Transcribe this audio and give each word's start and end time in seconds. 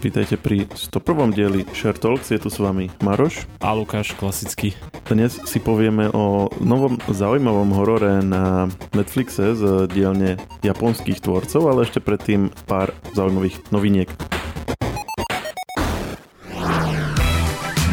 vítajte 0.00 0.40
pri 0.40 0.64
101. 0.72 1.36
dieli 1.36 1.60
Share 1.76 2.00
Talks. 2.00 2.32
Je 2.32 2.40
tu 2.40 2.48
s 2.48 2.56
vami 2.56 2.88
Maroš. 3.04 3.44
A 3.60 3.76
Lukáš, 3.76 4.16
klasicky. 4.16 4.72
Dnes 5.04 5.36
si 5.44 5.60
povieme 5.60 6.08
o 6.16 6.48
novom 6.64 6.96
zaujímavom 7.12 7.68
horore 7.76 8.24
na 8.24 8.72
Netflixe 8.96 9.52
z 9.52 9.84
dielne 9.92 10.40
japonských 10.64 11.20
tvorcov, 11.20 11.68
ale 11.68 11.84
ešte 11.84 12.00
predtým 12.00 12.48
pár 12.64 12.96
zaujímavých 13.12 13.60
noviniek. 13.68 14.08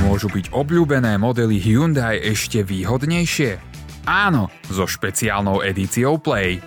Môžu 0.08 0.32
byť 0.32 0.56
obľúbené 0.56 1.20
modely 1.20 1.60
Hyundai 1.60 2.24
ešte 2.24 2.64
výhodnejšie? 2.64 3.60
Áno, 4.08 4.48
so 4.72 4.88
špeciálnou 4.88 5.60
edíciou 5.60 6.16
Play. 6.16 6.64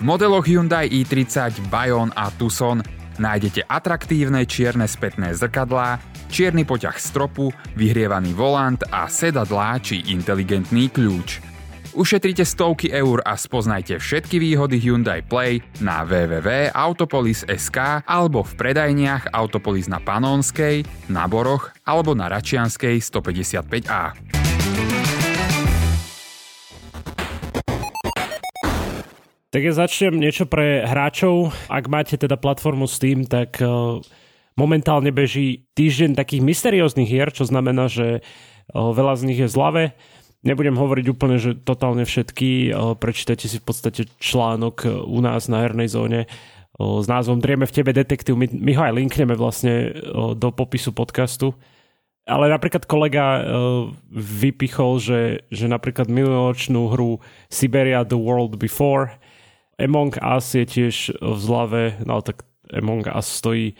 V 0.00 0.02
modeloch 0.02 0.48
Hyundai 0.48 0.88
i30, 0.88 1.68
Bayon 1.68 2.08
a 2.16 2.32
Tucson 2.32 2.80
nájdete 3.18 3.66
atraktívne 3.66 4.46
čierne 4.48 4.86
spätné 4.86 5.34
zrkadlá, 5.34 6.00
čierny 6.32 6.64
poťah 6.64 6.96
stropu, 6.96 7.52
vyhrievaný 7.74 8.32
volant 8.32 8.80
a 8.88 9.06
sedadlá 9.06 9.78
či 9.82 10.06
inteligentný 10.10 10.88
kľúč. 10.88 11.48
Ušetrite 11.98 12.46
stovky 12.46 12.94
eur 12.94 13.18
a 13.26 13.34
spoznajte 13.34 13.98
všetky 13.98 14.38
výhody 14.38 14.78
Hyundai 14.78 15.18
Play 15.18 15.58
na 15.82 16.06
www.autopolis.sk 16.06 18.06
alebo 18.06 18.46
v 18.46 18.52
predajniach 18.54 19.34
Autopolis 19.34 19.90
na 19.90 19.98
Panonskej, 19.98 20.86
na 21.10 21.26
Boroch 21.26 21.74
alebo 21.82 22.14
na 22.14 22.30
Račianskej 22.30 23.02
155A. 23.02 24.14
Tak 29.48 29.64
ja 29.64 29.72
začnem 29.72 30.20
niečo 30.20 30.44
pre 30.44 30.84
hráčov. 30.84 31.56
Ak 31.72 31.88
máte 31.88 32.20
teda 32.20 32.36
platformu 32.36 32.84
Steam, 32.84 33.24
tak 33.24 33.56
eh, 33.64 33.68
momentálne 34.60 35.08
beží 35.08 35.64
týždeň 35.72 36.20
takých 36.20 36.44
mysterióznych 36.44 37.08
hier, 37.08 37.32
čo 37.32 37.48
znamená, 37.48 37.88
že 37.88 38.20
eh, 38.20 38.76
veľa 38.76 39.16
z 39.16 39.22
nich 39.24 39.40
je 39.40 39.48
zlave. 39.48 39.96
Nebudem 40.44 40.76
hovoriť 40.76 41.06
úplne, 41.08 41.40
že 41.40 41.56
totálne 41.56 42.04
všetky. 42.04 42.48
Eh, 42.68 42.72
prečítajte 43.00 43.48
si 43.48 43.56
v 43.56 43.64
podstate 43.64 44.04
článok 44.20 44.84
u 45.08 45.18
nás 45.24 45.48
na 45.48 45.64
hernej 45.64 45.88
zóne 45.88 46.28
s 46.78 47.10
názvom 47.10 47.42
Drieme 47.42 47.64
v 47.64 47.74
tebe 47.74 47.90
detektív. 47.90 48.38
My, 48.38 48.46
my 48.52 48.72
ho 48.76 48.82
aj 48.84 48.94
linkneme 48.94 49.34
vlastne 49.34 49.90
do 50.38 50.48
popisu 50.54 50.94
podcastu. 50.94 51.50
Ale 52.22 52.46
napríklad 52.46 52.86
kolega 52.86 53.42
vypichol, 54.14 55.02
že, 55.02 55.20
že 55.50 55.66
napríklad 55.66 56.06
minuloročnú 56.06 56.94
hru 56.94 57.18
Siberia 57.50 58.06
The 58.06 58.14
World 58.14 58.62
Before 58.62 59.10
Among 59.78 60.18
Us 60.18 60.46
je 60.58 60.66
tiež 60.66 61.22
v 61.22 61.38
zlave, 61.38 61.96
no 62.02 62.18
tak 62.20 62.42
Among 62.74 63.06
Us 63.06 63.30
stojí 63.30 63.78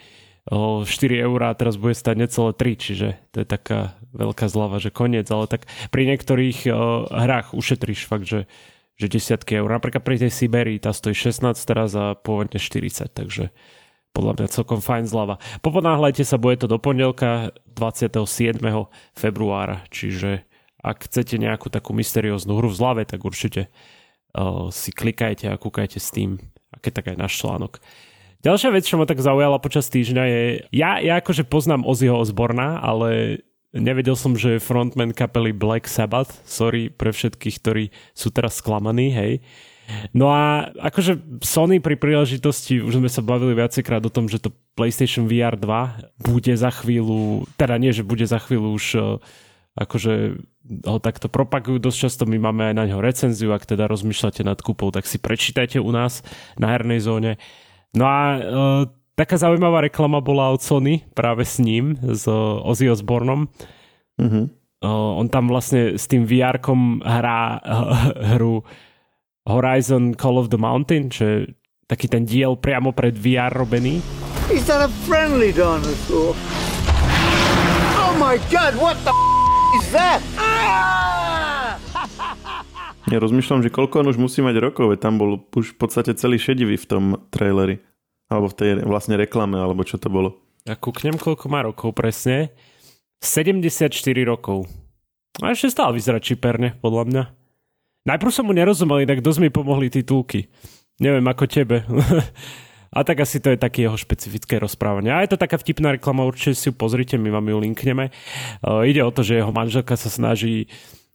4 0.49 0.87
eur 1.29 1.39
a 1.45 1.53
teraz 1.53 1.77
bude 1.77 1.93
stať 1.93 2.15
necelé 2.25 2.51
3, 2.57 2.73
čiže 2.73 3.07
to 3.29 3.45
je 3.45 3.47
taká 3.47 3.93
veľká 4.17 4.49
zlava, 4.49 4.81
že 4.81 4.89
koniec, 4.89 5.29
ale 5.29 5.45
tak 5.45 5.69
pri 5.93 6.09
niektorých 6.09 6.65
hrách 7.13 7.53
ušetríš 7.53 8.09
fakt, 8.09 8.25
že, 8.25 8.49
že 8.97 9.05
desiatky 9.11 9.61
eur. 9.61 9.69
Napríklad 9.69 10.01
pri 10.01 10.17
tej 10.17 10.33
Siberii 10.33 10.81
tá 10.81 10.89
stojí 10.89 11.13
16 11.13 11.53
teraz 11.53 11.93
a 11.93 12.17
pôvodne 12.17 12.57
40, 12.57 13.13
takže 13.13 13.53
podľa 14.09 14.41
mňa 14.41 14.47
celkom 14.49 14.81
fajn 14.81 15.05
zlava. 15.05 15.37
Poponáhľajte 15.61 16.25
sa, 16.25 16.41
bude 16.41 16.57
to 16.57 16.65
do 16.65 16.81
pondelka 16.81 17.53
27. 17.77 18.57
februára, 19.13 19.85
čiže 19.93 20.49
ak 20.81 21.05
chcete 21.05 21.37
nejakú 21.37 21.69
takú 21.69 21.93
mysterióznu 21.93 22.57
hru 22.57 22.73
v 22.73 22.77
zlave, 22.79 23.01
tak 23.05 23.21
určite 23.21 23.69
si 24.69 24.89
klikajte 24.93 25.49
a 25.49 25.59
kúkajte 25.59 25.99
s 25.99 26.09
tým, 26.13 26.39
aké 26.71 26.89
tak 26.89 27.11
aj 27.11 27.17
náš 27.17 27.39
článok. 27.39 27.83
Ďalšia 28.39 28.71
vec, 28.71 28.87
čo 28.87 28.95
ma 28.95 29.03
tak 29.03 29.19
zaujala 29.19 29.59
počas 29.59 29.91
týždňa 29.91 30.23
je, 30.23 30.43
ja, 30.71 31.03
ja 31.03 31.19
akože 31.19 31.43
poznám 31.43 31.83
Ozzyho 31.83 32.15
Osborna, 32.15 32.79
ale 32.79 33.43
nevedel 33.75 34.15
som, 34.15 34.39
že 34.39 34.55
je 34.55 34.63
frontman 34.63 35.11
kapely 35.11 35.51
Black 35.51 35.91
Sabbath. 35.91 36.39
Sorry 36.47 36.87
pre 36.87 37.11
všetkých, 37.11 37.55
ktorí 37.59 37.83
sú 38.15 38.31
teraz 38.31 38.63
sklamaní, 38.63 39.11
hej. 39.11 39.33
No 40.13 40.29
a 40.29 40.69
akože 40.71 41.41
Sony 41.41 41.81
pri 41.81 41.97
príležitosti, 41.97 42.79
už 42.79 43.01
sme 43.01 43.09
sa 43.09 43.25
bavili 43.25 43.57
viacejkrát 43.57 44.05
o 44.05 44.13
tom, 44.13 44.29
že 44.29 44.37
to 44.39 44.53
PlayStation 44.77 45.25
VR 45.25 45.57
2 45.57 46.23
bude 46.29 46.53
za 46.53 46.69
chvíľu, 46.69 47.49
teda 47.57 47.75
nie, 47.81 47.89
že 47.89 48.05
bude 48.05 48.23
za 48.23 48.37
chvíľu 48.37 48.77
už 48.77 48.85
akože 49.75 50.39
ho 50.69 51.01
takto 51.01 51.27
propagujú 51.27 51.81
dosť 51.81 51.97
často, 51.97 52.23
my 52.29 52.37
máme 52.37 52.71
aj 52.71 52.75
na 52.77 52.85
ňo 52.85 53.01
recenziu, 53.01 53.49
ak 53.51 53.65
teda 53.65 53.89
rozmýšľate 53.89 54.45
nad 54.45 54.61
kúpou, 54.61 54.93
tak 54.93 55.09
si 55.09 55.17
prečítajte 55.17 55.81
u 55.81 55.89
nás 55.89 56.21
na 56.61 56.69
hernej 56.69 57.01
zóne. 57.01 57.41
No 57.97 58.05
a 58.05 58.19
e, 58.37 58.39
taká 59.17 59.41
zaujímavá 59.41 59.81
reklama 59.81 60.21
bola 60.21 60.53
od 60.53 60.61
Sony 60.61 61.01
práve 61.17 61.41
s 61.41 61.57
ním, 61.57 61.97
s 61.97 62.29
Ozzy 62.63 62.93
Osbornom. 62.93 63.49
Mm-hmm. 64.21 64.45
E, 64.45 64.87
on 64.87 65.27
tam 65.33 65.49
vlastne 65.49 65.97
s 65.97 66.05
tým 66.05 66.29
VR-kom 66.29 67.01
hrá 67.01 67.57
e, 67.57 67.59
hru 68.37 68.61
Horizon 69.49 70.13
Call 70.13 70.37
of 70.37 70.53
the 70.53 70.61
Mountain, 70.61 71.09
čo 71.09 71.23
je 71.25 71.37
taký 71.89 72.05
ten 72.05 72.29
diel 72.29 72.53
priamo 72.53 72.93
pred 72.93 73.17
VR 73.17 73.49
robený. 73.49 73.97
Is 74.53 74.69
that 74.69 74.85
a 74.85 74.91
friendly 75.09 75.49
dinosaur? 75.49 76.37
Oh 77.97 78.13
my 78.21 78.37
god, 78.53 78.77
what 78.77 78.97
the 79.01 79.28
that? 79.91 80.21
Ja 83.09 83.17
rozmýšľam, 83.17 83.65
že 83.65 83.73
koľko 83.73 84.05
on 84.05 84.13
už 84.13 84.21
musí 84.21 84.45
mať 84.45 84.61
rokov, 84.61 84.93
veď 84.93 84.99
tam 85.01 85.17
bol 85.17 85.41
už 85.57 85.73
v 85.73 85.77
podstate 85.81 86.13
celý 86.13 86.37
šedivý 86.37 86.77
v 86.77 86.85
tom 86.85 87.03
traileri. 87.33 87.81
Alebo 88.29 88.53
v 88.53 88.55
tej 88.55 88.69
vlastne 88.85 89.17
reklame, 89.17 89.57
alebo 89.57 89.81
čo 89.81 89.97
to 89.97 90.13
bolo. 90.13 90.37
Ja 90.69 90.77
kúknem, 90.77 91.17
koľko 91.17 91.49
má 91.49 91.65
rokov 91.65 91.97
presne. 91.97 92.53
74 93.25 93.89
rokov. 94.21 94.69
A 95.41 95.49
ešte 95.49 95.73
stále 95.73 95.97
vyzerá 95.97 96.21
čiperne, 96.21 96.77
podľa 96.77 97.03
mňa. 97.09 97.23
Najprv 98.05 98.31
som 98.31 98.45
mu 98.45 98.53
nerozumel, 98.53 99.01
inak 99.01 99.25
dosť 99.25 99.39
mi 99.41 99.49
pomohli 99.49 99.89
titulky. 99.89 100.45
Neviem, 101.01 101.25
ako 101.25 101.49
tebe. 101.49 101.81
A 102.89 103.05
tak 103.05 103.21
asi 103.21 103.37
to 103.37 103.53
je 103.53 103.61
také 103.61 103.85
jeho 103.85 103.97
špecifické 103.97 104.57
rozprávanie. 104.57 105.13
A 105.13 105.21
je 105.21 105.31
to 105.33 105.41
taká 105.41 105.61
vtipná 105.61 105.93
reklama, 105.93 106.25
určite 106.25 106.57
si 106.57 106.69
ju 106.69 106.73
pozrite, 106.73 107.21
my 107.21 107.29
vám 107.29 107.47
ju 107.49 107.57
linkneme. 107.61 108.09
Uh, 108.65 108.85
ide 108.85 109.05
o 109.05 109.13
to, 109.13 109.21
že 109.21 109.39
jeho 109.39 109.53
manželka 109.53 109.93
sa 109.97 110.09
snaží 110.09 110.69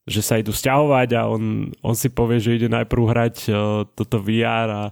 že 0.05 0.21
sa 0.21 0.37
idú 0.37 0.53
stiahovať 0.53 1.17
a 1.17 1.25
on, 1.25 1.73
on 1.81 1.97
si 1.97 2.13
povie, 2.13 2.37
že 2.37 2.61
ide 2.61 2.69
najprv 2.69 3.03
hrať 3.09 3.37
uh, 3.49 3.89
toto 3.89 4.21
VR 4.21 4.69
a 4.69 4.83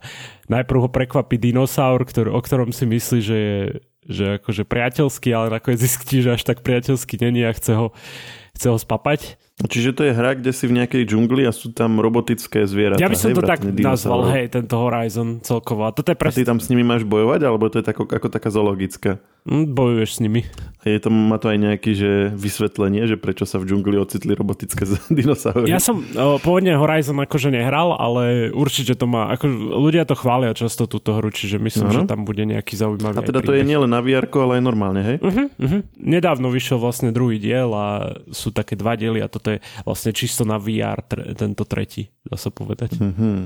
najprv 0.48 0.78
ho 0.78 0.88
prekvapí 0.88 1.36
dinosaur, 1.36 2.00
ktorý, 2.00 2.32
o 2.32 2.40
ktorom 2.40 2.72
si 2.72 2.88
myslí, 2.88 3.18
že 3.20 3.36
je 3.36 3.60
že 4.02 4.42
akože 4.42 4.66
priateľský, 4.66 5.30
ale 5.30 5.54
nakoniec 5.54 5.78
zistí, 5.78 6.26
že 6.26 6.34
až 6.34 6.42
tak 6.42 6.66
priateľský 6.66 7.22
není 7.22 7.46
a 7.46 7.54
chce 7.54 7.78
ho, 7.78 7.94
chce 8.58 8.66
ho 8.66 8.78
spapať. 8.78 9.38
Čiže 9.62 9.90
to 9.94 10.02
je 10.06 10.12
hra, 10.12 10.38
kde 10.38 10.50
si 10.50 10.64
v 10.66 10.82
nejakej 10.82 11.02
džungli 11.06 11.46
a 11.46 11.52
sú 11.54 11.70
tam 11.70 12.02
robotické 12.02 12.66
zvieratá. 12.66 12.98
Ja 12.98 13.10
by 13.10 13.18
som 13.18 13.30
hej, 13.30 13.36
to 13.38 13.42
tak 13.46 13.60
nazval, 13.62 14.20
hej, 14.34 14.50
tento 14.50 14.74
Horizon 14.78 15.38
celkovo. 15.44 15.86
A, 15.86 15.94
toto 15.94 16.10
je 16.10 16.16
pres... 16.18 16.34
a 16.34 16.38
ty 16.38 16.46
tam 16.46 16.58
s 16.58 16.66
nimi 16.72 16.82
máš 16.82 17.06
bojovať, 17.06 17.40
alebo 17.46 17.70
to 17.70 17.78
je 17.78 17.84
tako, 17.86 18.08
ako 18.10 18.26
taká 18.26 18.48
zoologická? 18.50 19.22
Mm, 19.42 19.74
bojuješ 19.74 20.10
s 20.16 20.18
nimi. 20.22 20.46
A 20.82 20.90
je 20.90 20.98
to, 21.02 21.10
má 21.10 21.34
to 21.38 21.50
aj 21.50 21.58
nejaké 21.58 21.98
že 21.98 22.30
vysvetlenie, 22.30 23.10
že 23.10 23.18
prečo 23.18 23.42
sa 23.42 23.58
v 23.58 23.66
džungli 23.66 23.98
ocitli 23.98 24.38
robotické 24.38 24.86
dinosaury? 25.18 25.66
Ja 25.66 25.82
som 25.82 26.02
o, 26.02 26.38
pôvodne 26.38 26.78
Horizon 26.78 27.18
akože 27.18 27.50
nehral, 27.50 27.98
ale 27.98 28.54
určite 28.54 28.94
to 28.94 29.10
má, 29.10 29.34
ako 29.34 29.50
ľudia 29.82 30.06
to 30.06 30.14
chvália 30.14 30.54
často 30.54 30.86
túto 30.86 31.18
hru, 31.18 31.34
čiže 31.34 31.58
myslím, 31.58 31.90
uh-huh. 31.90 32.06
že 32.06 32.10
tam 32.10 32.22
bude 32.22 32.46
nejaký 32.46 32.78
zaujímavý 32.78 33.18
A 33.18 33.26
teda 33.26 33.42
to 33.42 33.54
je 33.54 33.66
nielen 33.66 33.90
na 33.90 33.98
VR, 33.98 34.30
ale 34.30 34.58
aj 34.58 34.62
normálne, 34.62 35.02
hej? 35.02 35.16
Uh-huh, 35.18 35.46
uh-huh. 35.50 35.80
Nedávno 35.98 36.46
vyšiel 36.46 36.78
vlastne 36.78 37.10
druhý 37.10 37.42
diel 37.42 37.74
a 37.74 38.14
sú 38.30 38.54
také 38.54 38.78
dva 38.78 38.94
diely 38.94 39.18
a 39.18 39.26
toto 39.26 39.54
je 39.54 39.58
vlastne 39.82 40.14
čisto 40.14 40.46
na 40.46 40.58
VR 40.58 41.02
tre, 41.02 41.34
tento 41.34 41.66
tretí, 41.66 42.14
dá 42.22 42.38
sa 42.38 42.54
povedať. 42.54 42.94
Mm-hmm. 42.94 43.38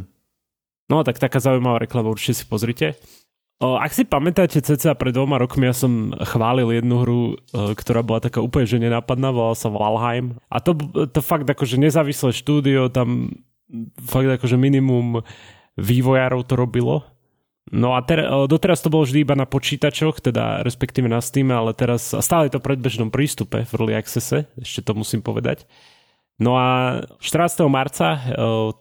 No 0.86 1.02
tak 1.02 1.18
taká 1.18 1.42
zaujímavá 1.42 1.82
reklama, 1.82 2.12
určite 2.12 2.40
si 2.40 2.44
pozrite. 2.46 2.94
Ak 3.56 3.96
si 3.96 4.04
pamätáte, 4.04 4.60
cca 4.60 4.92
pred 4.92 5.16
dvoma 5.16 5.40
rokmi 5.40 5.64
ja 5.64 5.72
som 5.72 6.12
chválil 6.12 6.76
jednu 6.76 6.96
hru, 7.00 7.20
o, 7.32 7.72
ktorá 7.72 8.04
bola 8.04 8.20
taká 8.20 8.44
úplne 8.44 8.68
že 8.68 8.76
nenápadná, 8.76 9.32
volala 9.32 9.56
sa 9.56 9.72
Valheim. 9.72 10.36
A 10.52 10.60
to, 10.60 10.76
to 11.08 11.24
fakt 11.24 11.48
akože 11.48 11.80
nezávislé 11.80 12.36
štúdio, 12.36 12.92
tam 12.92 13.32
fakt 14.04 14.28
akože 14.28 14.60
minimum 14.60 15.24
vývojárov 15.80 16.44
to 16.44 16.52
robilo. 16.52 17.08
No 17.72 17.96
a 17.96 18.04
ter, 18.04 18.20
doteraz 18.46 18.84
to 18.84 18.92
bolo 18.92 19.08
vždy 19.08 19.24
iba 19.24 19.32
na 19.34 19.48
počítačoch, 19.48 20.20
teda 20.20 20.60
respektíve 20.60 21.08
na 21.08 21.24
Steam, 21.24 21.48
ale 21.48 21.72
teraz 21.72 22.12
stále 22.12 22.46
je 22.46 22.54
to 22.54 22.62
predbežnom 22.62 23.08
prístupe 23.08 23.64
v 23.64 23.72
Early 23.72 23.96
Accesse, 23.96 24.46
ešte 24.60 24.84
to 24.84 24.92
musím 24.92 25.24
povedať. 25.24 25.64
No 26.36 26.60
a 26.60 27.00
14. 27.24 27.64
marca 27.72 28.20
eh, 28.20 28.20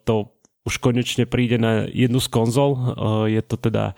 to 0.03 0.35
už 0.67 0.83
konečne 0.83 1.23
príde 1.29 1.61
na 1.61 1.85
jednu 1.85 2.17
z 2.17 2.27
konzol. 2.27 2.73
Je 3.29 3.37
to 3.45 3.53
teda 3.53 3.93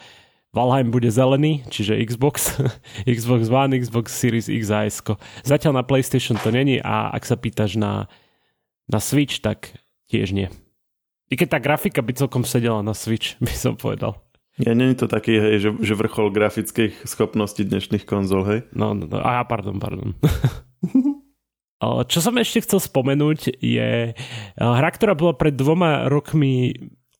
Valheim 0.57 0.89
bude 0.89 1.13
zelený, 1.13 1.61
čiže 1.69 2.01
Xbox, 2.01 2.57
Xbox 3.05 3.53
One, 3.53 3.77
Xbox 3.77 4.09
Series 4.09 4.49
X 4.49 4.73
a 4.73 4.89
S. 4.89 5.05
Zatiaľ 5.45 5.77
na 5.77 5.83
PlayStation 5.85 6.33
to 6.41 6.49
není 6.49 6.81
a 6.81 7.13
ak 7.13 7.29
sa 7.29 7.37
pýtaš 7.37 7.77
na, 7.77 8.09
na 8.89 8.97
Switch, 8.97 9.37
tak 9.37 9.77
tiež 10.09 10.33
nie. 10.33 10.49
I 11.29 11.37
keď 11.37 11.47
tá 11.53 11.59
grafika 11.61 12.01
by 12.01 12.17
celkom 12.17 12.41
sedela 12.41 12.81
na 12.81 12.97
Switch, 12.97 13.37
by 13.45 13.53
som 13.53 13.77
povedal. 13.77 14.17
Ja, 14.57 14.73
nie 14.73 14.89
je 14.89 15.05
to 15.05 15.07
taký, 15.13 15.37
hej, 15.37 15.55
že, 15.61 15.69
že 15.77 15.93
vrchol 15.93 16.33
grafických 16.33 17.05
schopností 17.05 17.61
dnešných 17.61 18.09
konzol, 18.09 18.41
hej? 18.49 18.59
No, 18.73 18.97
no, 18.97 19.05
no 19.05 19.21
a 19.21 19.45
pardon, 19.45 19.77
pardon. 19.77 20.17
Čo 22.09 22.25
som 22.25 22.33
ešte 22.41 22.65
chcel 22.65 22.81
spomenúť 22.81 23.61
je 23.61 24.17
hra, 24.57 24.89
ktorá 24.89 25.13
bola 25.13 25.37
pred 25.37 25.53
dvoma 25.53 26.09
rokmi 26.09 26.73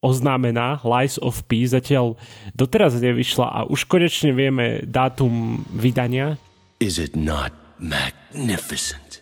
oznámená, 0.07 0.79
Lies 0.87 1.19
of 1.19 1.43
P, 1.51 1.67
zatiaľ 1.67 2.15
doteraz 2.55 2.95
nevyšla 2.95 3.47
a 3.51 3.59
už 3.67 3.83
konečne 3.91 4.31
vieme 4.31 4.87
dátum 4.87 5.67
vydania. 5.75 6.39
Is 6.79 6.95
it 6.95 7.19
not 7.19 7.51
magnificent? 7.75 9.19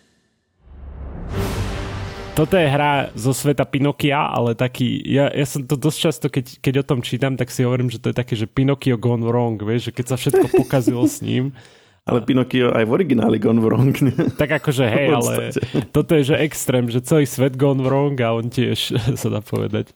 Toto 2.36 2.52
je 2.52 2.68
hra 2.68 3.16
zo 3.16 3.32
sveta 3.32 3.64
Pinokia, 3.64 4.28
ale 4.28 4.52
taký, 4.52 5.00
ja, 5.08 5.32
ja 5.32 5.48
som 5.48 5.64
to 5.64 5.72
dosť 5.72 5.98
často, 5.98 6.26
keď, 6.28 6.60
keď 6.60 6.74
o 6.84 6.84
tom 6.84 7.00
čítam, 7.00 7.32
tak 7.32 7.48
si 7.48 7.64
hovorím, 7.64 7.88
že 7.88 7.96
to 7.96 8.12
je 8.12 8.16
také, 8.20 8.36
že 8.36 8.44
Pinokio 8.44 9.00
gone 9.00 9.24
wrong, 9.24 9.56
vieš, 9.56 9.88
že 9.88 9.92
keď 9.96 10.04
sa 10.12 10.16
všetko 10.20 10.46
pokazilo 10.52 11.00
s 11.08 11.24
ním. 11.24 11.56
Ale 12.06 12.22
Pinokio 12.22 12.70
aj 12.70 12.86
v 12.86 12.92
origináli 12.92 13.40
gone 13.42 13.58
wrong. 13.58 13.90
Tak 14.40 14.62
akože 14.62 14.84
hej, 14.86 15.08
ale 15.18 15.50
toto 15.90 16.14
je 16.14 16.30
že 16.30 16.36
extrém, 16.38 16.86
že 16.86 17.02
celý 17.02 17.26
svet 17.26 17.58
gone 17.58 17.82
wrong 17.82 18.14
a 18.22 18.30
on 18.30 18.46
tiež 18.46 18.94
sa 19.18 19.26
dá 19.26 19.42
povedať. 19.42 19.90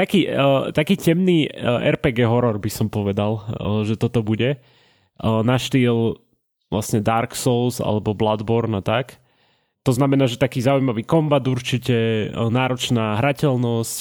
Taký, 0.00 0.28
uh, 0.30 0.70
taký 0.70 0.96
temný 0.96 1.48
uh, 1.50 1.82
RPG 1.84 2.26
horor 2.26 2.58
by 2.58 2.70
som 2.70 2.92
povedal, 2.92 3.40
uh, 3.40 3.82
že 3.86 3.96
toto 3.96 4.22
bude. 4.22 4.60
Uh, 5.20 5.44
na 5.44 5.60
štýl 5.60 6.20
vlastne 6.70 7.02
Dark 7.02 7.34
Souls 7.34 7.82
alebo 7.82 8.16
Bloodborne 8.16 8.78
a 8.78 8.82
tak. 8.84 9.18
To 9.88 9.96
znamená, 9.96 10.28
že 10.28 10.36
taký 10.36 10.60
zaujímavý 10.60 11.02
kombat 11.04 11.44
určite, 11.48 12.30
uh, 12.30 12.48
náročná 12.48 13.18
hrateľnosť. 13.18 13.98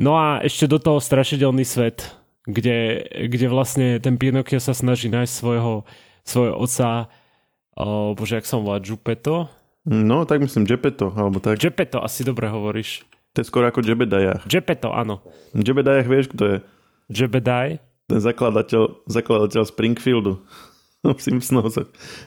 No 0.00 0.16
a 0.16 0.44
ešte 0.44 0.68
do 0.68 0.76
toho 0.76 1.00
strašidelný 1.00 1.64
svet, 1.64 2.12
kde, 2.44 3.08
kde 3.32 3.46
vlastne 3.48 3.96
ten 3.98 4.20
Pinokio 4.20 4.60
sa 4.60 4.76
snaží 4.76 5.08
nájsť 5.08 5.32
svojho 5.32 5.88
svojho 6.26 6.58
otca, 6.58 7.06
oh, 7.78 8.12
bože, 8.18 8.42
jak 8.42 8.50
som 8.50 8.66
volá, 8.66 8.82
Jupeto? 8.82 9.46
No, 9.86 10.26
tak 10.26 10.42
myslím 10.42 10.66
Jepeto, 10.66 11.14
alebo 11.14 11.38
tak. 11.38 11.62
Jepeto, 11.62 12.02
asi 12.02 12.26
dobre 12.26 12.50
hovoríš. 12.50 13.06
To 13.36 13.44
je 13.44 13.46
skoro 13.52 13.68
ako 13.68 13.84
Jebedajach. 13.84 14.48
Jepeto, 14.48 14.96
áno. 14.96 15.20
Jebedajach 15.52 16.08
vieš, 16.08 16.32
kto 16.32 16.42
je? 16.48 16.56
Jebedaj? 17.12 17.84
Ten 18.08 18.20
zakladateľ, 18.24 19.04
zakladateľ 19.04 19.62
Springfieldu. 19.68 20.40
Simpsonov. 21.20 21.68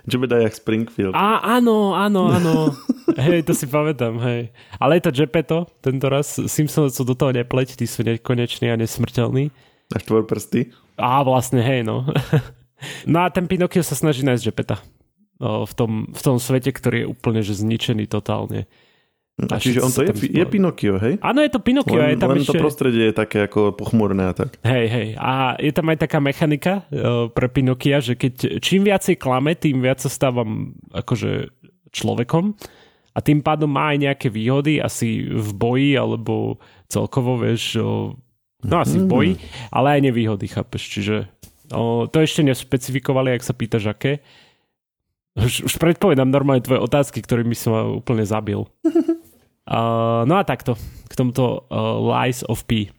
Jebedajach 0.05 0.53
Springfield. 0.61 1.17
Á, 1.17 1.41
áno, 1.57 1.97
áno, 1.97 2.29
áno. 2.29 2.77
hej, 3.25 3.41
to 3.41 3.57
si 3.57 3.65
pamätám, 3.65 4.21
hej. 4.21 4.53
Ale 4.77 5.01
je 5.01 5.09
to 5.09 5.17
Jepeto, 5.17 5.65
tento 5.81 6.05
raz. 6.13 6.37
Simpsonovcov 6.37 7.03
do 7.09 7.15
toho 7.17 7.31
nepleť, 7.33 7.81
tí 7.81 7.89
sú 7.89 8.05
nekoneční 8.05 8.69
a 8.69 8.77
nesmrteľní. 8.77 9.49
A 9.89 9.97
prsty. 10.05 10.69
Á, 10.93 11.25
vlastne, 11.25 11.65
hej, 11.65 11.81
no. 11.81 12.05
No 13.03 13.19
a 13.19 13.27
ten 13.27 13.43
Pinokio 13.43 13.83
sa 13.83 13.91
snaží 13.91 14.23
nájsť 14.23 14.45
Žepeta 14.47 14.79
v 15.39 15.73
tom, 15.75 16.07
v 16.11 16.21
tom 16.23 16.39
svete, 16.39 16.71
ktorý 16.71 17.03
je 17.03 17.11
úplne 17.11 17.43
že 17.43 17.55
zničený 17.55 18.07
totálne. 18.07 18.71
A 19.47 19.55
čiže 19.55 19.79
on 19.79 19.87
to 19.87 20.03
je, 20.03 20.11
je 20.35 20.43
Pinokio, 20.43 20.99
hej? 20.99 21.15
Áno, 21.23 21.39
je 21.39 21.51
to 21.53 21.63
Pinokio. 21.63 21.95
Len, 21.95 22.15
je 22.15 22.19
tam 22.19 22.35
len 22.35 22.43
ešte... 22.43 22.51
to 22.51 22.59
prostredie 22.59 23.03
je 23.07 23.15
také 23.15 23.47
ako 23.47 23.71
pochmurné 23.71 24.27
a 24.27 24.33
tak. 24.35 24.59
Hej, 24.67 24.85
hej. 24.91 25.07
A 25.15 25.55
je 25.55 25.71
tam 25.71 25.87
aj 25.87 25.97
taká 26.03 26.19
mechanika 26.19 26.83
uh, 26.91 27.31
pre 27.31 27.47
Pinokia, 27.47 28.03
že 28.03 28.19
keď 28.19 28.59
čím 28.59 28.83
viacej 28.83 29.15
klame, 29.15 29.55
tým 29.55 29.79
viac 29.79 30.03
sa 30.03 30.11
stávam 30.11 30.75
akože 30.91 31.55
človekom 31.95 32.59
a 33.15 33.19
tým 33.23 33.39
pádom 33.39 33.71
má 33.71 33.95
aj 33.95 34.11
nejaké 34.11 34.27
výhody 34.27 34.83
asi 34.83 35.23
v 35.31 35.49
boji 35.55 35.95
alebo 35.95 36.59
celkovo, 36.91 37.39
vieš, 37.39 37.79
uh, 37.79 38.11
no 38.67 38.75
asi 38.83 38.99
v 38.99 39.07
boji, 39.07 39.33
mm. 39.39 39.71
ale 39.71 39.87
aj 39.95 40.01
nevýhody, 40.03 40.45
chápeš, 40.51 40.83
čiže 40.91 41.15
O, 41.69 42.09
to 42.09 42.25
ešte 42.25 42.41
nespecifikovali, 42.41 43.37
ak 43.37 43.45
sa 43.45 43.53
pýtaš 43.53 43.93
aké. 43.93 44.25
Už, 45.37 45.69
už 45.69 45.73
predpovedám 45.77 46.25
normálne 46.25 46.65
tvoje 46.65 46.81
otázky, 46.81 47.21
ktorými 47.21 47.53
som 47.53 48.01
úplne 48.01 48.25
zabil. 48.25 48.65
Uh, 49.69 50.25
no 50.25 50.41
a 50.41 50.43
takto, 50.43 50.73
k 51.05 51.13
tomuto 51.13 51.69
uh, 51.69 52.01
Lies 52.01 52.41
of 52.49 52.65
P. 52.65 52.89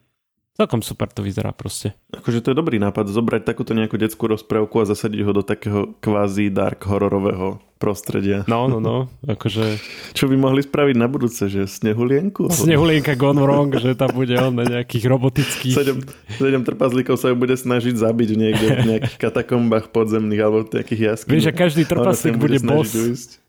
Celkom 0.54 0.84
super 0.84 1.08
to 1.10 1.24
vyzerá 1.24 1.50
proste. 1.50 1.96
Akože 2.14 2.44
to 2.44 2.52
je 2.52 2.60
dobrý 2.60 2.76
nápad, 2.78 3.10
zobrať 3.10 3.42
takúto 3.48 3.74
nejakú 3.74 3.96
detskú 3.96 4.30
rozprávku 4.30 4.78
a 4.78 4.84
zasadiť 4.86 5.20
ho 5.24 5.32
do 5.34 5.42
takého 5.42 5.96
kvázi 5.98 6.52
dark 6.52 6.84
hororového 6.84 7.58
prostredia. 7.80 8.44
No, 8.44 8.68
no, 8.68 8.76
no, 8.78 9.08
akože... 9.24 9.80
Čo 10.18 10.28
by 10.28 10.36
mohli 10.36 10.60
spraviť 10.60 10.94
na 11.00 11.08
budúce, 11.08 11.48
že 11.48 11.64
snehulienku? 11.64 12.52
Snehulienka 12.52 13.16
gone 13.16 13.40
wrong, 13.40 13.72
že 13.72 13.96
tam 13.96 14.12
bude 14.12 14.36
on 14.36 14.52
na 14.52 14.68
nejakých 14.68 15.10
robotických... 15.10 15.74
Sedem, 15.74 15.98
sedem 16.36 16.62
trpazlíkov 16.62 17.16
sa 17.18 17.32
bude 17.32 17.56
snažiť 17.56 17.96
zabiť 17.96 18.30
niekde 18.36 18.66
v 18.68 18.80
nejakých 18.94 19.16
katakombách 19.16 19.90
podzemných 19.90 20.40
alebo 20.44 20.68
v 20.68 20.76
nejakých 20.76 21.00
jaskyniach. 21.16 21.34
Vieš, 21.34 21.46
že 21.48 21.54
každý 21.56 21.82
trpaslík 21.88 22.36
bude, 22.36 22.60
bude 22.60 22.68
boss. 22.68 23.40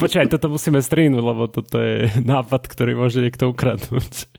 Počkaj, 0.00 0.30
toto 0.30 0.50
musíme 0.50 0.78
strihnúť, 0.80 1.22
lebo 1.22 1.46
toto 1.50 1.78
je 1.78 2.08
nápad, 2.22 2.62
ktorý 2.70 2.96
môže 2.96 3.20
niekto 3.20 3.50
ukradnúť. 3.50 4.30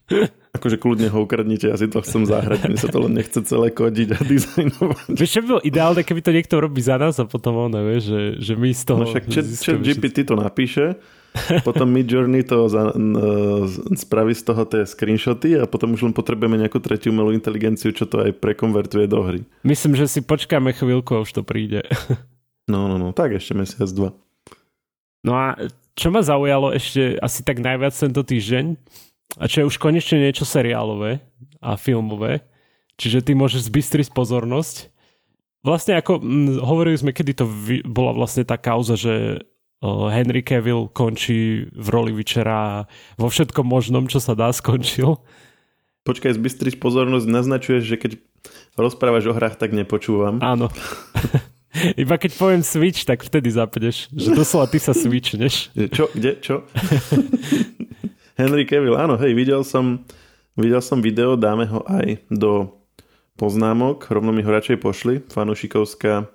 Akože 0.52 0.76
kľudne 0.76 1.08
ho 1.08 1.24
ukradnite, 1.24 1.72
ja 1.72 1.80
si 1.80 1.88
to 1.88 2.04
chcem 2.04 2.28
zahrať, 2.28 2.68
mne 2.68 2.80
sa 2.80 2.92
to 2.92 3.00
len 3.00 3.16
nechce 3.16 3.40
celé 3.48 3.72
kodiť 3.72 4.08
a 4.12 4.20
dizajnovať. 4.20 5.16
Vieš, 5.16 5.32
čo 5.32 5.40
by 5.44 5.48
bolo 5.48 5.62
ideálne, 5.64 6.04
keby 6.04 6.20
to 6.20 6.36
niekto 6.36 6.56
robí 6.60 6.84
za 6.84 7.00
nás 7.00 7.16
a 7.24 7.26
potom 7.26 7.56
on, 7.56 7.72
vieš, 7.72 8.12
že, 8.12 8.22
že 8.40 8.54
my 8.60 8.70
z 8.76 8.84
toho... 8.84 9.02
No 9.04 9.08
však 9.08 9.26
chat, 9.32 9.48
chat 9.48 9.80
GPT 9.80 10.28
to 10.28 10.36
napíše, 10.36 11.00
potom 11.64 11.88
Mid 11.88 12.12
Journey 12.12 12.44
to 12.44 12.68
za, 12.68 12.92
n, 12.92 13.16
spraví 13.96 14.36
z 14.36 14.44
toho 14.44 14.68
tie 14.68 14.84
screenshoty 14.84 15.56
a 15.56 15.64
potom 15.64 15.96
už 15.96 16.12
len 16.12 16.14
potrebujeme 16.16 16.60
nejakú 16.60 16.84
tretiu 16.84 17.16
umelú 17.16 17.32
inteligenciu, 17.32 17.96
čo 17.96 18.04
to 18.04 18.20
aj 18.20 18.36
prekonvertuje 18.44 19.08
do 19.08 19.24
hry. 19.24 19.40
Myslím, 19.64 19.96
že 19.96 20.12
si 20.12 20.20
počkáme 20.20 20.76
chvíľku 20.76 21.16
a 21.16 21.24
už 21.24 21.32
to 21.32 21.42
príde. 21.48 21.88
No, 22.70 22.88
no, 22.88 22.96
no, 22.96 23.12
tak 23.12 23.36
ešte 23.36 23.56
mesiac, 23.58 23.90
dva. 23.92 24.12
No 25.22 25.38
a 25.38 25.46
čo 25.94 26.10
ma 26.10 26.26
zaujalo 26.26 26.74
ešte 26.74 27.20
asi 27.22 27.46
tak 27.46 27.62
najviac 27.62 27.94
tento 27.94 28.22
týždeň, 28.26 28.74
a 29.40 29.48
čo 29.48 29.64
je 29.64 29.70
už 29.70 29.78
konečne 29.80 30.20
niečo 30.20 30.44
seriálové 30.44 31.24
a 31.64 31.80
filmové, 31.80 32.44
čiže 33.00 33.24
ty 33.24 33.32
môžeš 33.38 33.72
zbystriť 33.72 34.08
pozornosť. 34.12 34.92
Vlastne 35.62 36.02
ako 36.02 36.20
hm, 36.20 36.58
hovorili 36.60 36.98
sme, 36.98 37.12
kedy 37.14 37.32
to 37.38 37.46
vy, 37.46 37.86
bola 37.86 38.18
vlastne 38.18 38.44
tá 38.44 38.58
kauza, 38.58 38.98
že 38.98 39.46
Henry 39.82 40.46
Cavill 40.46 40.94
končí 40.94 41.66
v 41.74 41.88
roli 41.90 42.14
Vyčera 42.14 42.86
vo 43.18 43.28
všetkom 43.34 43.66
možnom, 43.66 44.06
čo 44.06 44.22
sa 44.22 44.38
dá, 44.38 44.54
skončil. 44.54 45.18
Počkaj, 46.06 46.38
zbystriť 46.38 46.78
pozornosť 46.78 47.26
naznačuješ, 47.30 47.84
že 47.86 47.98
keď 47.98 48.12
rozprávaš 48.78 49.30
o 49.30 49.34
hrách, 49.34 49.58
tak 49.58 49.74
nepočúvam. 49.74 50.42
Áno. 50.42 50.70
Iba 52.04 52.20
keď 52.20 52.32
poviem 52.36 52.62
switch, 52.64 53.08
tak 53.08 53.24
vtedy 53.24 53.52
zapneš. 53.52 54.12
Že 54.12 54.30
doslova 54.36 54.68
ty 54.68 54.78
sa 54.80 54.92
switchneš. 54.92 55.72
Čo? 55.92 56.12
Kde? 56.12 56.38
Čo? 56.44 56.68
Henry 58.40 58.66
Cavill, 58.66 58.98
áno, 58.98 59.20
hej, 59.22 59.38
videl 59.38 59.62
som, 59.62 60.02
videl 60.58 60.82
som 60.82 61.04
video, 61.04 61.38
dáme 61.38 61.68
ho 61.70 61.86
aj 61.86 62.26
do 62.32 62.74
poznámok, 63.38 64.10
rovno 64.10 64.34
mi 64.34 64.42
ho 64.42 64.50
radšej 64.50 64.78
pošli, 64.82 65.16
fanušikovská 65.30 66.26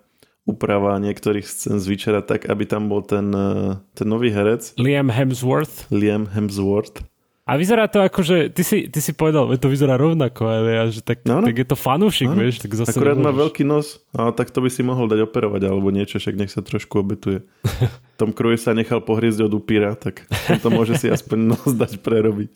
úprava 0.47 0.95
niektorých 1.03 1.43
scén 1.43 1.83
z 1.83 1.99
tak, 2.23 2.47
aby 2.47 2.65
tam 2.65 2.87
bol 2.87 3.03
ten, 3.03 3.35
eh, 3.35 3.83
ten 3.99 4.07
nový 4.07 4.31
herec. 4.31 4.79
Liam 4.79 5.11
Hemsworth. 5.11 5.91
Liam 5.91 6.31
Hemsworth. 6.31 7.03
A 7.47 7.55
vyzerá 7.55 7.87
to 7.87 8.03
ako, 8.03 8.27
že 8.27 8.51
ty 8.51 8.67
si, 8.67 8.91
ty 8.91 8.99
si 8.99 9.15
povedal, 9.15 9.47
že 9.55 9.63
to 9.63 9.71
vyzerá 9.71 9.95
rovnako, 9.95 10.51
ale 10.51 10.69
ja, 10.75 10.85
že 10.91 10.99
tak, 10.99 11.23
no, 11.23 11.39
no. 11.39 11.47
tak 11.47 11.55
je 11.55 11.67
to 11.71 11.79
fanúšik, 11.79 12.27
no. 12.27 12.35
vieš, 12.35 12.59
tak 12.59 12.75
zase 12.75 12.91
Akurát 12.91 13.15
má 13.15 13.31
veľký 13.31 13.63
nos, 13.63 14.03
ale 14.11 14.35
tak 14.35 14.51
to 14.51 14.59
by 14.59 14.67
si 14.67 14.83
mohol 14.83 15.07
dať 15.07 15.31
operovať 15.31 15.63
alebo 15.71 15.95
niečo, 15.95 16.19
však 16.19 16.35
nech 16.35 16.51
sa 16.51 16.67
trošku 16.67 17.07
obetuje. 17.07 17.47
Tom 18.21 18.35
Cruise 18.35 18.67
sa 18.67 18.75
nechal 18.75 18.99
pohriezť 18.99 19.47
od 19.47 19.63
upíra, 19.63 19.95
tak 19.95 20.27
to 20.59 20.69
môže 20.75 20.99
si 20.99 21.07
aspoň 21.07 21.55
nos 21.55 21.71
dať 21.71 22.03
prerobiť 22.03 22.51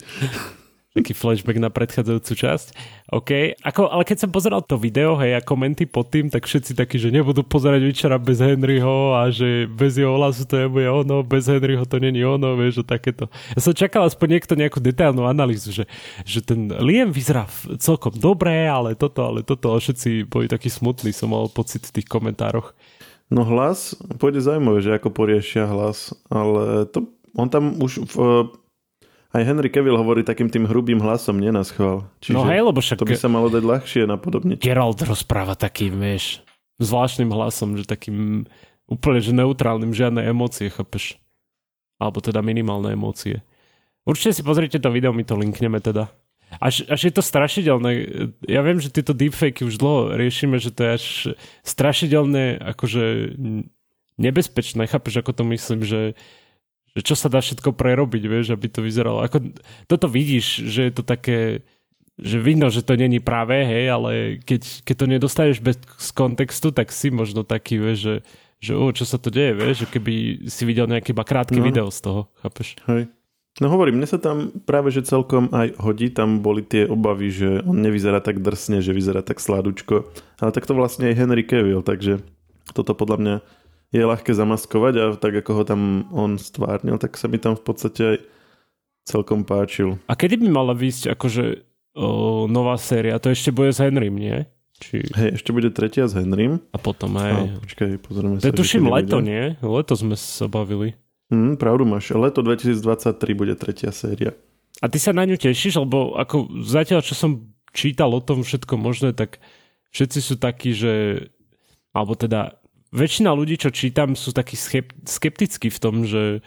taký 0.91 1.15
flashback 1.15 1.55
na 1.55 1.71
predchádzajúcu 1.71 2.33
časť. 2.35 2.67
OK, 3.15 3.55
ako, 3.63 3.87
ale 3.87 4.03
keď 4.03 4.27
som 4.27 4.29
pozeral 4.31 4.59
to 4.59 4.75
video, 4.75 5.15
hej, 5.15 5.39
a 5.39 5.41
komenty 5.41 5.87
pod 5.87 6.11
tým, 6.11 6.27
tak 6.27 6.43
všetci 6.43 6.75
takí, 6.75 6.99
že 6.99 7.15
nebudú 7.15 7.47
pozerať 7.47 7.79
večera 7.87 8.19
bez 8.19 8.43
Henryho 8.43 9.15
a 9.15 9.31
že 9.31 9.71
bez 9.71 9.95
jeho 9.95 10.19
hlasu 10.19 10.43
to 10.43 10.59
nebude 10.59 10.91
ono, 10.91 11.23
bez 11.23 11.47
Henryho 11.47 11.87
to 11.87 11.95
není 11.95 12.19
ono, 12.27 12.59
vieš, 12.59 12.83
že 12.83 12.91
takéto. 12.91 13.31
Ja 13.55 13.63
som 13.63 13.71
čakal 13.71 14.03
aspoň 14.03 14.27
niekto 14.35 14.53
nejakú 14.59 14.83
detailnú 14.83 15.23
analýzu, 15.23 15.71
že, 15.71 15.87
že 16.27 16.43
ten 16.43 16.67
Liam 16.83 17.15
vyzerá 17.15 17.47
celkom 17.79 18.11
dobré, 18.11 18.67
ale 18.67 18.99
toto, 18.99 19.23
ale 19.23 19.47
toto, 19.47 19.71
ale 19.71 19.79
všetci 19.79 20.27
boli 20.27 20.51
takí 20.51 20.67
smutní, 20.67 21.15
som 21.15 21.31
mal 21.31 21.47
pocit 21.47 21.87
v 21.87 22.03
tých 22.03 22.07
komentároch. 22.11 22.75
No 23.31 23.47
hlas, 23.47 23.95
pôjde 24.19 24.43
zaujímavé, 24.43 24.83
že 24.83 24.91
ako 24.91 25.07
poriešia 25.15 25.63
hlas, 25.63 26.11
ale 26.27 26.83
to, 26.91 27.07
on 27.39 27.47
tam 27.47 27.79
už 27.79 28.11
v 28.11 28.15
aj 29.31 29.43
Henry 29.47 29.71
Cavill 29.71 29.95
hovorí 29.95 30.27
takým 30.27 30.51
tým 30.51 30.67
hrubým 30.67 30.99
hlasom, 30.99 31.39
nie 31.39 31.51
na 31.55 31.63
schvál. 31.63 32.03
Čiže 32.19 32.35
no 32.35 32.43
hej, 32.47 32.61
lebo 32.67 32.83
však... 32.83 32.99
To 32.99 33.07
by 33.07 33.15
sa 33.15 33.31
malo 33.31 33.47
dať 33.47 33.63
ľahšie 33.63 34.03
napodobniť. 34.03 34.59
Geralt 34.59 34.99
rozpráva 35.03 35.55
takým, 35.55 35.95
vieš, 35.95 36.43
zvláštnym 36.83 37.31
hlasom, 37.31 37.79
že 37.79 37.87
takým 37.87 38.43
úplne 38.91 39.23
že 39.23 39.31
neutrálnym, 39.31 39.95
žiadne 39.95 40.27
emócie, 40.27 40.67
chápeš? 40.67 41.15
Alebo 41.95 42.19
teda 42.19 42.43
minimálne 42.43 42.91
emócie. 42.91 43.39
Určite 44.03 44.35
si 44.35 44.41
pozrite 44.43 44.81
to 44.81 44.91
video, 44.91 45.15
my 45.15 45.23
to 45.23 45.39
linkneme 45.39 45.79
teda. 45.79 46.11
až, 46.59 46.83
až 46.91 47.07
je 47.07 47.13
to 47.15 47.23
strašidelné. 47.23 47.91
Ja 48.43 48.59
viem, 48.65 48.81
že 48.83 48.91
tieto 48.91 49.15
deepfakey 49.15 49.63
už 49.63 49.79
dlho 49.79 50.17
riešime, 50.19 50.59
že 50.59 50.73
to 50.73 50.83
je 50.83 50.91
až 50.91 51.05
strašidelné, 51.63 52.59
akože 52.59 53.37
nebezpečné. 54.19 54.83
Chápeš, 54.89 55.23
ako 55.23 55.31
to 55.31 55.43
myslím, 55.47 55.87
že, 55.87 56.17
že 56.91 57.01
čo 57.03 57.15
sa 57.15 57.31
dá 57.31 57.39
všetko 57.39 57.71
prerobiť, 57.71 58.23
vieš, 58.27 58.47
aby 58.51 58.67
to 58.67 58.83
vyzeralo. 58.83 59.23
Ako, 59.23 59.55
toto 59.87 60.11
vidíš, 60.11 60.67
že 60.67 60.91
je 60.91 60.93
to 60.93 61.03
také, 61.07 61.63
že 62.19 62.37
vidno, 62.37 62.67
že 62.67 62.83
to 62.83 62.99
není 62.99 63.23
práve, 63.23 63.63
hej, 63.63 63.85
ale 63.87 64.11
keď, 64.43 64.83
keď 64.83 64.95
to 64.95 65.05
nedostaneš 65.07 65.57
bez 65.63 65.79
kontextu, 66.11 66.75
tak 66.75 66.91
si 66.91 67.07
možno 67.07 67.47
taký, 67.47 67.79
vieš, 67.79 67.99
že, 68.03 68.15
že 68.59 68.71
o, 68.75 68.91
čo 68.91 69.07
sa 69.07 69.15
to 69.15 69.31
deje, 69.31 69.55
vieš, 69.55 69.87
že 69.87 69.87
keby 69.87 70.13
si 70.51 70.63
videl 70.67 70.85
nejaké 70.91 71.15
iba 71.15 71.23
krátke 71.23 71.57
no. 71.57 71.65
video 71.65 71.87
z 71.87 71.99
toho, 72.03 72.21
chápeš? 72.43 72.75
Hej. 72.91 73.07
No 73.59 73.67
hovorím, 73.67 73.99
mne 73.99 74.07
sa 74.07 74.15
tam 74.15 74.63
práve 74.63 74.95
že 74.95 75.03
celkom 75.03 75.51
aj 75.51 75.75
hodí, 75.75 76.07
tam 76.07 76.39
boli 76.39 76.63
tie 76.63 76.87
obavy, 76.87 77.27
že 77.35 77.59
on 77.67 77.83
nevyzerá 77.83 78.23
tak 78.23 78.39
drsne, 78.39 78.79
že 78.79 78.95
vyzerá 78.95 79.19
tak 79.19 79.43
sladučko, 79.43 80.07
ale 80.39 80.51
tak 80.55 80.63
to 80.63 80.71
vlastne 80.71 81.11
aj 81.11 81.19
Henry 81.19 81.43
Cavill, 81.43 81.83
takže 81.83 82.23
toto 82.71 82.95
podľa 82.95 83.17
mňa 83.19 83.35
je 83.91 84.01
ľahké 84.07 84.31
zamaskovať 84.31 84.93
a 84.97 85.05
tak 85.19 85.43
ako 85.43 85.51
ho 85.51 85.63
tam 85.67 85.81
on 86.15 86.39
stvárnil, 86.39 86.95
tak 86.95 87.19
sa 87.19 87.27
mi 87.27 87.35
tam 87.35 87.59
v 87.59 87.63
podstate 87.63 88.01
aj 88.01 88.17
celkom 89.03 89.43
páčil. 89.43 89.99
A 90.07 90.15
kedy 90.15 90.39
by 90.39 90.47
mala 90.47 90.71
výsť 90.71 91.11
akože 91.11 91.43
o, 91.99 92.47
nová 92.47 92.79
séria? 92.79 93.19
To 93.19 93.27
ešte 93.27 93.51
bude 93.51 93.75
s 93.75 93.83
Henrym, 93.83 94.15
nie? 94.15 94.47
Či... 94.81 95.05
Hej, 95.11 95.43
ešte 95.43 95.51
bude 95.51 95.69
tretia 95.69 96.07
s 96.07 96.15
Henrym. 96.15 96.63
A 96.71 96.77
potom 96.79 97.19
aj... 97.19 97.31
A, 97.35 97.39
počkaj, 97.61 97.89
pozrieme 98.01 98.39
sa. 98.39 98.55
Tuším 98.55 98.87
leto, 98.89 99.19
nie? 99.19 99.59
Leto 99.59 99.93
sme 99.93 100.15
sa 100.15 100.47
bavili. 100.47 100.95
Mm, 101.29 101.59
pravdu 101.59 101.83
máš. 101.83 102.15
Leto 102.15 102.41
2023 102.41 103.13
bude 103.35 103.53
tretia 103.59 103.91
séria. 103.91 104.33
A 104.79 104.87
ty 104.87 104.97
sa 104.97 105.11
na 105.11 105.27
ňu 105.27 105.35
tešíš? 105.35 105.77
Lebo 105.83 106.15
ako 106.15 106.63
zatiaľ, 106.63 107.03
čo 107.03 107.13
som 107.13 107.51
čítal 107.75 108.09
o 108.11 108.23
tom 108.23 108.41
všetko 108.41 108.73
možné, 108.79 109.11
tak 109.13 109.43
všetci 109.91 110.19
sú 110.23 110.35
takí, 110.39 110.71
že... 110.71 111.27
Alebo 111.91 112.15
teda 112.15 112.60
väčšina 112.91 113.31
ľudí, 113.31 113.55
čo 113.55 113.71
čítam, 113.71 114.13
sú 114.19 114.35
takí 114.35 114.59
skeptickí 115.07 115.71
v 115.71 115.79
tom, 115.79 116.03
že, 116.03 116.43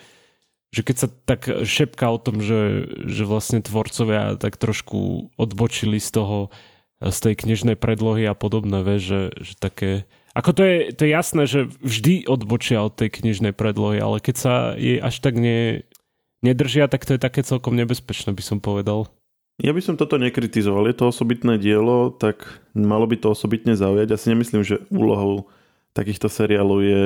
že 0.71 0.81
keď 0.85 0.97
sa 0.97 1.09
tak 1.09 1.49
šepká 1.49 2.07
o 2.13 2.21
tom, 2.21 2.45
že, 2.45 2.89
že 3.09 3.25
vlastne 3.25 3.65
tvorcovia 3.65 4.37
tak 4.37 4.61
trošku 4.61 5.33
odbočili 5.41 5.99
z 5.99 6.11
toho, 6.13 6.39
z 7.01 7.19
tej 7.21 7.35
knižnej 7.45 7.77
predlohy 7.77 8.29
a 8.29 8.37
podobné, 8.37 8.85
vieš, 8.85 9.03
že, 9.03 9.23
že 9.41 9.53
také... 9.59 9.91
Ako 10.35 10.51
to 10.51 10.63
je, 10.67 10.77
to 10.91 11.01
je 11.07 11.11
jasné, 11.11 11.43
že 11.47 11.61
vždy 11.79 12.27
odbočia 12.27 12.83
od 12.83 12.95
tej 12.99 13.23
knižnej 13.23 13.55
predlohy, 13.55 14.03
ale 14.03 14.19
keď 14.19 14.37
sa 14.37 14.55
jej 14.75 14.99
až 14.99 15.23
tak 15.23 15.39
ne, 15.39 15.87
nedržia, 16.43 16.91
tak 16.91 17.07
to 17.07 17.17
je 17.17 17.23
také 17.23 17.47
celkom 17.47 17.79
nebezpečné, 17.79 18.35
by 18.35 18.43
som 18.43 18.59
povedal. 18.59 19.09
Ja 19.63 19.71
by 19.71 19.79
som 19.79 19.95
toto 19.95 20.19
nekritizoval. 20.19 20.91
Je 20.91 20.99
to 20.99 21.15
osobitné 21.15 21.63
dielo, 21.63 22.11
tak 22.11 22.59
malo 22.75 23.07
by 23.07 23.15
to 23.15 23.31
osobitne 23.31 23.79
zaujať. 23.79 24.11
Ja 24.11 24.19
si 24.19 24.27
nemyslím, 24.35 24.67
že 24.67 24.83
úlohou 24.91 25.47
takýchto 25.95 26.27
seriálov 26.27 26.79
je 26.83 27.01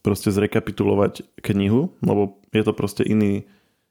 proste 0.00 0.30
zrekapitulovať 0.30 1.26
knihu, 1.42 1.92
lebo 2.00 2.38
je 2.54 2.62
to 2.62 2.72
proste 2.72 3.02
iný, 3.04 3.44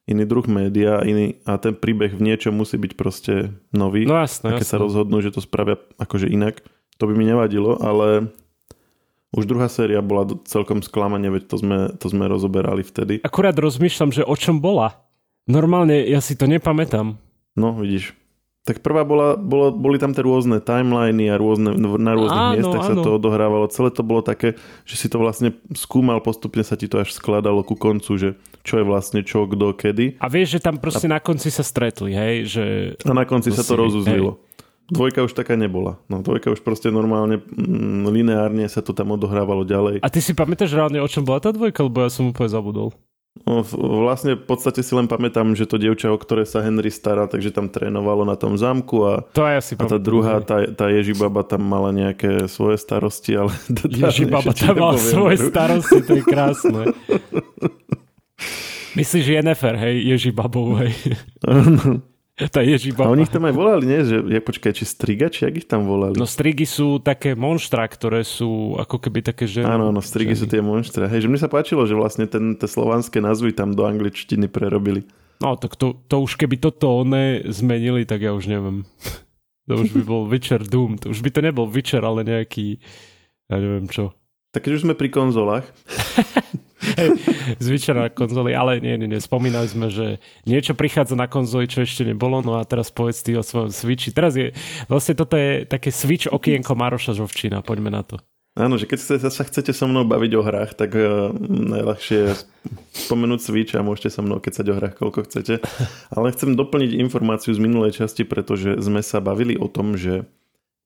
iný 0.08 0.24
druh 0.24 0.48
média 0.48 1.04
iný, 1.04 1.38
a 1.44 1.60
ten 1.60 1.76
príbeh 1.76 2.16
v 2.16 2.26
niečom 2.32 2.56
musí 2.56 2.80
byť 2.80 2.94
proste 2.96 3.52
nový. 3.76 4.08
No 4.08 4.18
jasné, 4.18 4.50
a 4.50 4.58
keď 4.58 4.66
jasné. 4.66 4.74
sa 4.80 4.84
rozhodnú, 4.84 5.20
že 5.20 5.36
to 5.36 5.44
spravia 5.44 5.78
akože 6.00 6.32
inak, 6.32 6.64
to 6.98 7.06
by 7.06 7.14
mi 7.14 7.28
nevadilo, 7.28 7.78
ale 7.78 8.32
už 9.36 9.44
druhá 9.46 9.68
séria 9.68 10.00
bola 10.00 10.26
celkom 10.48 10.80
sklamanie, 10.80 11.28
veď 11.28 11.44
to 11.52 11.56
sme, 11.60 11.80
to 12.00 12.08
sme 12.08 12.26
rozoberali 12.32 12.82
vtedy. 12.82 13.20
Akurát 13.22 13.54
rozmýšľam, 13.54 14.16
že 14.16 14.24
o 14.24 14.36
čom 14.40 14.64
bola. 14.64 15.04
Normálne 15.46 16.08
ja 16.08 16.24
si 16.24 16.40
to 16.40 16.48
nepamätám. 16.48 17.20
No, 17.60 17.76
vidíš. 17.76 18.16
Tak 18.68 18.84
prvá 18.84 19.08
bola, 19.08 19.40
bolo, 19.40 19.72
boli 19.72 19.96
tam 19.96 20.12
tie 20.12 20.20
rôzne 20.20 20.60
timeliny 20.60 21.32
a 21.32 21.40
rôzne, 21.40 21.72
na 21.80 22.12
rôznych 22.20 22.44
áno, 22.52 22.56
miestach 22.60 22.84
áno. 22.84 22.90
sa 22.92 22.96
to 23.00 23.10
odohrávalo. 23.16 23.72
Celé 23.72 23.96
to 23.96 24.04
bolo 24.04 24.20
také, 24.20 24.60
že 24.84 25.00
si 25.00 25.08
to 25.08 25.24
vlastne 25.24 25.56
skúmal, 25.72 26.20
postupne 26.20 26.68
sa 26.68 26.76
ti 26.76 26.92
to 26.92 27.00
až 27.00 27.16
skladalo 27.16 27.64
ku 27.64 27.80
koncu, 27.80 28.20
že 28.20 28.30
čo 28.68 28.84
je 28.84 28.84
vlastne 28.84 29.24
čo, 29.24 29.48
kto, 29.48 29.72
kedy. 29.72 30.20
A 30.20 30.28
vieš, 30.28 30.60
že 30.60 30.68
tam 30.68 30.84
proste 30.84 31.08
a... 31.08 31.16
na 31.16 31.20
konci 31.24 31.48
sa 31.48 31.64
stretli, 31.64 32.12
hej? 32.12 32.44
Že... 32.44 32.64
A 33.08 33.16
na 33.16 33.24
konci 33.24 33.56
sa 33.56 33.64
to 33.64 33.80
rozuzlilo. 33.80 34.36
Hej. 34.36 34.46
Dvojka 34.88 35.24
už 35.24 35.32
taká 35.32 35.56
nebola. 35.56 36.00
No, 36.12 36.20
dvojka 36.20 36.52
už 36.52 36.60
proste 36.60 36.92
normálne, 36.92 37.40
mm, 37.40 38.08
lineárne 38.08 38.68
sa 38.68 38.84
to 38.84 38.92
tam 38.92 39.16
odohrávalo 39.16 39.64
ďalej. 39.64 40.04
A 40.04 40.12
ty 40.12 40.20
si 40.20 40.36
pamätáš 40.36 40.76
reálne, 40.76 41.00
o 41.00 41.08
čom 41.08 41.24
bola 41.24 41.40
tá 41.40 41.56
dvojka? 41.56 41.88
Lebo 41.88 42.04
ja 42.04 42.12
som 42.12 42.32
úplne 42.32 42.52
zabudol. 42.52 42.92
No, 43.46 43.62
vlastne 44.04 44.34
v 44.34 44.46
podstate 44.48 44.82
si 44.82 44.96
len 44.96 45.06
pamätám, 45.06 45.54
že 45.54 45.70
to 45.70 45.78
dievča, 45.78 46.10
o 46.10 46.18
ktoré 46.18 46.48
sa 46.48 46.64
Henry 46.64 46.90
stará, 46.90 47.30
takže 47.30 47.54
tam 47.54 47.70
trénovalo 47.70 48.26
na 48.26 48.40
tom 48.40 48.58
zámku 48.58 49.04
a, 49.06 49.14
to 49.36 49.46
ja 49.46 49.62
si 49.62 49.78
a 49.78 49.86
tá 49.86 50.00
druhá, 50.02 50.42
tá, 50.42 50.66
tá 50.72 50.90
Ježibaba 50.90 51.46
tam 51.46 51.62
mala 51.68 51.94
nejaké 51.94 52.50
svoje 52.50 52.82
starosti, 52.82 53.38
ale... 53.38 53.54
Ježibaba 54.02 54.56
tam 54.56 54.74
mala 54.80 54.98
svoje 54.98 55.38
starosti, 55.38 56.00
to 56.02 56.12
je 56.18 56.24
krásne. 56.24 56.82
Myslíš, 58.98 59.24
že 59.30 59.34
je 59.38 59.44
nefer, 59.46 59.74
hej, 59.78 59.96
Ježibabou, 60.18 60.74
hej. 60.82 60.96
Tá 62.54 62.62
Ježibaba. 62.62 63.10
A 63.10 63.14
oni 63.18 63.26
ich 63.26 63.34
tam 63.34 63.50
aj 63.50 63.54
volali, 63.58 63.90
nie? 63.90 64.02
Že, 64.06 64.30
ja, 64.30 64.42
počkaj, 64.42 64.72
či 64.78 64.86
striga, 64.86 65.26
či 65.34 65.50
jak 65.50 65.58
ich 65.58 65.68
tam 65.68 65.90
volali? 65.90 66.14
No 66.14 66.30
strigy 66.30 66.70
sú 66.70 67.02
také 67.02 67.34
monštra, 67.34 67.90
ktoré 67.90 68.22
sú 68.22 68.78
ako 68.78 69.02
keby 69.02 69.26
také 69.26 69.50
ženy. 69.50 69.66
Áno, 69.66 69.90
no 69.90 70.02
strigy 70.06 70.38
ženy. 70.38 70.42
sú 70.42 70.46
tie 70.46 70.62
monštra. 70.62 71.10
Hej, 71.10 71.26
že 71.26 71.30
mi 71.34 71.42
sa 71.42 71.50
páčilo, 71.50 71.90
že 71.90 71.98
vlastne 71.98 72.30
ten, 72.30 72.54
tie 72.54 72.70
slovanské 72.70 73.18
názvy 73.18 73.58
tam 73.58 73.74
do 73.74 73.90
angličtiny 73.90 74.46
prerobili. 74.54 75.10
No, 75.42 75.58
tak 75.58 75.78
to, 75.78 75.98
to 76.06 76.22
už 76.22 76.38
keby 76.38 76.62
toto 76.62 77.02
one 77.02 77.42
zmenili, 77.50 78.06
tak 78.06 78.22
ja 78.22 78.38
už 78.38 78.50
neviem. 78.50 78.86
To 79.68 79.84
už 79.84 80.00
by 80.00 80.04
bol 80.08 80.24
Witcher 80.32 80.64
Doom. 80.64 80.96
To 81.04 81.12
už 81.12 81.20
by 81.20 81.28
to 81.28 81.44
nebol 81.44 81.68
Witcher, 81.68 82.00
ale 82.00 82.24
nejaký, 82.24 82.80
ja 83.52 83.60
neviem 83.60 83.92
čo. 83.92 84.16
Tak 84.56 84.64
keď 84.64 84.80
už 84.80 84.84
sme 84.88 84.96
pri 84.96 85.12
konzolách. 85.12 85.68
Zvyčajná 87.64 88.14
konzoly, 88.14 88.54
ale 88.54 88.78
nie, 88.80 88.96
nie, 88.98 89.10
nie, 89.10 89.22
spomínali 89.22 89.66
sme, 89.66 89.90
že 89.90 90.22
niečo 90.46 90.78
prichádza 90.78 91.18
na 91.18 91.26
konzoli, 91.26 91.66
čo 91.66 91.82
ešte 91.82 92.06
nebolo, 92.06 92.46
no 92.46 92.62
a 92.62 92.66
teraz 92.66 92.94
povedz 92.94 93.26
ty 93.26 93.34
o 93.34 93.44
svojom 93.44 93.74
Switchi. 93.74 94.14
Teraz 94.14 94.38
je, 94.38 94.54
vlastne 94.86 95.18
toto 95.18 95.36
je 95.36 95.66
také 95.66 95.90
Switch 95.90 96.30
okienko 96.30 96.78
Maroša 96.78 97.18
Žovčina, 97.18 97.66
poďme 97.66 97.90
na 97.90 98.06
to. 98.06 98.22
Áno, 98.58 98.74
že 98.82 98.90
keď 98.90 99.30
sa 99.30 99.46
chcete 99.46 99.70
so 99.70 99.86
mnou 99.86 100.02
baviť 100.02 100.32
o 100.34 100.42
hrách, 100.42 100.74
tak 100.74 100.98
uh, 100.98 101.30
najľahšie 101.46 102.18
je 102.18 102.32
spomenúť 103.06 103.40
Switch 103.46 103.74
a 103.78 103.86
môžete 103.86 104.10
so 104.18 104.26
mnou 104.26 104.42
kecať 104.42 104.66
o 104.74 104.78
hrách, 104.82 104.98
koľko 104.98 105.30
chcete. 105.30 105.62
Ale 106.10 106.34
chcem 106.34 106.58
doplniť 106.58 106.98
informáciu 106.98 107.54
z 107.54 107.62
minulej 107.62 108.02
časti, 108.02 108.26
pretože 108.26 108.82
sme 108.82 109.06
sa 109.06 109.22
bavili 109.22 109.54
o 109.54 109.70
tom, 109.70 109.94
že 109.94 110.26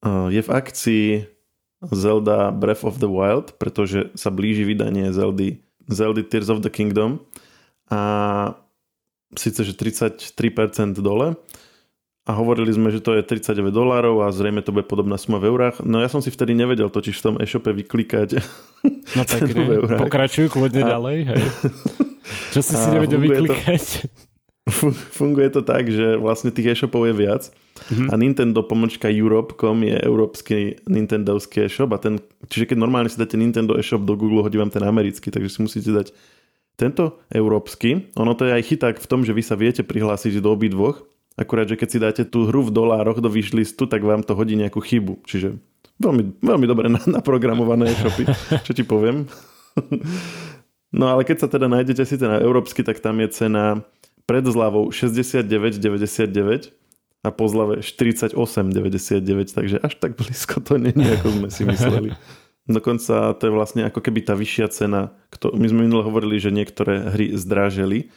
uh, 0.03 0.27
je 0.27 0.43
v 0.43 0.51
akcii 0.51 1.05
Zelda 1.95 2.51
Breath 2.51 2.83
of 2.83 2.99
the 2.99 3.07
Wild, 3.07 3.55
pretože 3.55 4.11
sa 4.19 4.35
blíži 4.35 4.67
vydanie 4.67 5.15
Zeldy 5.15 5.63
Zelda 5.89 6.21
Tears 6.21 6.49
of 6.51 6.61
the 6.61 6.69
Kingdom 6.69 7.23
a 7.91 8.01
síce, 9.35 9.63
že 9.63 9.73
33% 9.73 10.99
dole 10.99 11.39
a 12.21 12.31
hovorili 12.37 12.69
sme, 12.69 12.93
že 12.93 13.01
to 13.01 13.17
je 13.17 13.25
39 13.25 13.73
dolárov 13.73 14.21
a 14.21 14.29
zrejme 14.29 14.61
to 14.61 14.69
bude 14.69 14.85
podobná 14.85 15.17
suma 15.17 15.41
v 15.41 15.49
eurách. 15.49 15.81
No 15.81 15.97
ja 15.97 16.07
som 16.07 16.21
si 16.21 16.29
vtedy 16.29 16.53
nevedel 16.53 16.93
totiž 16.93 17.17
v 17.17 17.23
tom 17.25 17.35
e-shope 17.41 17.69
vyklikať. 17.73 18.37
No 19.11 19.21
tak 19.27 19.45
pokračuj 20.01 20.49
kľudne 20.49 20.81
a... 20.81 20.97
ďalej. 20.97 21.17
Hej. 21.29 21.41
Čo 22.55 22.59
si 22.65 22.73
si 22.73 22.87
nevedel 22.89 23.21
vyklikať? 23.21 23.85
To, 24.61 24.93
funguje 24.93 25.49
to 25.49 25.65
tak, 25.65 25.89
že 25.89 26.21
vlastne 26.21 26.53
tých 26.53 26.77
e-shopov 26.77 27.09
je 27.09 27.17
viac 27.17 27.49
mm-hmm. 27.49 28.07
a 28.07 28.13
Nintendo 28.13 28.61
pomočka 28.61 29.09
Europe.com 29.09 29.81
je 29.81 29.97
európsky 29.97 30.77
Nintendovský 30.85 31.65
e-shop 31.65 31.91
a 31.91 31.99
ten, 31.99 32.21
čiže 32.47 32.73
keď 32.73 32.77
normálne 32.79 33.11
si 33.11 33.19
dáte 33.19 33.37
Nintendo 33.37 33.77
e-shop 33.77 34.07
do 34.07 34.17
Google, 34.17 34.41
hodí 34.41 34.57
vám 34.57 34.73
ten 34.73 34.81
americký, 34.81 35.29
takže 35.29 35.49
si 35.51 35.59
musíte 35.61 35.91
dať 35.91 36.07
tento 36.79 37.21
európsky. 37.29 38.09
Ono 38.17 38.33
to 38.33 38.49
je 38.49 38.55
aj 38.57 38.63
chyták 38.65 38.95
v 38.97 39.09
tom, 39.09 39.21
že 39.21 39.35
vy 39.35 39.43
sa 39.45 39.53
viete 39.53 39.85
prihlásiť 39.85 40.41
do 40.41 40.49
obidvoch, 40.55 41.05
akurát, 41.37 41.69
že 41.69 41.77
keď 41.77 41.87
si 41.89 41.97
dáte 42.01 42.23
tú 42.25 42.49
hru 42.49 42.65
v 42.65 42.73
dolároch 42.73 43.21
do 43.21 43.29
wishlistu, 43.29 43.85
tak 43.85 44.01
vám 44.01 44.25
to 44.25 44.33
hodí 44.33 44.57
nejakú 44.57 44.81
chybu. 44.81 45.21
Čiže 45.29 45.61
veľmi, 46.01 46.41
veľmi 46.41 46.65
dobre 46.65 46.89
naprogramované 46.89 47.93
e-shopy, 47.93 48.25
čo 48.65 48.73
ti 48.73 48.81
poviem. 48.81 49.29
no 50.99 51.05
ale 51.05 51.21
keď 51.21 51.45
sa 51.45 51.47
teda 51.51 51.69
nájdete 51.69 52.01
si 52.01 52.17
na 52.17 52.41
európsky, 52.41 52.81
tak 52.81 52.97
tam 52.97 53.21
je 53.21 53.29
cena 53.29 53.85
pred 54.25 54.41
zľavou 54.41 54.89
69,99 54.89 56.80
a 57.21 57.29
po 57.29 57.45
zľave 57.45 57.85
48,99, 57.85 58.33
takže 59.53 59.77
až 59.77 59.93
tak 60.01 60.17
blízko 60.17 60.57
to 60.65 60.81
není, 60.81 61.05
ako 61.05 61.27
sme 61.29 61.49
si 61.53 61.63
mysleli. 61.69 62.09
Dokonca 62.69 63.33
to 63.37 63.43
je 63.49 63.53
vlastne 63.53 63.81
ako 63.85 64.01
keby 64.01 64.25
tá 64.25 64.33
vyššia 64.33 64.67
cena. 64.73 65.13
My 65.53 65.67
sme 65.69 65.85
minule 65.85 66.05
hovorili, 66.05 66.41
že 66.41 66.53
niektoré 66.53 67.13
hry 67.13 67.33
zdráželi 67.33 68.09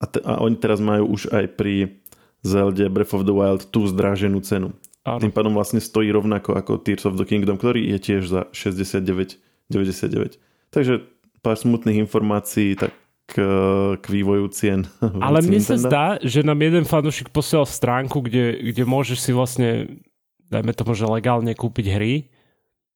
a, 0.00 0.04
te, 0.08 0.20
a 0.24 0.40
oni 0.40 0.56
teraz 0.56 0.80
majú 0.80 1.16
už 1.16 1.32
aj 1.32 1.44
pri 1.56 2.00
Zelde 2.44 2.86
Breath 2.88 3.16
of 3.16 3.26
the 3.26 3.34
Wild 3.34 3.68
tú 3.72 3.88
zdráženú 3.88 4.40
cenu. 4.44 4.72
Áno. 5.02 5.20
Tým 5.24 5.32
pádom 5.32 5.56
vlastne 5.56 5.80
stojí 5.80 6.12
rovnako 6.12 6.54
ako 6.54 6.80
Tears 6.84 7.08
of 7.08 7.16
the 7.16 7.24
Kingdom, 7.24 7.56
ktorý 7.56 7.88
je 7.96 7.98
tiež 7.98 8.22
za 8.28 8.46
69,99. 8.52 10.38
Takže 10.68 11.02
pár 11.40 11.56
smutných 11.56 12.04
informácií, 12.04 12.76
tak 12.76 12.92
k, 13.28 13.34
k 14.00 14.06
vývoju 14.08 14.48
cien. 14.48 14.88
Ale 15.26 15.44
mne 15.44 15.60
sa 15.60 15.76
zdá, 15.76 16.16
že 16.24 16.40
nám 16.40 16.64
jeden 16.64 16.88
fanúšik 16.88 17.28
posielal 17.28 17.68
stránku, 17.68 18.24
kde, 18.24 18.72
kde 18.72 18.82
môžeš 18.88 19.18
si 19.20 19.30
vlastne, 19.36 20.00
dajme 20.48 20.72
tomu, 20.72 20.96
že 20.96 21.04
legálne 21.04 21.52
kúpiť 21.52 21.86
hry 21.92 22.32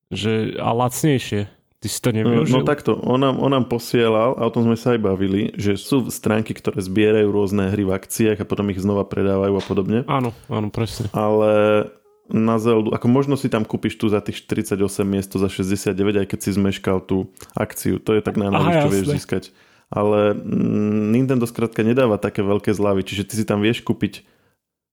že, 0.08 0.56
a 0.56 0.72
lacnejšie. 0.72 1.52
Ty 1.82 1.88
si 1.90 1.98
to 1.98 2.14
nevyužil? 2.14 2.62
No, 2.62 2.62
no 2.62 2.68
takto, 2.68 2.94
on 2.94 3.18
nám, 3.18 3.42
on 3.42 3.50
nám 3.50 3.66
posielal, 3.66 4.38
a 4.38 4.46
o 4.46 4.54
tom 4.54 4.70
sme 4.70 4.78
sa 4.78 4.94
aj 4.94 5.02
bavili, 5.02 5.50
že 5.58 5.74
sú 5.74 6.06
stránky, 6.14 6.54
ktoré 6.54 6.78
zbierajú 6.78 7.26
rôzne 7.26 7.74
hry 7.74 7.82
v 7.82 7.90
akciách 7.90 8.38
a 8.38 8.46
potom 8.46 8.70
ich 8.70 8.78
znova 8.78 9.02
predávajú 9.02 9.58
a 9.58 9.62
podobne. 9.66 9.98
Áno, 10.06 10.30
áno, 10.46 10.70
presne. 10.70 11.10
Ale 11.10 11.50
na 12.30 12.56
Zeldu, 12.62 12.94
ako 12.94 13.06
možno 13.10 13.34
si 13.34 13.50
tam 13.50 13.66
kúpiš 13.66 13.98
tu 13.98 14.06
za 14.06 14.22
tých 14.22 14.46
48 14.46 14.78
miesto 15.02 15.42
za 15.42 15.50
69, 15.50 16.22
aj 16.22 16.26
keď 16.30 16.38
si 16.38 16.50
zmeškal 16.54 17.02
tú 17.02 17.26
akciu. 17.50 17.98
To 17.98 18.14
je 18.14 18.22
tak 18.22 18.38
najnovšie, 18.38 18.78
čo 18.78 18.92
vieš 18.94 19.06
získať. 19.18 19.44
Ale 19.92 20.32
mm, 20.32 21.12
Nintendo 21.12 21.44
skrátka 21.44 21.84
nedáva 21.84 22.16
také 22.16 22.40
veľké 22.40 22.72
zľavy, 22.72 23.04
čiže 23.04 23.28
ty 23.28 23.36
si 23.36 23.44
tam 23.44 23.60
vieš 23.60 23.84
kúpiť 23.84 24.24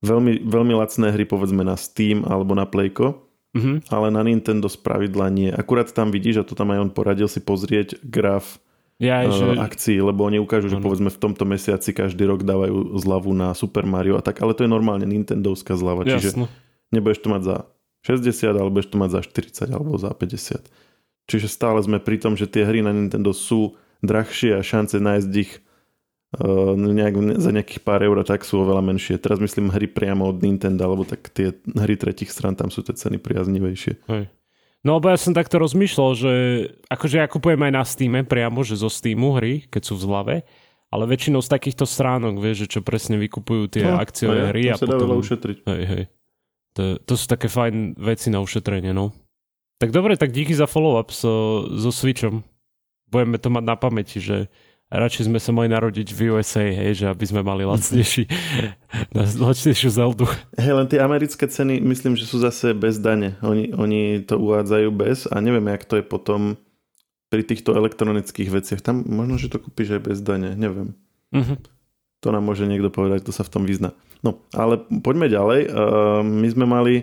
veľmi, 0.03 0.44
veľmi 0.44 0.74
lacné 0.75 1.15
hry 1.15 1.24
povedzme 1.24 1.63
na 1.63 1.79
Steam 1.79 2.27
alebo 2.27 2.51
na 2.51 2.68
Playko 2.68 3.29
Mm-hmm. 3.50 3.89
Ale 3.89 4.13
na 4.13 4.22
Nintendo 4.22 4.70
spravidla 4.70 5.25
nie. 5.34 5.50
Akurát 5.50 5.89
tam 5.89 6.13
vidíš, 6.13 6.41
a 6.41 6.44
to 6.46 6.53
tam 6.53 6.70
aj 6.70 6.86
on 6.86 6.91
poradil 6.94 7.25
si 7.25 7.41
pozrieť 7.41 7.98
graf 8.06 8.62
ja, 9.01 9.25
uh, 9.25 9.32
že... 9.32 9.58
akcií, 9.58 9.98
lebo 10.03 10.27
oni 10.27 10.38
ukážu, 10.38 10.70
že 10.70 10.77
ano. 10.77 10.86
povedzme 10.86 11.10
v 11.10 11.18
tomto 11.18 11.48
mesiaci 11.50 11.96
každý 11.96 12.29
rok 12.29 12.46
dávajú 12.46 13.00
zľavu 13.00 13.32
na 13.34 13.56
Super 13.56 13.88
Mario 13.89 14.20
a 14.20 14.22
tak, 14.22 14.44
ale 14.44 14.53
to 14.53 14.68
je 14.68 14.70
normálne 14.70 15.08
Nintendovská 15.08 15.79
zľava, 15.79 16.03
čiže 16.03 16.36
nebudeš 16.91 17.24
to 17.24 17.32
mať 17.32 17.41
za 17.48 17.58
60, 18.06 18.60
ale 18.60 18.70
budeš 18.70 18.91
to 18.91 18.98
mať 19.00 19.10
za 19.15 19.22
40 19.24 19.72
alebo 19.72 19.96
za 19.96 20.12
50. 20.12 20.68
Čiže 21.32 21.48
stále 21.48 21.79
sme 21.79 21.98
pri 22.03 22.20
tom, 22.20 22.36
že 22.36 22.46
tie 22.46 22.68
hry 22.68 22.84
na 22.84 22.91
Nintendo 22.91 23.32
sú 23.32 23.79
drahšie 24.00 24.60
a 24.60 24.65
šance 24.65 25.00
nájsť 25.00 25.32
ich 25.39 25.60
uh, 26.39 26.75
nejak, 26.75 27.39
za 27.39 27.51
nejakých 27.51 27.82
pár 27.84 28.03
eur 28.03 28.22
tak 28.24 28.48
sú 28.48 28.63
oveľa 28.63 28.84
menšie. 28.84 29.20
Teraz 29.20 29.39
myslím 29.39 29.72
hry 29.72 29.88
priamo 29.88 30.29
od 30.29 30.39
Nintendo, 30.39 30.88
alebo 30.88 31.03
tak 31.03 31.27
tie 31.32 31.56
hry 31.65 31.96
tretich 32.00 32.32
stran, 32.32 32.56
tam 32.56 32.72
sú 32.72 32.84
tie 32.84 32.96
ceny 32.96 33.20
priaznivejšie. 33.20 33.94
Hej. 34.08 34.32
No 34.79 34.96
lebo 34.96 35.12
ja 35.12 35.20
som 35.20 35.36
takto 35.36 35.60
rozmýšľal, 35.60 36.10
že 36.15 36.32
akože 36.88 37.20
ja 37.20 37.27
kupujem 37.27 37.60
aj 37.60 37.74
na 37.75 37.84
Steam 37.84 38.15
priamo, 38.24 38.63
že 38.63 38.79
zo 38.79 38.88
Steamu 38.88 39.36
hry, 39.36 39.68
keď 39.68 39.91
sú 39.91 40.00
v 40.00 40.03
zlave, 40.08 40.36
ale 40.89 41.03
väčšinou 41.03 41.44
z 41.44 41.51
takýchto 41.51 41.84
stránok, 41.84 42.39
vieš, 42.39 42.65
že 42.65 42.79
čo 42.79 42.79
presne 42.79 43.20
vykupujú 43.20 43.68
tie 43.68 43.84
no, 43.84 44.00
akciové 44.00 44.56
hry. 44.56 44.72
a 44.72 44.79
sa 44.79 44.88
potom... 44.88 45.12
dá 45.12 45.18
ušetriť. 45.20 45.58
Hej, 45.68 45.84
hej. 45.84 46.03
To, 46.79 46.96
to 47.03 47.13
sú 47.20 47.25
také 47.27 47.51
fajn 47.51 48.00
veci 48.00 48.32
na 48.32 48.39
ušetrenie, 48.39 48.96
no. 48.96 49.12
Tak 49.84 49.91
dobre, 49.91 50.15
tak 50.15 50.32
díky 50.32 50.56
za 50.56 50.68
follow-up 50.68 51.12
so, 51.12 51.68
so 51.75 51.91
Switchom. 51.91 52.48
Budeme 53.09 53.41
to 53.41 53.49
mať 53.49 53.63
na 53.65 53.75
pamäti, 53.75 54.21
že 54.21 54.47
radšej 54.89 55.29
sme 55.29 55.37
sa 55.37 55.53
mali 55.53 55.69
narodiť 55.69 56.07
v 56.13 56.33
USA, 56.33 56.65
hej, 56.65 57.05
že 57.05 57.05
aby 57.05 57.25
sme 57.25 57.45
mali 57.45 57.61
lacnejší, 57.61 58.25
lacnejšiu 59.45 59.89
Zeldu. 59.93 60.25
Hej, 60.57 60.73
len 60.73 60.87
tie 60.89 60.99
americké 61.01 61.45
ceny, 61.45 61.77
myslím, 61.81 62.17
že 62.17 62.25
sú 62.25 62.41
zase 62.41 62.73
bez 62.73 62.97
dane. 62.97 63.37
Oni, 63.45 63.69
oni 63.69 64.25
to 64.25 64.41
uvádzajú 64.41 64.89
bez 64.93 65.29
a 65.29 65.37
neviem, 65.41 65.65
jak 65.69 65.85
to 65.85 66.01
je 66.01 66.05
potom 66.05 66.57
pri 67.29 67.45
týchto 67.45 67.77
elektronických 67.77 68.49
veciach. 68.49 68.81
Tam 68.81 69.05
možno, 69.05 69.37
že 69.37 69.53
to 69.53 69.61
kúpiš 69.61 70.01
aj 70.01 70.01
bez 70.01 70.17
dane, 70.25 70.57
neviem. 70.57 70.97
Uh-huh. 71.29 71.61
To 72.25 72.33
nám 72.33 72.49
môže 72.49 72.65
niekto 72.65 72.89
povedať, 72.89 73.21
kto 73.21 73.31
sa 73.31 73.45
v 73.45 73.53
tom 73.53 73.63
vyzna. 73.69 73.93
No, 74.25 74.41
ale 74.51 74.81
poďme 75.05 75.29
ďalej. 75.29 75.61
Uh, 75.69 76.21
my 76.25 76.47
sme 76.49 76.65
mali 76.65 76.93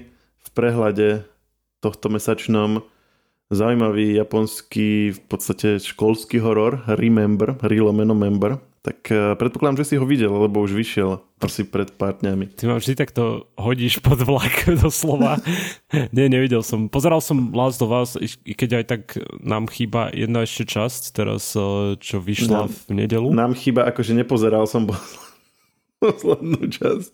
v 0.42 0.48
prehľade 0.52 1.24
tohto 1.78 2.10
mesačnom 2.10 2.82
zaujímavý 3.50 4.14
japonský 4.14 5.14
v 5.14 5.20
podstate 5.30 5.78
školský 5.78 6.42
horor 6.42 6.82
Remember, 6.86 7.54
Rilomeno 7.62 8.14
Member. 8.14 8.58
Tak 8.86 9.10
uh, 9.10 9.34
predpokladám, 9.34 9.82
že 9.82 9.84
si 9.90 9.94
ho 9.98 10.06
videl, 10.06 10.30
lebo 10.30 10.62
už 10.62 10.70
vyšiel 10.70 11.18
asi 11.42 11.66
pred 11.66 11.90
pár 11.98 12.22
dňami. 12.22 12.54
Ty 12.54 12.70
ma 12.70 12.78
vždy 12.78 12.94
takto 12.94 13.50
hodíš 13.58 13.98
pod 13.98 14.22
vlak 14.22 14.62
doslova. 14.82 15.42
Nie, 16.14 16.30
nevidel 16.30 16.62
som. 16.62 16.86
Pozeral 16.86 17.18
som 17.18 17.50
Last 17.50 17.82
of 17.82 17.90
Us, 17.90 18.14
i 18.22 18.54
keď 18.54 18.82
aj 18.82 18.84
tak 18.86 19.02
nám 19.42 19.66
chýba 19.66 20.14
jedna 20.14 20.46
ešte 20.46 20.78
časť, 20.78 21.02
teraz 21.18 21.50
uh, 21.58 21.98
čo 21.98 22.22
vyšla 22.22 22.70
nám, 22.70 22.70
v 22.70 22.78
nedelu. 22.94 23.28
Nám 23.34 23.58
chýba, 23.58 23.90
akože 23.90 24.14
nepozeral 24.14 24.70
som 24.70 24.86
poslednú 26.02 26.70
časť. 26.70 27.10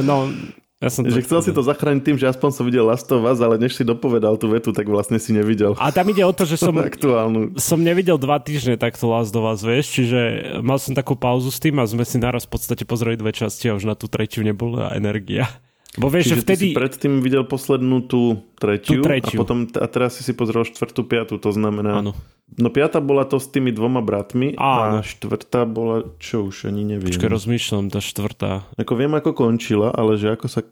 No, 0.00 0.32
ja 0.80 0.88
som 0.88 1.04
že 1.04 1.20
chcel 1.20 1.44
si 1.44 1.52
to 1.52 1.60
zachrániť 1.60 2.00
tým, 2.00 2.16
že 2.16 2.24
aspoň 2.24 2.50
som 2.56 2.64
videl 2.64 2.88
Last 2.88 3.04
of 3.12 3.20
Us, 3.20 3.36
ale 3.44 3.60
než 3.60 3.76
si 3.76 3.84
dopovedal 3.84 4.40
tú 4.40 4.48
vetu, 4.48 4.72
tak 4.72 4.88
vlastne 4.88 5.20
si 5.20 5.36
nevidel. 5.36 5.76
A 5.76 5.92
tam 5.92 6.08
ide 6.08 6.24
o 6.24 6.32
to, 6.32 6.48
že 6.48 6.56
som, 6.56 6.72
aktuálnu. 6.80 7.60
som 7.60 7.76
nevidel 7.84 8.16
dva 8.16 8.40
týždne 8.40 8.80
takto 8.80 9.12
Last 9.12 9.36
of 9.36 9.44
Us, 9.44 9.60
vieš, 9.60 9.92
čiže 9.92 10.20
mal 10.64 10.80
som 10.80 10.96
takú 10.96 11.20
pauzu 11.20 11.52
s 11.52 11.60
tým 11.60 11.76
a 11.76 11.84
sme 11.84 12.08
si 12.08 12.16
naraz 12.16 12.48
v 12.48 12.56
podstate 12.56 12.88
pozreli 12.88 13.20
dve 13.20 13.28
časti 13.28 13.68
a 13.68 13.76
už 13.76 13.84
na 13.84 13.92
tú 13.92 14.08
tretiu 14.08 14.40
nebola 14.40 14.96
energia. 14.96 15.52
Bo 15.98 16.06
vieš, 16.06 16.30
Čiže 16.30 16.36
že 16.38 16.42
vtedy... 16.46 16.62
ty 16.62 16.70
si 16.70 16.78
predtým 16.78 17.14
videl 17.18 17.42
poslednú 17.42 18.06
tú 18.06 18.46
tretiu, 18.62 19.02
tú 19.02 19.10
tretiu. 19.10 19.34
a 19.34 19.40
potom 19.42 19.66
a 19.66 19.86
teraz 19.90 20.14
si 20.14 20.22
si 20.22 20.30
pozrel 20.38 20.62
štvrtú, 20.62 21.02
piatu, 21.02 21.34
to 21.42 21.50
znamená... 21.50 21.98
Áno. 21.98 22.14
No 22.50 22.70
piata 22.70 22.98
bola 22.98 23.26
to 23.26 23.38
s 23.38 23.46
tými 23.46 23.70
dvoma 23.70 24.02
bratmi 24.02 24.58
Áno. 24.58 25.02
a 25.02 25.06
štvrtá 25.06 25.66
bola, 25.70 26.02
čo 26.18 26.50
už 26.50 26.70
ani 26.70 26.82
neviem. 26.82 27.10
Počkaj, 27.10 27.30
rozmýšľam, 27.30 27.94
tá 27.94 28.02
štvrtá. 28.02 28.66
Ako 28.74 28.98
viem, 28.98 29.10
ako 29.14 29.34
končila, 29.34 29.90
ale 29.94 30.18
že 30.18 30.34
ako 30.34 30.46
sa... 30.50 30.66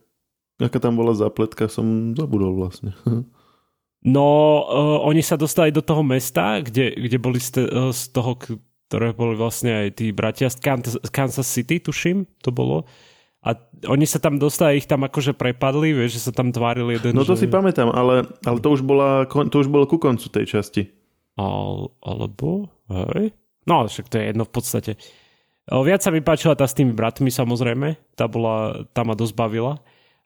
Aká 0.59 0.83
tam 0.83 0.99
bola 0.99 1.15
zapletka, 1.15 1.71
som 1.71 2.15
zabudol 2.15 2.55
vlastne. 2.55 2.95
No, 3.99 4.63
uh, 4.63 5.03
oni 5.11 5.27
sa 5.27 5.35
dostali 5.35 5.75
do 5.75 5.83
toho 5.83 6.07
mesta, 6.07 6.63
kde, 6.63 6.95
kde 6.95 7.19
boli 7.19 7.43
z, 7.43 7.49
te, 7.51 7.63
uh, 7.67 7.91
z 7.91 8.15
toho, 8.15 8.39
ktoré 8.87 9.11
boli 9.11 9.35
vlastne 9.35 9.75
aj 9.75 9.99
tí 9.99 10.15
bratia 10.15 10.47
z 10.47 10.63
Kansas 11.11 11.51
City, 11.51 11.83
tuším, 11.83 12.23
to 12.39 12.55
bolo. 12.55 12.87
A 13.39 13.55
oni 13.87 14.03
sa 14.03 14.19
tam 14.19 14.43
dostali, 14.43 14.83
ich 14.83 14.91
tam 14.91 15.07
akože 15.07 15.31
prepadli, 15.31 15.95
vieš, 15.95 16.19
že 16.19 16.25
sa 16.29 16.33
tam 16.35 16.51
tvárili 16.51 16.99
jeden. 16.99 17.15
No 17.15 17.23
to 17.23 17.39
že... 17.39 17.47
si 17.47 17.49
pamätám, 17.49 17.95
ale, 17.95 18.27
ale 18.43 18.59
to, 18.59 18.75
už 18.75 18.83
bola, 18.83 19.31
to 19.31 19.57
už 19.63 19.71
bolo 19.71 19.87
ku 19.87 20.03
koncu 20.03 20.27
tej 20.27 20.59
časti. 20.59 20.91
Al, 21.39 21.95
alebo, 22.03 22.67
hej? 22.91 23.31
No, 23.63 23.87
však 23.87 24.11
to 24.11 24.19
je 24.19 24.25
jedno 24.35 24.43
v 24.43 24.53
podstate. 24.53 24.93
O, 25.71 25.87
viac 25.87 26.03
sa 26.03 26.11
mi 26.11 26.19
páčila 26.19 26.59
tá 26.59 26.67
s 26.67 26.75
tými 26.75 26.91
bratmi 26.97 27.31
samozrejme, 27.31 28.19
tá, 28.19 28.27
bola, 28.27 28.89
tá 28.91 29.07
ma 29.07 29.15
dosť 29.15 29.35
bavila. 29.39 29.79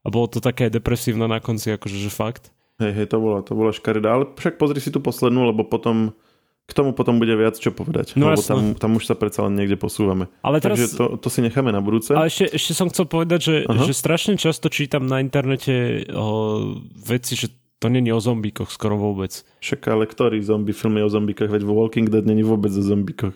A 0.02 0.10
bolo 0.10 0.26
to 0.26 0.42
také 0.42 0.66
depresívne 0.66 1.30
na 1.30 1.38
konci, 1.38 1.74
akože 1.76 1.94
že 2.00 2.10
fakt. 2.10 2.50
Hej, 2.82 2.96
hej, 2.96 3.06
to 3.12 3.22
bola, 3.22 3.38
to 3.44 3.52
bola 3.54 3.70
škaredá, 3.70 4.18
ale 4.18 4.24
však 4.34 4.58
pozri 4.58 4.82
si 4.82 4.90
tú 4.90 4.98
poslednú, 4.98 5.46
lebo 5.52 5.62
potom 5.62 6.16
k 6.62 6.72
tomu 6.72 6.94
potom 6.94 7.18
bude 7.18 7.34
viac 7.34 7.58
čo 7.58 7.74
povedať. 7.74 8.14
No 8.14 8.30
lebo 8.30 8.40
tam, 8.40 8.78
tam 8.78 8.96
už 8.96 9.10
sa 9.10 9.18
predsa 9.18 9.44
len 9.44 9.58
niekde 9.58 9.74
posúvame. 9.74 10.30
Ale 10.46 10.62
teraz, 10.62 10.78
Takže 10.78 10.88
to, 10.94 11.04
to 11.18 11.28
si 11.28 11.42
necháme 11.42 11.74
na 11.74 11.82
budúce. 11.82 12.14
Ale 12.14 12.30
ešte, 12.30 12.54
ešte 12.54 12.72
som 12.72 12.88
chcel 12.88 13.10
povedať, 13.10 13.40
že, 13.42 13.56
že 13.66 13.92
strašne 13.92 14.38
často 14.38 14.70
čítam 14.70 15.04
na 15.04 15.18
internete 15.18 16.06
o, 16.14 16.78
veci, 16.96 17.34
že 17.34 17.50
to 17.82 17.90
není 17.90 18.14
o 18.14 18.22
zombíkoch 18.22 18.70
skoro 18.70 18.94
vôbec. 18.94 19.42
Však 19.58 19.90
ale 19.90 20.06
ktorý 20.06 20.38
zombie 20.38 20.70
film 20.70 21.02
je 21.02 21.04
o 21.04 21.10
zombíkoch? 21.10 21.50
Veď 21.50 21.66
vo 21.66 21.82
Walking 21.82 22.06
Dead 22.06 22.22
není 22.22 22.46
vôbec 22.46 22.70
o 22.70 22.82
zombíkoch. 22.82 23.34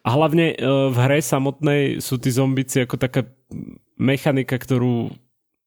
A 0.00 0.08
hlavne 0.16 0.56
v 0.92 0.96
hre 0.96 1.20
samotnej 1.24 2.04
sú 2.04 2.20
tí 2.20 2.32
zombici 2.32 2.84
ako 2.84 2.96
taká 3.00 3.24
mechanika, 4.00 4.56
ktorú 4.56 5.12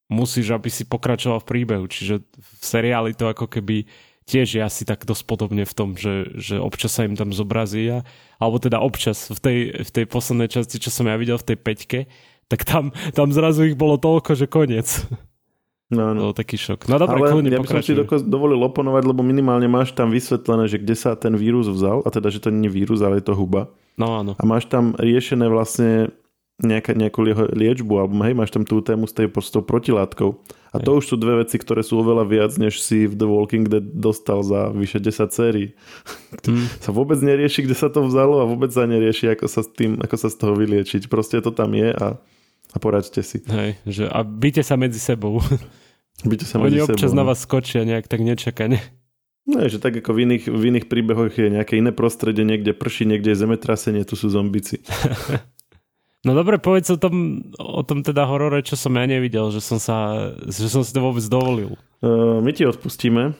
musíš, 0.09 0.53
aby 0.53 0.69
si 0.69 0.85
pokračoval 0.85 1.41
v 1.41 1.49
príbehu. 1.49 1.85
Čiže 1.89 2.21
v 2.21 2.63
seriáli 2.65 3.17
to 3.17 3.29
ako 3.29 3.49
keby 3.49 3.89
tiež 4.25 4.47
je 4.57 4.61
asi 4.63 4.83
tak 4.87 5.03
dosť 5.03 5.23
podobne 5.27 5.63
v 5.67 5.73
tom, 5.73 5.95
že, 5.95 6.31
že 6.39 6.55
občas 6.59 6.95
sa 6.95 7.03
im 7.03 7.15
tam 7.15 7.35
zobrazí 7.35 7.87
a, 7.91 8.07
alebo 8.39 8.59
teda 8.59 8.79
občas 8.79 9.31
v 9.31 9.39
tej, 9.39 9.57
v 9.83 9.89
tej 9.91 10.05
poslednej 10.07 10.49
časti, 10.51 10.79
čo 10.79 10.91
som 10.91 11.07
ja 11.07 11.15
videl 11.19 11.35
v 11.39 11.53
tej 11.53 11.57
peťke, 11.59 11.99
tak 12.47 12.63
tam, 12.67 12.91
tam 13.15 13.31
zrazu 13.31 13.67
ich 13.67 13.79
bolo 13.79 13.99
toľko, 13.99 14.35
že 14.35 14.45
koniec. 14.47 14.87
No, 15.93 16.15
no. 16.15 16.31
Bol 16.31 16.35
taký 16.35 16.57
šok. 16.57 16.89
No 16.89 16.97
dobre, 16.97 17.21
Ale 17.21 17.45
ja 17.45 17.61
by 17.61 17.69
som 17.69 17.85
si 17.85 17.93
doko- 17.93 18.23
dovolil 18.23 18.57
oponovať, 18.65 19.03
lebo 19.05 19.21
minimálne 19.21 19.69
máš 19.69 19.93
tam 19.93 20.09
vysvetlené, 20.09 20.65
že 20.65 20.81
kde 20.81 20.95
sa 20.97 21.13
ten 21.13 21.37
vírus 21.37 21.69
vzal, 21.69 22.01
a 22.01 22.09
teda, 22.09 22.33
že 22.33 22.41
to 22.41 22.49
nie 22.49 22.65
je 22.65 22.73
vírus, 22.73 22.99
ale 23.05 23.21
je 23.21 23.29
to 23.29 23.37
huba. 23.37 23.69
No 23.93 24.17
áno. 24.17 24.33
A 24.41 24.43
máš 24.43 24.65
tam 24.65 24.97
riešené 24.97 25.45
vlastne 25.45 26.09
nejaká, 26.61 26.93
nejakú 26.93 27.25
liečbu, 27.53 27.93
alebo 27.97 28.13
hej, 28.21 28.35
máš 28.37 28.53
tam 28.53 28.61
tú 28.61 28.77
tému 28.83 29.09
s, 29.09 29.13
tej, 29.15 29.31
s 29.33 29.49
tou 29.49 29.65
protilátkou. 29.65 30.37
A 30.73 30.81
to 30.81 30.97
už 30.97 31.05
sú 31.05 31.15
dve 31.21 31.45
veci, 31.45 31.61
ktoré 31.61 31.85
sú 31.85 32.01
oveľa 32.01 32.25
viac, 32.25 32.51
než 32.57 32.81
si 32.81 33.05
v 33.05 33.13
The 33.13 33.29
Walking 33.29 33.69
Dead 33.69 33.85
dostal 33.93 34.41
za 34.41 34.73
vyše 34.73 34.97
10 34.97 35.29
sérií. 35.33 35.67
Mm. 36.43 36.65
sa 36.81 36.91
vôbec 36.91 37.21
nerieši, 37.21 37.63
kde 37.63 37.77
sa 37.77 37.87
to 37.93 38.03
vzalo 38.03 38.41
a 38.41 38.49
vôbec 38.49 38.67
sa 38.73 38.83
nerieši, 38.89 39.31
ako 39.31 39.45
sa, 39.47 39.61
s 39.63 39.69
tým, 39.69 40.01
ako 40.01 40.15
sa 40.17 40.27
z 40.27 40.35
toho 40.41 40.57
vyliečiť. 40.57 41.07
Proste 41.07 41.39
to 41.39 41.53
tam 41.55 41.71
je 41.77 41.93
a, 41.93 42.19
a 42.73 42.77
poraďte 42.81 43.21
si. 43.23 43.39
Hej, 43.47 43.79
že 43.85 44.09
a 44.09 44.25
byte 44.25 44.59
sa 44.65 44.75
medzi 44.75 44.97
sebou. 44.97 45.39
Byte 46.27 46.43
sa 46.43 46.59
medzi 46.59 46.81
Oni 46.81 46.89
občas 46.89 47.13
sebou. 47.13 47.21
na 47.21 47.23
no. 47.23 47.29
vás 47.31 47.39
skočia 47.45 47.85
nejak 47.85 48.11
tak 48.11 48.25
nečakane. 48.25 48.81
No, 49.43 49.59
že 49.67 49.75
tak 49.75 49.99
ako 49.99 50.15
v 50.15 50.19
iných, 50.23 50.43
v 50.47 50.63
iných 50.71 50.87
príbehoch 50.87 51.35
je 51.35 51.51
nejaké 51.51 51.75
iné 51.75 51.91
prostredie, 51.91 52.47
niekde 52.47 52.71
prší, 52.71 53.03
niekde 53.03 53.35
je 53.35 53.43
zemetrasenie, 53.43 54.07
tu 54.07 54.15
sú 54.15 54.31
zombici. 54.31 54.79
No 56.23 56.31
dobre, 56.31 56.55
povedz 56.55 56.87
o 56.87 56.95
tom, 56.95 57.43
o 57.59 57.83
tom 57.83 57.99
teda 57.99 58.23
horore, 58.23 58.63
čo 58.63 58.79
som 58.79 58.95
ja 58.95 59.03
nevidel, 59.03 59.51
že 59.51 59.59
som, 59.59 59.75
sa, 59.75 60.31
že 60.47 60.71
som 60.71 60.79
si 60.79 60.95
to 60.95 61.03
vôbec 61.03 61.23
dovolil. 61.27 61.75
Uh, 61.99 62.39
my 62.39 62.55
ti 62.55 62.63
odpustíme, 62.63 63.35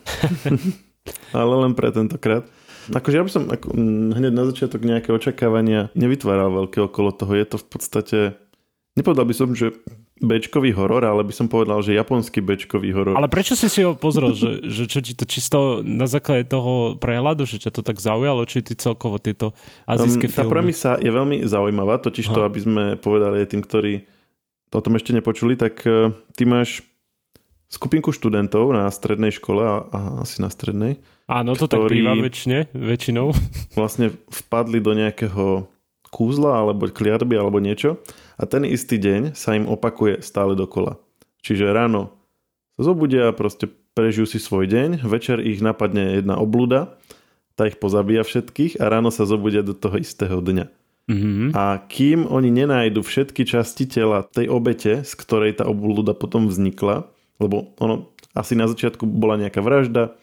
ale 1.40 1.54
len 1.64 1.72
pre 1.80 1.96
tentokrát. 1.96 2.44
Akože 2.92 3.16
ja 3.16 3.24
by 3.24 3.32
som 3.32 3.44
ako, 3.48 3.72
hneď 4.20 4.34
na 4.36 4.44
začiatok 4.52 4.84
nejaké 4.84 5.16
očakávania 5.16 5.96
nevytváral 5.96 6.52
veľké 6.52 6.84
okolo 6.84 7.16
toho. 7.16 7.32
Je 7.32 7.48
to 7.48 7.56
v 7.56 7.68
podstate, 7.72 8.18
nepovedal 9.00 9.24
by 9.24 9.36
som, 9.36 9.56
že 9.56 9.72
bečkový 10.24 10.72
horor, 10.72 11.04
ale 11.04 11.28
by 11.28 11.34
som 11.36 11.52
povedal, 11.52 11.84
že 11.84 11.92
japonský 11.92 12.40
bečkový 12.40 12.96
horor. 12.96 13.20
Ale 13.20 13.28
prečo 13.28 13.60
si 13.60 13.68
si 13.68 13.84
ho 13.84 13.92
pozrel? 13.92 14.32
že, 14.32 14.64
že 14.76 14.88
čo 14.88 15.04
ti 15.04 15.12
to 15.12 15.28
čisto 15.28 15.84
na 15.84 16.08
základe 16.08 16.48
toho 16.48 16.96
prehľadu, 16.96 17.44
že 17.44 17.60
ťa 17.60 17.72
to 17.76 17.82
tak 17.84 18.00
zaujalo, 18.00 18.48
či 18.48 18.64
ty 18.64 18.80
celkovo 18.80 19.20
tieto 19.20 19.52
azijské 19.84 20.32
um, 20.32 20.32
filmy? 20.32 20.40
Tá 20.40 20.44
premisa 20.48 20.92
je 20.96 21.12
veľmi 21.12 21.44
zaujímavá, 21.44 22.00
totiž 22.00 22.32
Aha. 22.32 22.36
to, 22.36 22.40
aby 22.48 22.60
sme 22.64 22.84
povedali 22.96 23.44
tým, 23.44 23.60
ktorí 23.60 24.08
to 24.72 24.80
o 24.80 24.84
tom 24.84 24.96
ešte 24.96 25.12
nepočuli, 25.12 25.60
tak 25.60 25.84
uh, 25.84 26.16
ty 26.34 26.48
máš 26.48 26.82
skupinku 27.68 28.16
študentov 28.16 28.72
na 28.72 28.88
strednej 28.88 29.36
škole 29.36 29.62
a, 29.62 29.76
a 29.92 30.00
asi 30.24 30.40
na 30.40 30.48
strednej. 30.48 31.04
Áno, 31.28 31.56
to 31.60 31.68
tak 31.68 31.90
býva 31.92 32.16
väčšine, 32.16 32.72
väčšinou. 32.72 33.36
Vlastne 33.80 34.16
vpadli 34.32 34.80
do 34.80 34.96
nejakého 34.96 35.68
kúzla 36.14 36.62
alebo 36.62 36.86
kliatby 36.88 37.34
alebo 37.34 37.58
niečo 37.58 37.98
a 38.38 38.44
ten 38.50 38.66
istý 38.66 38.98
deň 38.98 39.38
sa 39.38 39.54
im 39.58 39.70
opakuje 39.70 40.24
stále 40.26 40.58
dokola. 40.58 40.98
Čiže 41.44 41.70
ráno 41.76 42.16
sa 42.80 42.90
zobudia, 42.90 43.36
proste 43.36 43.70
prežijú 43.94 44.26
si 44.26 44.40
svoj 44.42 44.66
deň, 44.66 45.06
večer 45.06 45.38
ich 45.44 45.62
napadne 45.62 46.18
jedna 46.18 46.42
oblúda, 46.42 46.98
tá 47.54 47.70
ich 47.70 47.78
pozabíja 47.78 48.26
všetkých 48.26 48.82
a 48.82 48.90
ráno 48.90 49.14
sa 49.14 49.30
zobudia 49.30 49.62
do 49.62 49.78
toho 49.78 50.02
istého 50.02 50.42
dňa. 50.42 50.66
Mm-hmm. 51.04 51.50
A 51.54 51.84
kým 51.86 52.26
oni 52.26 52.50
nenájdu 52.50 53.04
všetky 53.04 53.44
časti 53.44 53.86
tela 53.86 54.24
tej 54.24 54.48
obete, 54.48 55.04
z 55.04 55.14
ktorej 55.20 55.60
tá 55.60 55.68
oblúda 55.68 56.16
potom 56.16 56.48
vznikla, 56.48 57.06
lebo 57.44 57.76
ono 57.78 58.10
asi 58.34 58.58
na 58.58 58.66
začiatku 58.66 59.06
bola 59.06 59.38
nejaká 59.38 59.62
vražda 59.62 60.18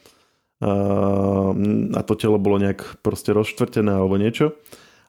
a 0.60 2.00
to 2.04 2.14
telo 2.20 2.36
bolo 2.36 2.60
nejak 2.60 3.00
proste 3.00 3.32
rozštvrtené 3.32 3.96
alebo 3.96 4.20
niečo 4.20 4.52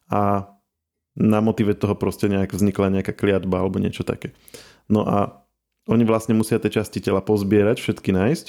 a 0.07 0.47
na 1.15 1.43
motive 1.43 1.75
toho 1.75 1.95
proste 1.97 2.31
nejak 2.31 2.55
vznikla 2.55 2.93
nejaká 3.01 3.11
kliatba 3.11 3.59
alebo 3.59 3.79
niečo 3.81 4.07
také. 4.07 4.31
No 4.87 5.03
a 5.03 5.43
oni 5.89 6.05
vlastne 6.07 6.37
musia 6.37 6.61
tie 6.61 6.71
časti 6.71 7.01
tela 7.01 7.19
pozbierať, 7.19 7.81
všetky 7.81 8.13
nájsť 8.15 8.45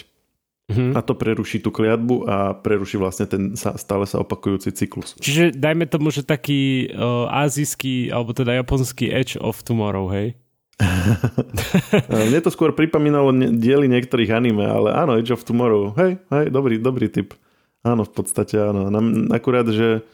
mm-hmm. 0.70 0.90
a 0.94 1.00
to 1.02 1.12
preruší 1.16 1.58
tú 1.64 1.74
kliatbu 1.74 2.28
a 2.28 2.36
preruší 2.54 3.00
vlastne 3.00 3.26
ten 3.26 3.42
stále 3.56 4.04
sa 4.06 4.20
opakujúci 4.22 4.70
cyklus. 4.76 5.18
Čiže 5.18 5.56
dajme 5.56 5.88
tomu, 5.88 6.12
že 6.14 6.22
taký 6.22 6.92
uh, 6.92 7.26
azijský 7.32 8.12
alebo 8.12 8.36
teda 8.36 8.62
japonský 8.62 9.10
Edge 9.10 9.34
of 9.40 9.64
Tomorrow, 9.64 10.06
hej? 10.12 10.38
Mne 12.10 12.40
to 12.42 12.50
skôr 12.50 12.74
pripomínalo 12.74 13.30
diely 13.54 13.86
niektorých 13.86 14.34
anime, 14.34 14.66
ale 14.66 14.90
áno, 14.90 15.14
Age 15.14 15.36
of 15.36 15.46
Tomorrow. 15.46 15.94
Hej, 15.94 16.18
hej, 16.32 16.46
dobrý, 16.50 16.80
dobrý 16.80 17.06
typ. 17.06 17.36
Áno, 17.82 18.06
v 18.06 18.12
podstate 18.14 18.58
áno. 18.58 18.88
Akurát, 19.30 19.66
že 19.68 20.06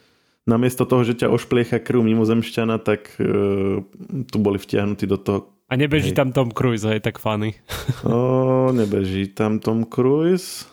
namiesto 0.48 0.88
toho, 0.88 1.04
že 1.04 1.20
ťa 1.20 1.28
ošpliecha 1.28 1.76
krv 1.84 2.00
mimozemšťana, 2.00 2.80
tak 2.80 3.12
uh, 3.20 3.84
tu 4.26 4.37
boli 4.40 4.56
vtiahnutí 4.56 5.04
do 5.04 5.20
toho. 5.20 5.38
A 5.68 5.76
nebeží 5.76 6.16
hej. 6.16 6.18
tam 6.18 6.32
Tom 6.32 6.48
Cruise, 6.48 6.88
hej, 6.88 7.04
tak 7.04 7.20
funny. 7.20 7.52
o, 8.08 8.72
nebeží 8.72 9.28
tam 9.37 9.61
Tom 9.61 9.84
Cruise. 9.84 10.64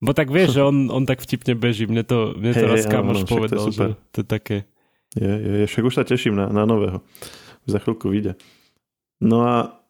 Bo 0.00 0.16
tak 0.16 0.32
vieš, 0.32 0.56
že 0.56 0.62
on, 0.64 0.88
on 0.88 1.04
tak 1.04 1.20
vtipne 1.20 1.52
beží. 1.52 1.84
Mne 1.84 2.04
to, 2.08 2.32
mne 2.32 2.56
to 2.56 2.64
hey, 2.64 2.72
raz 2.72 2.84
kamoš 2.88 3.28
povedal, 3.28 3.68
to 3.68 3.72
že 3.72 3.86
to 4.12 4.18
je 4.24 4.26
také... 4.26 4.56
Je, 5.14 5.28
je, 5.30 5.52
je, 5.62 5.66
však 5.68 5.84
už 5.84 5.94
sa 5.94 6.04
teším 6.04 6.34
na, 6.34 6.48
na 6.50 6.64
nového. 6.64 7.04
Už 7.68 7.70
za 7.70 7.78
chvíľku 7.78 8.10
vyjde. 8.10 8.34
No 9.22 9.44
a 9.46 9.83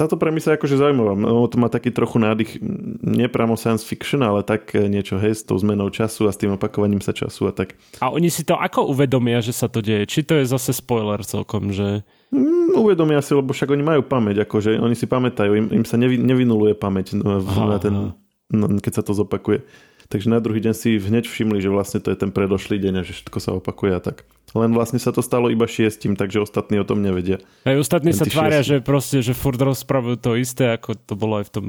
táto 0.00 0.16
premisa 0.16 0.56
je 0.56 0.56
akože 0.56 0.80
zaujímavá. 0.80 1.12
No, 1.12 1.44
to 1.44 1.60
má 1.60 1.68
taký 1.68 1.92
trochu 1.92 2.16
nádych, 2.16 2.56
nie 3.04 3.28
priamo 3.28 3.60
science 3.60 3.84
fiction, 3.84 4.24
ale 4.24 4.40
tak 4.40 4.72
niečo, 4.72 5.20
hej, 5.20 5.36
s 5.36 5.44
tou 5.44 5.60
zmenou 5.60 5.92
času 5.92 6.24
a 6.24 6.32
s 6.32 6.40
tým 6.40 6.56
opakovaním 6.56 7.04
sa 7.04 7.12
času 7.12 7.46
a 7.48 7.52
tak. 7.52 7.76
A 8.00 8.08
oni 8.08 8.32
si 8.32 8.48
to 8.48 8.56
ako 8.56 8.96
uvedomia, 8.96 9.44
že 9.44 9.52
sa 9.52 9.68
to 9.68 9.84
deje? 9.84 10.08
Či 10.08 10.24
to 10.24 10.40
je 10.40 10.48
zase 10.48 10.72
spoiler 10.72 11.20
celkom, 11.20 11.68
že... 11.68 12.00
Mm, 12.32 12.80
uvedomia 12.80 13.20
si, 13.20 13.36
lebo 13.36 13.52
však 13.52 13.76
oni 13.76 13.84
majú 13.84 14.00
pamäť, 14.08 14.48
akože 14.48 14.80
oni 14.80 14.96
si 14.96 15.04
pamätajú, 15.04 15.52
im, 15.52 15.66
im 15.68 15.84
sa 15.84 16.00
nevy, 16.00 16.16
nevynuluje 16.16 16.72
pamäť 16.80 17.20
no, 17.20 17.44
na 17.44 17.76
ten, 17.76 18.16
no, 18.48 18.66
keď 18.80 18.92
sa 18.96 19.02
to 19.04 19.12
zopakuje. 19.12 19.68
Takže 20.10 20.26
na 20.26 20.42
druhý 20.42 20.58
deň 20.58 20.74
si 20.74 20.98
hneď 20.98 21.30
všimli, 21.30 21.62
že 21.62 21.70
vlastne 21.70 22.02
to 22.02 22.10
je 22.10 22.18
ten 22.18 22.34
predošlý 22.34 22.82
deň 22.82 22.94
a 22.98 23.02
že 23.06 23.14
všetko 23.14 23.38
sa 23.38 23.54
opakuje 23.54 23.94
a 23.94 24.02
tak. 24.02 24.26
Len 24.58 24.74
vlastne 24.74 24.98
sa 24.98 25.14
to 25.14 25.22
stalo 25.22 25.46
iba 25.46 25.70
šiestim, 25.70 26.18
takže 26.18 26.42
ostatní 26.42 26.82
o 26.82 26.86
tom 26.86 26.98
nevedia. 26.98 27.38
Aj 27.62 27.78
ostatní 27.78 28.10
sa 28.10 28.26
tvária, 28.26 28.66
že 28.66 28.82
proste, 28.82 29.22
že 29.22 29.38
furt 29.38 29.62
rozprávajú 29.62 30.18
to 30.18 30.34
isté, 30.34 30.74
ako 30.74 30.98
to 30.98 31.14
bolo 31.14 31.38
aj 31.38 31.46
v 31.46 31.52
tom 31.54 31.66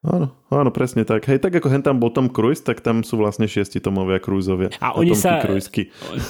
Áno, 0.00 0.32
áno, 0.48 0.72
presne 0.72 1.04
tak. 1.04 1.28
Hej, 1.28 1.44
tak 1.44 1.60
ako 1.60 1.68
hen 1.68 1.84
tam 1.84 2.00
bol 2.00 2.08
Tom 2.08 2.32
Cruise, 2.32 2.64
tak 2.64 2.80
tam 2.80 3.04
sú 3.04 3.20
vlastne 3.20 3.44
šiesti 3.44 3.84
Tomovia 3.84 4.16
Cruiseovia. 4.16 4.72
A, 4.80 4.96
oni 4.96 5.12
sa, 5.12 5.44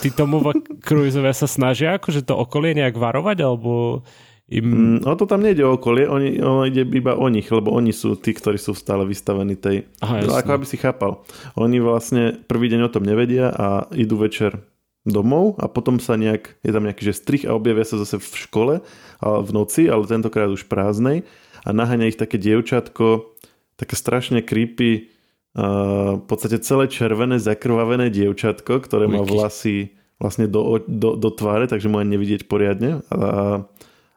tí 0.03 0.11
Tomovia 0.11 0.59
Cruiseovia 0.83 1.31
sa 1.31 1.46
snažia 1.46 1.94
akože 1.94 2.26
to 2.26 2.35
okolie 2.35 2.74
nejak 2.74 2.98
varovať, 2.98 3.46
alebo 3.46 4.03
im... 4.50 4.66
Mm, 4.66 5.06
o 5.06 5.14
to 5.14 5.30
tam 5.30 5.46
nejde 5.46 5.62
o 5.62 5.78
okolie, 5.78 6.10
oni, 6.10 6.42
ono 6.42 6.66
ide 6.66 6.82
iba 6.82 7.14
o 7.14 7.26
nich, 7.30 7.46
lebo 7.48 7.70
oni 7.70 7.94
sú 7.94 8.18
tí, 8.18 8.34
ktorí 8.34 8.58
sú 8.58 8.74
stále 8.74 9.06
vystavení 9.06 9.54
tej... 9.54 9.86
Aha, 10.02 10.26
no, 10.26 10.34
ako 10.34 10.50
aby 10.58 10.66
si 10.66 10.76
chápal. 10.76 11.22
Oni 11.54 11.78
vlastne 11.78 12.34
prvý 12.50 12.66
deň 12.74 12.90
o 12.90 12.92
tom 12.92 13.06
nevedia 13.06 13.54
a 13.54 13.86
idú 13.94 14.18
večer 14.18 14.58
domov 15.06 15.56
a 15.56 15.70
potom 15.70 15.96
sa 15.96 16.18
nejak, 16.18 16.60
je 16.60 16.72
tam 16.74 16.84
nejaký 16.84 17.02
že 17.08 17.14
strich 17.16 17.44
a 17.48 17.56
objavia 17.56 17.88
sa 17.88 17.96
zase 17.96 18.20
v 18.20 18.26
škole 18.36 18.74
v 19.22 19.50
noci, 19.54 19.88
ale 19.88 20.04
tentokrát 20.04 20.52
už 20.52 20.68
prázdnej 20.68 21.24
a 21.64 21.72
naháňa 21.72 22.12
ich 22.12 22.20
také 22.20 22.36
dievčatko, 22.36 23.36
také 23.80 23.96
strašne 23.96 24.44
creepy, 24.44 25.08
uh, 25.56 26.20
v 26.20 26.24
podstate 26.28 26.60
celé 26.60 26.88
červené, 26.88 27.40
zakrvavené 27.40 28.12
dievčatko, 28.12 28.84
ktoré 28.84 29.08
má 29.08 29.24
vlasy 29.24 29.96
vlastne 30.20 30.44
do, 30.44 30.84
do, 30.84 31.16
do 31.16 31.28
tváre, 31.32 31.64
takže 31.64 31.88
mu 31.88 31.96
ani 31.96 32.20
nevidieť 32.20 32.44
poriadne. 32.44 33.00
A, 33.08 33.64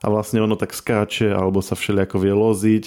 a 0.03 0.05
vlastne 0.11 0.43
ono 0.43 0.59
tak 0.59 0.75
skáče 0.75 1.31
alebo 1.31 1.63
sa 1.63 1.79
všelijako 1.79 2.19
vie 2.19 2.35
loziť 2.35 2.85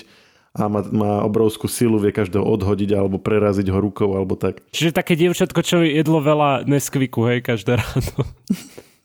a 0.56 0.68
má, 0.68 0.80
má 0.88 1.12
obrovskú 1.24 1.68
silu, 1.68 1.96
vie 2.00 2.12
každého 2.12 2.44
odhodiť 2.44 2.96
alebo 2.96 3.16
preraziť 3.16 3.68
ho 3.72 3.78
rukou 3.80 4.12
alebo 4.16 4.36
tak. 4.36 4.60
Čiže 4.72 4.92
také 4.92 5.16
dievčatko, 5.16 5.60
čo 5.64 5.80
jedlo 5.84 6.20
veľa 6.20 6.68
Neskviku, 6.68 7.24
hej, 7.28 7.44
každé 7.44 7.80
ráno. 7.80 8.20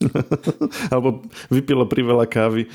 alebo 0.92 1.24
vypilo 1.52 1.84
pri 1.88 2.04
veľa 2.04 2.26
kávy. 2.28 2.68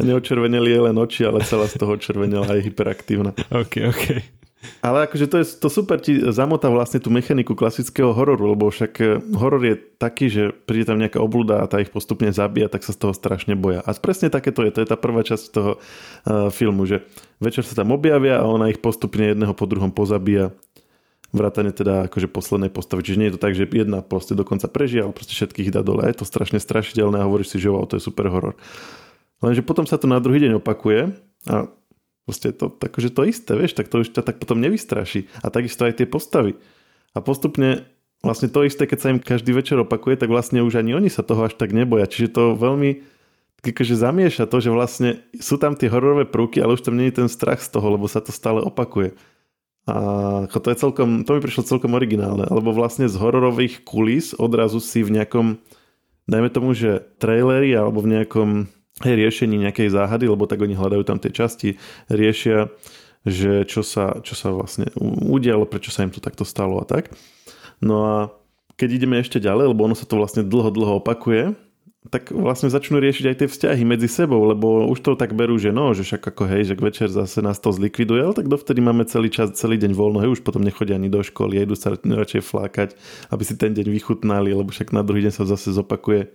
Neočerveneli 0.00 0.70
je 0.72 0.80
len 0.90 0.96
oči, 0.96 1.28
ale 1.28 1.44
celá 1.44 1.68
z 1.68 1.76
toho 1.76 1.94
červenela 2.00 2.48
aj 2.48 2.64
hyperaktívna. 2.64 3.36
OK, 3.52 3.74
OK. 3.84 4.39
Ale 4.84 5.08
akože 5.08 5.26
to, 5.28 5.36
je, 5.40 5.46
to 5.56 5.68
super 5.72 5.96
ti 6.00 6.20
zamotá 6.20 6.68
vlastne 6.68 7.00
tú 7.00 7.08
mechaniku 7.08 7.56
klasického 7.56 8.12
hororu, 8.12 8.52
lebo 8.52 8.68
však 8.68 8.92
e, 9.00 9.04
horor 9.32 9.64
je 9.64 9.76
taký, 9.96 10.28
že 10.28 10.52
príde 10.52 10.92
tam 10.92 11.00
nejaká 11.00 11.16
oblúda 11.16 11.64
a 11.64 11.68
tá 11.68 11.80
ich 11.80 11.88
postupne 11.88 12.28
zabíja, 12.28 12.68
tak 12.68 12.84
sa 12.84 12.92
z 12.92 13.00
toho 13.00 13.12
strašne 13.16 13.56
boja. 13.56 13.80
A 13.80 13.96
presne 13.96 14.28
také 14.28 14.52
to 14.52 14.60
je, 14.64 14.70
to 14.72 14.84
je 14.84 14.88
tá 14.88 15.00
prvá 15.00 15.24
časť 15.24 15.44
toho 15.52 15.80
uh, 15.80 16.52
filmu, 16.52 16.84
že 16.84 17.04
večer 17.40 17.64
sa 17.64 17.72
tam 17.72 17.92
objavia 17.92 18.40
a 18.40 18.48
ona 18.48 18.68
ich 18.68 18.84
postupne 18.84 19.32
jedného 19.32 19.56
po 19.56 19.64
druhom 19.64 19.92
pozabíja 19.92 20.52
vrátane 21.30 21.70
teda 21.70 22.10
akože 22.10 22.26
poslednej 22.26 22.70
postavy. 22.74 23.06
Čiže 23.06 23.18
nie 23.18 23.28
je 23.30 23.34
to 23.38 23.42
tak, 23.42 23.54
že 23.54 23.70
jedna 23.70 24.02
proste 24.02 24.34
dokonca 24.34 24.66
prežije, 24.66 25.06
ale 25.06 25.14
proste 25.14 25.34
všetkých 25.38 25.70
dá 25.70 25.86
dole. 25.86 26.02
Je 26.10 26.20
to 26.20 26.26
strašne 26.26 26.58
strašidelné 26.58 27.22
a 27.22 27.26
hovoríš 27.26 27.54
si, 27.54 27.62
že 27.62 27.70
wow, 27.70 27.86
to 27.86 27.96
je 27.96 28.02
super 28.02 28.26
horor. 28.28 28.58
Lenže 29.40 29.64
potom 29.64 29.86
sa 29.86 29.96
to 29.96 30.10
na 30.10 30.20
druhý 30.20 30.42
deň 30.42 30.60
opakuje 30.60 31.16
a 31.48 31.70
Proste 32.28 32.52
to, 32.54 32.70
akože 32.70 33.10
to 33.10 33.22
isté, 33.26 33.52
vieš, 33.56 33.74
tak 33.74 33.88
to 33.88 34.04
už 34.04 34.14
ťa 34.14 34.22
tak 34.22 34.38
potom 34.38 34.60
nevystraší. 34.60 35.26
A 35.42 35.50
takisto 35.50 35.88
aj 35.88 35.98
tie 35.98 36.06
postavy. 36.06 36.60
A 37.16 37.18
postupne 37.24 37.88
vlastne 38.20 38.52
to 38.52 38.62
isté, 38.62 38.84
keď 38.84 38.98
sa 39.00 39.10
im 39.10 39.18
každý 39.18 39.50
večer 39.56 39.80
opakuje, 39.80 40.20
tak 40.20 40.28
vlastne 40.30 40.60
už 40.60 40.78
ani 40.78 40.94
oni 40.94 41.08
sa 41.08 41.24
toho 41.24 41.48
až 41.48 41.56
tak 41.56 41.72
neboja. 41.72 42.06
Čiže 42.06 42.28
to 42.36 42.42
veľmi 42.54 43.02
akože 43.60 43.92
zamieša 43.92 44.48
to, 44.48 44.56
že 44.60 44.70
vlastne 44.72 45.20
sú 45.36 45.60
tam 45.60 45.76
tie 45.76 45.92
hororové 45.92 46.24
prvky, 46.24 46.64
ale 46.64 46.80
už 46.80 46.84
tam 46.84 46.96
nie 46.96 47.12
je 47.12 47.24
ten 47.24 47.28
strach 47.28 47.60
z 47.60 47.68
toho, 47.68 47.92
lebo 47.92 48.08
sa 48.08 48.24
to 48.24 48.32
stále 48.32 48.64
opakuje. 48.64 49.12
A 49.88 50.46
to 50.48 50.68
je 50.70 50.80
celkom, 50.80 51.24
to 51.24 51.36
mi 51.36 51.40
prišlo 51.42 51.66
celkom 51.66 51.96
originálne, 51.96 52.46
lebo 52.46 52.70
vlastne 52.72 53.08
z 53.08 53.16
hororových 53.16 53.82
kulis 53.84 54.32
odrazu 54.36 54.78
si 54.78 55.04
v 55.04 55.18
nejakom, 55.18 55.60
dajme 56.24 56.48
tomu, 56.52 56.72
že 56.72 57.04
traileri 57.18 57.74
alebo 57.74 58.00
v 58.04 58.16
nejakom 58.16 58.48
riešení 59.00 59.56
nejakej 59.56 59.92
záhady, 59.92 60.28
lebo 60.28 60.44
tak 60.44 60.60
oni 60.60 60.76
hľadajú 60.76 61.02
tam 61.04 61.18
tie 61.18 61.32
časti, 61.32 61.80
riešia, 62.12 62.68
že 63.24 63.68
čo 63.68 63.84
sa, 63.84 64.20
čo 64.24 64.32
sa 64.36 64.52
vlastne 64.52 64.88
udialo, 65.00 65.68
prečo 65.68 65.92
sa 65.92 66.04
im 66.04 66.12
to 66.12 66.24
takto 66.24 66.44
stalo 66.44 66.80
a 66.80 66.84
tak. 66.88 67.12
No 67.80 67.96
a 68.04 68.16
keď 68.80 68.96
ideme 68.96 69.20
ešte 69.20 69.40
ďalej, 69.40 69.76
lebo 69.76 69.84
ono 69.84 69.96
sa 69.96 70.08
to 70.08 70.16
vlastne 70.16 70.44
dlho, 70.44 70.72
dlho 70.72 71.04
opakuje, 71.04 71.52
tak 72.08 72.32
vlastne 72.32 72.72
začnú 72.72 72.96
riešiť 72.96 73.24
aj 73.28 73.36
tie 73.44 73.48
vzťahy 73.52 73.84
medzi 73.84 74.08
sebou, 74.08 74.40
lebo 74.48 74.88
už 74.88 75.04
to 75.04 75.20
tak 75.20 75.36
berú, 75.36 75.60
že 75.60 75.68
no, 75.68 75.92
že 75.92 76.00
však 76.00 76.32
ako 76.32 76.48
hej, 76.48 76.72
že 76.72 76.74
večer 76.80 77.12
zase 77.12 77.44
nás 77.44 77.60
to 77.60 77.76
zlikviduje, 77.76 78.24
ale 78.24 78.32
tak 78.32 78.48
dovtedy 78.48 78.80
máme 78.80 79.04
celý 79.04 79.28
čas, 79.28 79.52
celý 79.52 79.76
deň 79.76 79.92
voľno, 79.92 80.24
hej, 80.24 80.32
už 80.32 80.40
potom 80.40 80.64
nechodia 80.64 80.96
ani 80.96 81.12
do 81.12 81.20
školy, 81.20 81.60
idú 81.60 81.76
sa 81.76 81.92
radšej 81.92 82.40
flákať, 82.40 82.96
aby 83.28 83.42
si 83.44 83.52
ten 83.60 83.76
deň 83.76 83.92
vychutnali, 83.92 84.48
lebo 84.56 84.72
však 84.72 84.96
na 84.96 85.04
druhý 85.04 85.28
deň 85.28 85.32
sa 85.36 85.44
zase 85.44 85.76
zopakuje. 85.76 86.32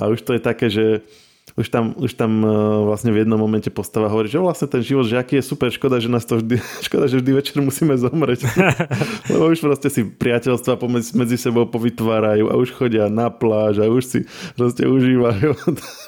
A 0.00 0.08
už 0.08 0.24
to 0.24 0.32
je 0.32 0.40
také, 0.40 0.72
že 0.72 1.04
už 1.52 1.68
tam, 1.68 1.92
už 1.98 2.16
tam 2.16 2.40
uh, 2.40 2.86
vlastne 2.88 3.12
v 3.12 3.26
jednom 3.26 3.36
momente 3.36 3.68
postava 3.68 4.08
hovorí, 4.08 4.30
že 4.30 4.40
vlastne 4.40 4.72
ten 4.72 4.80
život, 4.80 5.04
že 5.04 5.20
aký 5.20 5.42
je 5.42 5.44
super, 5.44 5.68
škoda, 5.68 6.00
že 6.00 6.08
nás 6.08 6.24
to 6.24 6.40
vždy, 6.40 6.56
škoda, 6.86 7.10
že 7.10 7.20
vždy 7.20 7.30
večer 7.34 7.60
musíme 7.60 7.92
zomrieť. 7.98 8.48
Lebo 9.32 9.52
už 9.52 9.60
proste 9.60 9.92
si 9.92 10.06
priateľstva 10.06 10.80
pomedzi, 10.80 11.12
medzi 11.12 11.36
sebou 11.36 11.68
povytvárajú 11.68 12.48
a 12.48 12.56
už 12.56 12.72
chodia 12.72 13.12
na 13.12 13.28
pláž 13.28 13.84
a 13.84 13.90
už 13.90 14.02
si 14.06 14.18
proste 14.56 14.88
užívajú. 14.88 15.52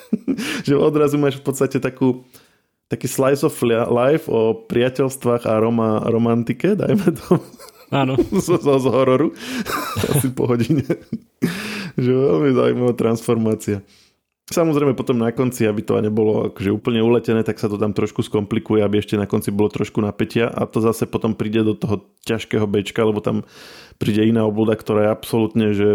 že 0.67 0.75
odrazu 0.81 1.21
máš 1.21 1.37
v 1.43 1.45
podstate 1.45 1.77
takú, 1.77 2.25
taký 2.89 3.05
slice 3.05 3.45
of 3.45 3.59
life 3.67 4.25
o 4.31 4.57
priateľstvách 4.65 5.45
a 5.45 5.61
roma, 5.61 6.01
romantike, 6.09 6.73
dajme 6.73 7.11
to. 7.21 7.43
Áno. 7.93 8.17
z, 8.17 8.49
z, 8.59 8.67
z 8.81 8.87
hororu. 8.89 9.37
Asi 10.09 10.33
po 10.33 10.49
hodine. 10.49 10.89
že 12.01 12.11
veľmi 12.11 12.51
zaujímavá 12.57 12.95
transformácia. 12.97 13.85
Samozrejme 14.45 14.93
potom 14.93 15.17
na 15.17 15.33
konci, 15.33 15.65
aby 15.65 15.81
to 15.81 15.97
nebolo 16.05 16.53
akože 16.53 16.69
úplne 16.69 17.01
uletené, 17.01 17.41
tak 17.41 17.57
sa 17.57 17.65
to 17.65 17.81
tam 17.81 17.97
trošku 17.97 18.21
skomplikuje, 18.21 18.85
aby 18.85 19.01
ešte 19.01 19.17
na 19.17 19.25
konci 19.25 19.49
bolo 19.49 19.73
trošku 19.73 20.05
napätia. 20.05 20.53
A 20.53 20.69
to 20.69 20.85
zase 20.85 21.09
potom 21.09 21.33
príde 21.33 21.65
do 21.65 21.73
toho 21.73 22.05
ťažkého 22.29 22.69
bečka, 22.69 23.01
lebo 23.09 23.25
tam 23.25 23.49
príde 23.97 24.21
iná 24.29 24.45
obluda, 24.45 24.77
ktorá 24.77 25.09
je 25.09 25.15
absolútne, 25.17 25.67
že 25.73 25.89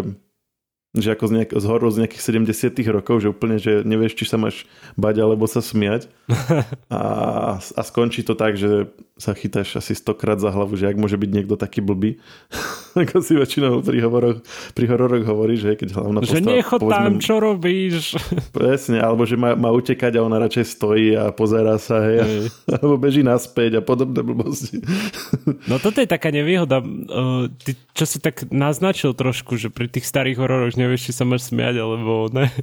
že 0.97 1.13
ako 1.13 1.29
z, 1.29 1.31
nejak, 1.37 1.51
z 1.53 1.65
horor 1.69 1.93
z 1.93 1.99
nejakých 2.01 2.23
70 2.49 2.81
rokov, 2.89 3.21
že 3.21 3.29
úplne, 3.29 3.61
že 3.61 3.85
nevieš, 3.85 4.17
či 4.17 4.25
sa 4.25 4.41
máš 4.41 4.65
bať 4.97 5.21
alebo 5.21 5.45
sa 5.45 5.61
smiať. 5.61 6.09
A, 6.89 7.61
a 7.61 7.81
skončí 7.85 8.25
to 8.25 8.33
tak, 8.33 8.57
že 8.57 8.89
sa 9.19 9.37
chytáš 9.37 9.77
asi 9.77 9.93
stokrát 9.93 10.41
za 10.41 10.49
hlavu, 10.49 10.73
že 10.73 10.89
ak 10.89 10.97
môže 10.97 11.19
byť 11.21 11.29
niekto 11.29 11.53
taký 11.53 11.85
blbý. 11.85 12.17
ako 13.05 13.21
si 13.21 13.37
väčšinou 13.37 13.85
pri, 13.85 14.01
hovoroch, 14.01 14.41
pri 14.73 14.85
hororoch 14.89 15.21
hovorí, 15.27 15.59
že 15.59 15.77
keď 15.77 15.99
hlavná 15.99 16.19
postava... 16.25 16.41
Že 16.41 16.49
nechod 16.49 16.79
povedzme, 16.81 16.97
tam, 16.97 17.13
čo 17.21 17.35
robíš? 17.37 18.17
Presne, 18.57 18.97
alebo 19.03 19.29
že 19.29 19.37
má, 19.37 19.53
má 19.53 19.69
utekať 19.69 20.17
a 20.17 20.25
ona 20.25 20.41
radšej 20.41 20.65
stojí 20.65 21.13
a 21.13 21.29
pozerá 21.29 21.77
sa, 21.77 22.01
hej, 22.01 22.17
hej. 22.25 22.41
alebo 22.65 22.97
beží 22.97 23.21
naspäť 23.21 23.79
a 23.79 23.81
podobné 23.85 24.25
blbosti. 24.25 24.81
no 25.69 25.77
toto 25.77 26.01
je 26.01 26.09
taká 26.09 26.33
nevýhoda. 26.33 26.81
Ty, 27.53 27.71
čo 27.93 28.05
si 28.09 28.17
tak 28.17 28.49
naznačil 28.49 29.13
trošku, 29.13 29.59
že 29.59 29.69
pri 29.69 29.91
tých 29.91 30.07
starých 30.07 30.41
hororoch 30.41 30.78
nevieš, 30.79 31.11
či 31.11 31.11
sa 31.11 31.27
máš 31.27 31.51
smiať, 31.51 31.83
alebo 31.83 32.31
ne. 32.31 32.47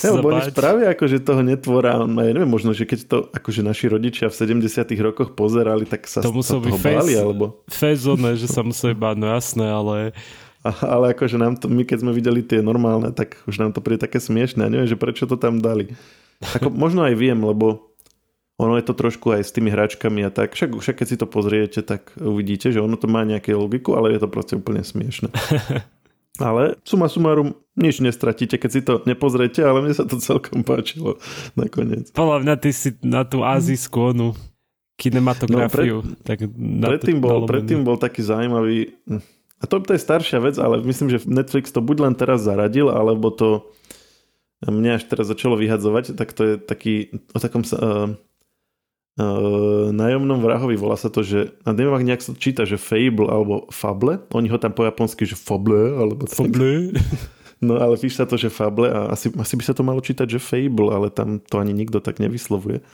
Ja, 0.00 0.16
lebo 0.16 0.32
oni 0.32 0.48
spravia 0.48 0.96
akože 0.96 1.20
toho 1.20 1.44
netvora, 1.44 2.00
on, 2.00 2.16
ja 2.16 2.32
neviem, 2.32 2.48
možno, 2.48 2.72
že 2.72 2.88
keď 2.88 3.00
to 3.04 3.16
akože 3.28 3.60
naši 3.60 3.92
rodičia 3.92 4.32
v 4.32 4.64
70 4.64 4.64
rokoch 5.04 5.36
pozerali, 5.36 5.84
tak 5.84 6.08
sa, 6.08 6.24
to 6.24 6.32
musel 6.32 6.64
toho 6.64 6.80
face, 6.80 6.96
báli, 6.96 7.12
alebo... 7.12 7.60
Face 7.68 8.08
že 8.40 8.48
sa 8.48 8.64
museli 8.64 8.96
báť, 8.96 9.16
no 9.20 9.28
jasné, 9.28 9.68
ale... 9.68 10.16
A, 10.64 10.72
ale 10.96 11.12
akože 11.12 11.36
nám 11.36 11.60
to, 11.60 11.68
my 11.68 11.84
keď 11.84 12.02
sme 12.02 12.16
videli 12.16 12.40
tie 12.40 12.64
normálne, 12.64 13.12
tak 13.12 13.38
už 13.44 13.60
nám 13.60 13.76
to 13.76 13.84
príde 13.84 14.02
také 14.02 14.18
smiešné. 14.18 14.66
Ja 14.66 14.72
neviem, 14.72 14.88
že 14.88 14.98
prečo 14.98 15.28
to 15.28 15.38
tam 15.38 15.60
dali. 15.60 15.94
Ako, 16.42 16.72
možno 16.84 17.06
aj 17.06 17.14
viem, 17.14 17.38
lebo 17.38 17.94
ono 18.56 18.80
je 18.80 18.88
to 18.88 18.96
trošku 18.96 19.36
aj 19.36 19.44
s 19.44 19.52
tými 19.52 19.68
hračkami 19.68 20.24
a 20.24 20.30
tak. 20.32 20.56
Však, 20.56 20.80
však 20.80 20.96
keď 21.04 21.06
si 21.06 21.16
to 21.20 21.28
pozriete, 21.28 21.80
tak 21.84 22.16
uvidíte, 22.16 22.72
že 22.72 22.80
ono 22.80 22.96
to 22.96 23.04
má 23.04 23.20
nejaké 23.22 23.52
logiku, 23.52 24.00
ale 24.00 24.16
je 24.16 24.20
to 24.24 24.28
proste 24.32 24.56
úplne 24.56 24.80
smiešne. 24.80 25.28
Ale 26.40 26.76
suma 26.84 27.08
sumárum 27.08 27.56
nič 27.76 28.00
nestratíte, 28.00 28.56
keď 28.56 28.70
si 28.72 28.80
to 28.80 29.04
nepozriete, 29.04 29.60
ale 29.60 29.84
mne 29.84 29.94
sa 29.96 30.08
to 30.08 30.16
celkom 30.16 30.64
páčilo 30.64 31.20
nakoniec. 31.56 32.12
Podľa 32.16 32.38
mňa 32.44 32.54
ty 32.60 32.70
si 32.72 32.96
na 33.04 33.24
tú 33.24 33.44
azijskú 33.44 34.16
onu 34.16 34.28
kinematografiu. 34.96 36.00
No, 36.00 36.16
pred, 36.16 36.24
tak 36.24 36.38
predtým, 36.56 37.20
bol, 37.20 37.44
predtým 37.44 37.80
bol 37.84 38.00
taký 38.00 38.24
zaujímavý... 38.24 38.96
A 39.56 39.64
to, 39.64 39.80
to 39.80 39.96
je 39.96 40.00
staršia 40.04 40.40
vec, 40.40 40.60
ale 40.60 40.84
myslím, 40.84 41.08
že 41.12 41.24
Netflix 41.24 41.72
to 41.72 41.80
buď 41.80 41.96
len 42.04 42.14
teraz 42.16 42.44
zaradil, 42.44 42.92
alebo 42.92 43.32
to 43.32 43.64
mne 44.64 44.96
až 44.96 45.04
teraz 45.04 45.28
začalo 45.28 45.56
vyhadzovať, 45.56 46.16
tak 46.16 46.32
to 46.32 46.42
je 46.44 46.54
taký 46.56 46.94
o 47.32 47.38
takom 47.40 47.60
uh, 47.60 48.16
uh, 49.20 49.88
nájomnom 49.92 50.40
vrahovi, 50.40 50.76
volá 50.76 50.96
sa 50.96 51.08
to, 51.08 51.24
že 51.24 51.52
a 51.64 51.72
neviem, 51.72 51.96
ak 51.96 52.06
nejak 52.06 52.22
sa 52.22 52.32
číta, 52.36 52.62
že 52.68 52.80
Fable 52.80 53.28
alebo 53.28 53.68
Fable, 53.72 54.20
oni 54.32 54.48
ho 54.52 54.58
tam 54.60 54.72
po 54.76 54.84
japonsky, 54.84 55.24
že 55.24 55.36
Fable, 55.36 55.96
alebo 55.96 56.28
Fable. 56.28 56.92
No 57.56 57.80
ale 57.80 57.96
píš 57.96 58.20
sa 58.20 58.28
to, 58.28 58.36
že 58.36 58.52
Fable 58.52 58.92
a 58.92 59.16
asi, 59.16 59.32
asi 59.32 59.56
by 59.56 59.64
sa 59.64 59.72
to 59.72 59.80
malo 59.80 60.04
čítať, 60.04 60.28
že 60.28 60.36
Fable, 60.36 60.92
ale 60.92 61.08
tam 61.08 61.40
to 61.40 61.56
ani 61.56 61.72
nikto 61.72 62.04
tak 62.04 62.20
nevyslovuje. 62.20 62.84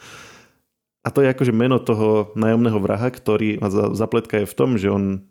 A 1.02 1.10
to 1.10 1.18
je 1.18 1.34
akože 1.34 1.50
meno 1.50 1.82
toho 1.82 2.30
nájomného 2.38 2.78
vraha, 2.78 3.10
ktorý, 3.10 3.58
a 3.58 3.66
zapletka 3.90 4.38
je 4.38 4.46
v 4.46 4.54
tom, 4.54 4.78
že 4.78 4.86
on 4.86 5.26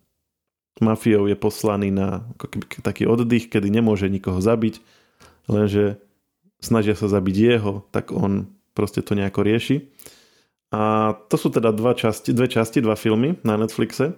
mafiou 0.84 1.32
je 1.32 1.36
poslaný 1.40 1.96
na 1.96 2.28
taký 2.84 3.08
oddych, 3.08 3.48
kedy 3.48 3.72
nemôže 3.72 4.12
nikoho 4.12 4.44
zabiť, 4.44 4.84
lenže 5.48 5.96
snažia 6.60 7.00
sa 7.00 7.08
zabiť 7.08 7.36
jeho, 7.36 7.88
tak 7.96 8.12
on 8.12 8.52
proste 8.76 9.00
to 9.00 9.16
nejako 9.16 9.48
rieši. 9.48 9.88
A 10.72 11.14
to 11.28 11.36
sú 11.36 11.52
teda 11.52 11.76
dva 11.76 11.92
časti, 11.92 12.32
dve 12.32 12.48
časti, 12.48 12.80
dva 12.80 12.96
filmy 12.96 13.36
na 13.44 13.60
Netflixe. 13.60 14.16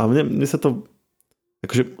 A 0.00 0.08
mne, 0.08 0.24
mne 0.24 0.48
sa 0.48 0.56
to... 0.56 0.88
Akože, 1.60 1.94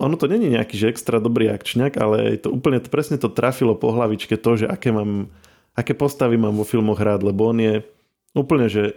ono 0.00 0.16
to 0.16 0.30
není 0.30 0.48
nejaký 0.48 0.78
že 0.80 0.88
extra 0.88 1.20
dobrý 1.20 1.52
akčňak, 1.52 2.00
ale 2.00 2.40
to 2.40 2.48
úplne 2.48 2.80
presne 2.80 3.20
to 3.20 3.28
trafilo 3.28 3.76
po 3.76 3.92
hlavičke 3.92 4.40
to, 4.40 4.64
že 4.64 4.66
aké, 4.70 4.94
mám, 4.94 5.28
aké 5.76 5.92
postavy 5.92 6.40
mám 6.40 6.56
vo 6.56 6.64
filmoch 6.64 6.96
rád, 6.96 7.20
lebo 7.20 7.52
on 7.52 7.60
je 7.60 7.84
úplne, 8.32 8.72
že 8.72 8.96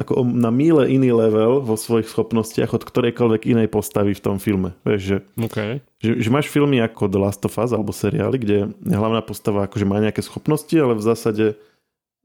ako 0.00 0.24
na 0.24 0.48
míle 0.48 0.88
iný 0.88 1.12
level 1.12 1.60
vo 1.60 1.76
svojich 1.76 2.08
schopnostiach 2.08 2.72
od 2.72 2.88
ktorejkoľvek 2.88 3.44
inej 3.44 3.68
postavy 3.68 4.16
v 4.16 4.24
tom 4.24 4.40
filme. 4.40 4.72
Vieš, 4.80 5.00
že, 5.04 5.16
okay. 5.36 5.84
že, 6.00 6.16
že 6.16 6.28
máš 6.32 6.48
filmy 6.48 6.80
ako 6.80 7.12
The 7.12 7.20
Last 7.20 7.44
of 7.44 7.60
Us 7.60 7.76
alebo 7.76 7.92
seriály, 7.92 8.40
kde 8.40 8.58
hlavná 8.80 9.20
postava 9.20 9.68
akože 9.68 9.84
má 9.84 10.00
nejaké 10.00 10.24
schopnosti, 10.24 10.72
ale 10.72 10.96
v 10.96 11.04
zásade 11.04 11.44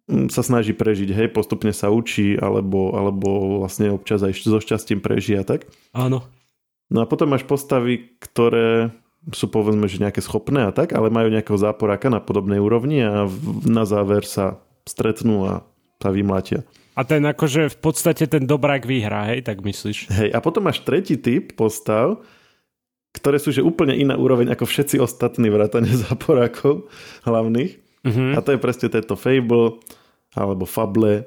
sa 0.05 0.41
snaží 0.45 0.77
prežiť, 0.77 1.09
hej, 1.09 1.27
postupne 1.33 1.73
sa 1.73 1.89
učí, 1.89 2.37
alebo, 2.37 2.93
alebo 2.93 3.61
vlastne 3.65 3.89
občas 3.89 4.21
aj 4.21 4.37
so 4.37 4.61
šťastím 4.61 5.01
prežia, 5.01 5.41
tak? 5.41 5.65
Áno. 5.97 6.21
No 6.93 7.01
a 7.01 7.09
potom 7.09 7.33
máš 7.33 7.41
postavy, 7.49 8.13
ktoré 8.21 8.93
sú 9.33 9.49
povedzme, 9.49 9.89
že 9.89 9.97
nejaké 9.97 10.21
schopné 10.21 10.69
a 10.69 10.71
tak, 10.75 10.93
ale 10.93 11.09
majú 11.09 11.33
nejakého 11.33 11.57
záporáka 11.57 12.13
na 12.13 12.21
podobnej 12.21 12.61
úrovni 12.61 13.01
a 13.01 13.25
na 13.65 13.83
záver 13.89 14.21
sa 14.21 14.61
stretnú 14.85 15.49
a 15.49 15.53
sa 15.97 16.13
vymlatia. 16.13 16.61
A 16.93 17.01
ten 17.03 17.25
akože 17.25 17.73
v 17.73 17.77
podstate 17.81 18.29
ten 18.29 18.45
dobrák 18.45 18.85
vyhrá, 18.85 19.33
hej, 19.33 19.41
tak 19.41 19.65
myslíš? 19.65 20.13
Hej, 20.13 20.29
a 20.31 20.39
potom 20.39 20.63
máš 20.63 20.85
tretí 20.85 21.17
typ 21.17 21.57
postav, 21.57 22.21
ktoré 23.17 23.41
sú 23.41 23.49
že 23.49 23.65
úplne 23.65 23.97
iná 23.97 24.13
úroveň 24.19 24.53
ako 24.53 24.67
všetci 24.69 25.01
ostatní 25.01 25.49
vrátane 25.49 25.89
záporákov 26.05 26.85
hlavných. 27.25 27.84
Uh-huh. 28.05 28.37
A 28.37 28.39
to 28.45 28.53
je 28.53 28.61
presne 28.61 28.87
tento 28.93 29.17
Fable 29.17 29.81
alebo 30.37 30.69
Fable. 30.69 31.25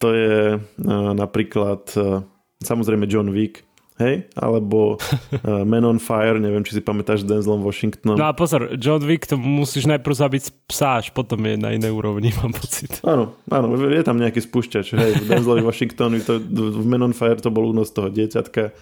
To 0.00 0.08
je 0.16 0.56
uh, 0.56 1.12
napríklad 1.12 1.84
uh, 2.00 2.24
samozrejme 2.64 3.04
John 3.04 3.28
Wick, 3.28 3.60
hej? 4.00 4.26
Alebo 4.34 4.96
uh, 5.44 5.62
Man 5.68 5.84
on 5.84 5.98
Fire, 6.00 6.40
neviem, 6.40 6.64
či 6.64 6.78
si 6.78 6.82
pamätáš 6.82 7.26
Denzlom 7.28 7.60
Washingtonom. 7.60 8.16
No 8.16 8.26
a 8.26 8.32
pozor, 8.32 8.74
John 8.80 9.04
Wick 9.04 9.28
to 9.28 9.36
musíš 9.36 9.84
najprv 9.90 10.14
zabiť 10.14 10.42
psa, 10.70 11.04
až 11.04 11.12
potom 11.12 11.44
je 11.44 11.60
na 11.60 11.76
inej 11.76 11.92
úrovni, 11.92 12.32
mám 12.40 12.56
pocit. 12.56 13.04
Áno, 13.04 13.36
áno, 13.52 13.76
je 13.76 14.02
tam 14.06 14.16
nejaký 14.16 14.40
spúšťač, 14.40 14.86
hej, 14.96 15.10
v 15.20 15.26
Denzlovi 15.28 15.62
Washingtonu, 15.68 16.24
to, 16.24 16.40
v 16.40 16.86
Man 16.86 17.04
on 17.04 17.14
Fire 17.14 17.38
to 17.38 17.52
bol 17.52 17.68
únos 17.68 17.92
toho 17.92 18.08
dieťatka. 18.08 18.72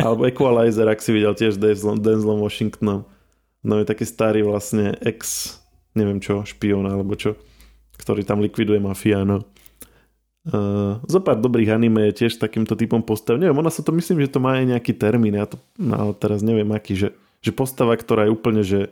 Alebo 0.00 0.24
Equalizer, 0.24 0.88
ak 0.88 1.04
si 1.04 1.12
videl 1.12 1.36
tiež 1.36 1.60
Denzlom, 1.60 2.00
Denzlom 2.00 2.40
Washingtonom. 2.40 3.04
No 3.62 3.78
je 3.78 3.86
taký 3.86 4.02
starý 4.02 4.42
vlastne 4.42 4.98
ex 5.06 5.54
neviem 5.94 6.18
čo, 6.20 6.44
špión 6.44 6.84
alebo 6.88 7.16
čo, 7.16 7.36
ktorý 8.00 8.24
tam 8.24 8.40
likviduje 8.40 8.80
mafia, 8.82 9.22
no. 9.22 9.44
Uh, 10.42 10.98
zo 11.06 11.22
pár 11.22 11.38
dobrých 11.38 11.70
anime 11.70 12.10
je 12.10 12.26
tiež 12.26 12.42
takýmto 12.42 12.74
typom 12.74 12.98
postav. 12.98 13.38
Neviem, 13.38 13.54
ona 13.54 13.70
sa 13.70 13.86
to 13.86 13.94
myslím, 13.94 14.26
že 14.26 14.34
to 14.34 14.42
má 14.42 14.58
aj 14.58 14.74
nejaký 14.74 14.92
termín, 14.98 15.38
ja 15.38 15.46
to 15.46 15.62
no, 15.78 16.10
teraz 16.18 16.42
neviem 16.42 16.66
aký, 16.74 16.98
že, 16.98 17.08
že 17.38 17.54
postava, 17.54 17.94
ktorá 17.94 18.26
je 18.26 18.34
úplne, 18.34 18.62
že 18.66 18.90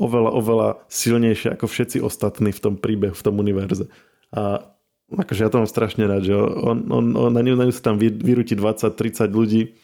oveľa, 0.00 0.30
oveľa 0.32 0.68
silnejšia 0.88 1.60
ako 1.60 1.68
všetci 1.68 2.00
ostatní 2.00 2.56
v 2.56 2.60
tom 2.64 2.74
príbehu, 2.80 3.12
v 3.12 3.24
tom 3.24 3.36
univerze. 3.36 3.92
A 4.32 4.64
akože 5.12 5.44
ja 5.44 5.52
to 5.52 5.60
mám 5.60 5.68
strašne 5.68 6.08
rád, 6.08 6.24
že 6.24 6.32
on, 6.32 6.88
on, 6.88 7.04
on 7.12 7.32
na, 7.36 7.44
ňu, 7.44 7.60
na 7.60 7.68
ňu 7.68 7.74
sa 7.76 7.92
tam 7.92 8.00
vyrúti 8.00 8.56
20-30 8.56 9.28
ľudí 9.28 9.76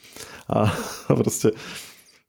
a 0.49 0.73
proste 1.21 1.53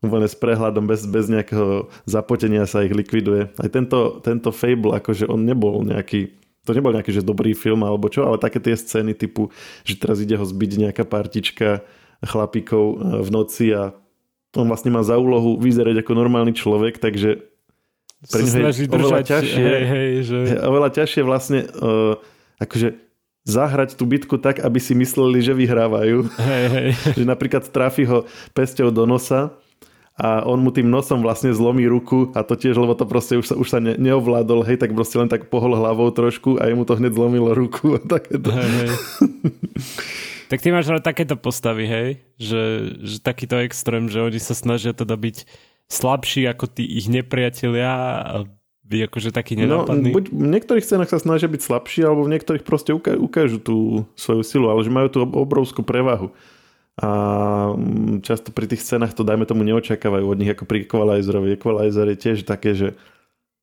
úplne 0.02 0.30
s 0.30 0.38
prehľadom, 0.38 0.86
bez, 0.86 1.10
bez 1.10 1.26
nejakého 1.26 1.90
zapotenia 2.06 2.70
sa 2.70 2.86
ich 2.86 2.94
likviduje. 2.94 3.50
Aj 3.58 3.70
tento, 3.70 4.22
tento 4.22 4.54
Fable, 4.54 4.94
akože 4.98 5.26
on 5.26 5.42
nebol 5.42 5.82
nejaký 5.82 6.38
to 6.68 6.76
nebol 6.76 6.92
nejaký 6.92 7.16
že 7.16 7.24
dobrý 7.24 7.56
film 7.56 7.88
alebo 7.88 8.12
čo, 8.12 8.28
ale 8.28 8.44
také 8.44 8.60
tie 8.60 8.76
scény 8.76 9.16
typu, 9.16 9.48
že 9.88 9.96
teraz 9.96 10.20
ide 10.20 10.36
ho 10.36 10.44
zbiť 10.44 10.72
nejaká 10.84 11.08
partička 11.08 11.88
chlapíkov 12.20 12.84
e, 12.92 12.96
v 13.24 13.30
noci 13.32 13.72
a 13.72 13.96
on 14.52 14.68
vlastne 14.68 14.92
má 14.92 15.00
za 15.00 15.16
úlohu 15.16 15.56
vyzerať 15.56 16.04
ako 16.04 16.12
normálny 16.12 16.52
človek, 16.52 17.00
takže 17.00 17.40
pre 18.28 18.42
je 18.42 18.90
oveľa 18.90 19.22
ťažšie, 19.24 19.62
hej, 19.62 19.84
hej, 19.86 20.12
že... 20.26 20.38
oveľa 20.58 20.90
ťažšie 20.90 21.22
vlastne 21.22 21.70
uh, 21.70 22.18
akože 22.58 22.98
zahrať 23.46 23.94
tú 23.94 24.10
bitku 24.10 24.42
tak, 24.42 24.58
aby 24.58 24.82
si 24.82 24.98
mysleli, 24.98 25.40
že 25.46 25.54
vyhrávajú. 25.54 26.26
Hej, 26.26 26.66
hej. 26.74 26.88
že 27.22 27.26
napríklad 27.30 27.70
trafi 27.70 28.10
ho 28.10 28.26
pesťou 28.58 28.90
do 28.90 29.06
nosa 29.06 29.54
a 30.18 30.42
on 30.50 30.58
mu 30.66 30.74
tým 30.74 30.90
nosom 30.90 31.22
vlastne 31.22 31.54
zlomí 31.54 31.86
ruku 31.86 32.34
a 32.34 32.42
to 32.42 32.58
tiež, 32.58 32.74
lebo 32.74 32.98
to 32.98 33.06
proste 33.06 33.38
už 33.38 33.46
sa, 33.54 33.56
už 33.56 33.68
sa 33.70 33.78
ne, 33.78 33.94
neovládol, 34.02 34.66
hej, 34.66 34.82
tak 34.82 34.98
proste 34.98 35.22
len 35.22 35.30
tak 35.30 35.54
pohol 35.54 35.78
hlavou 35.78 36.10
trošku 36.10 36.58
a 36.58 36.66
jemu 36.66 36.90
to 36.90 36.98
hneď 36.98 37.14
zlomilo 37.14 37.54
ruku 37.54 37.96
a 37.96 38.00
takéto. 38.02 38.50
Hej, 38.50 38.70
hej. 38.82 38.92
tak 40.50 40.60
ty 40.66 40.74
máš 40.74 40.90
rád 40.90 41.06
takéto 41.06 41.38
postavy, 41.38 41.86
hej? 41.86 42.10
Že, 42.42 42.62
že 43.06 43.18
takýto 43.22 43.62
extrém, 43.62 44.10
že 44.10 44.26
oni 44.26 44.42
sa 44.42 44.58
snažia 44.58 44.98
teda 44.98 45.14
byť 45.14 45.46
slabší 45.86 46.50
ako 46.50 46.66
tí 46.66 46.98
ich 46.98 47.06
nepriatelia 47.14 47.94
a 48.26 48.36
byť 48.90 49.02
akože 49.14 49.30
taký 49.30 49.54
no, 49.54 49.70
nenápadný. 49.70 50.10
No, 50.10 50.16
buď 50.18 50.26
v 50.34 50.50
niektorých 50.50 50.86
scénach 50.88 51.14
sa 51.14 51.22
snažia 51.22 51.46
byť 51.46 51.62
slabší, 51.62 52.10
alebo 52.10 52.26
v 52.26 52.34
niektorých 52.34 52.66
proste 52.66 52.90
ukážu 52.96 53.62
tú 53.62 54.08
svoju 54.18 54.42
silu, 54.42 54.66
ale 54.74 54.82
že 54.82 54.90
majú 54.90 55.08
tú 55.14 55.20
obrovskú 55.28 55.86
prevahu 55.86 56.34
a 56.98 57.10
mm, 57.78 58.26
často 58.26 58.50
pri 58.50 58.66
tých 58.66 58.82
scénach 58.82 59.14
to 59.14 59.22
dajme 59.22 59.46
tomu 59.46 59.62
neočakávajú 59.62 60.26
od 60.26 60.40
nich 60.42 60.50
ako 60.50 60.66
pri 60.66 60.90
Equalizerovi. 60.90 61.54
Equalizer 61.54 62.10
je 62.10 62.18
tiež 62.18 62.42
také, 62.42 62.74
že 62.74 62.98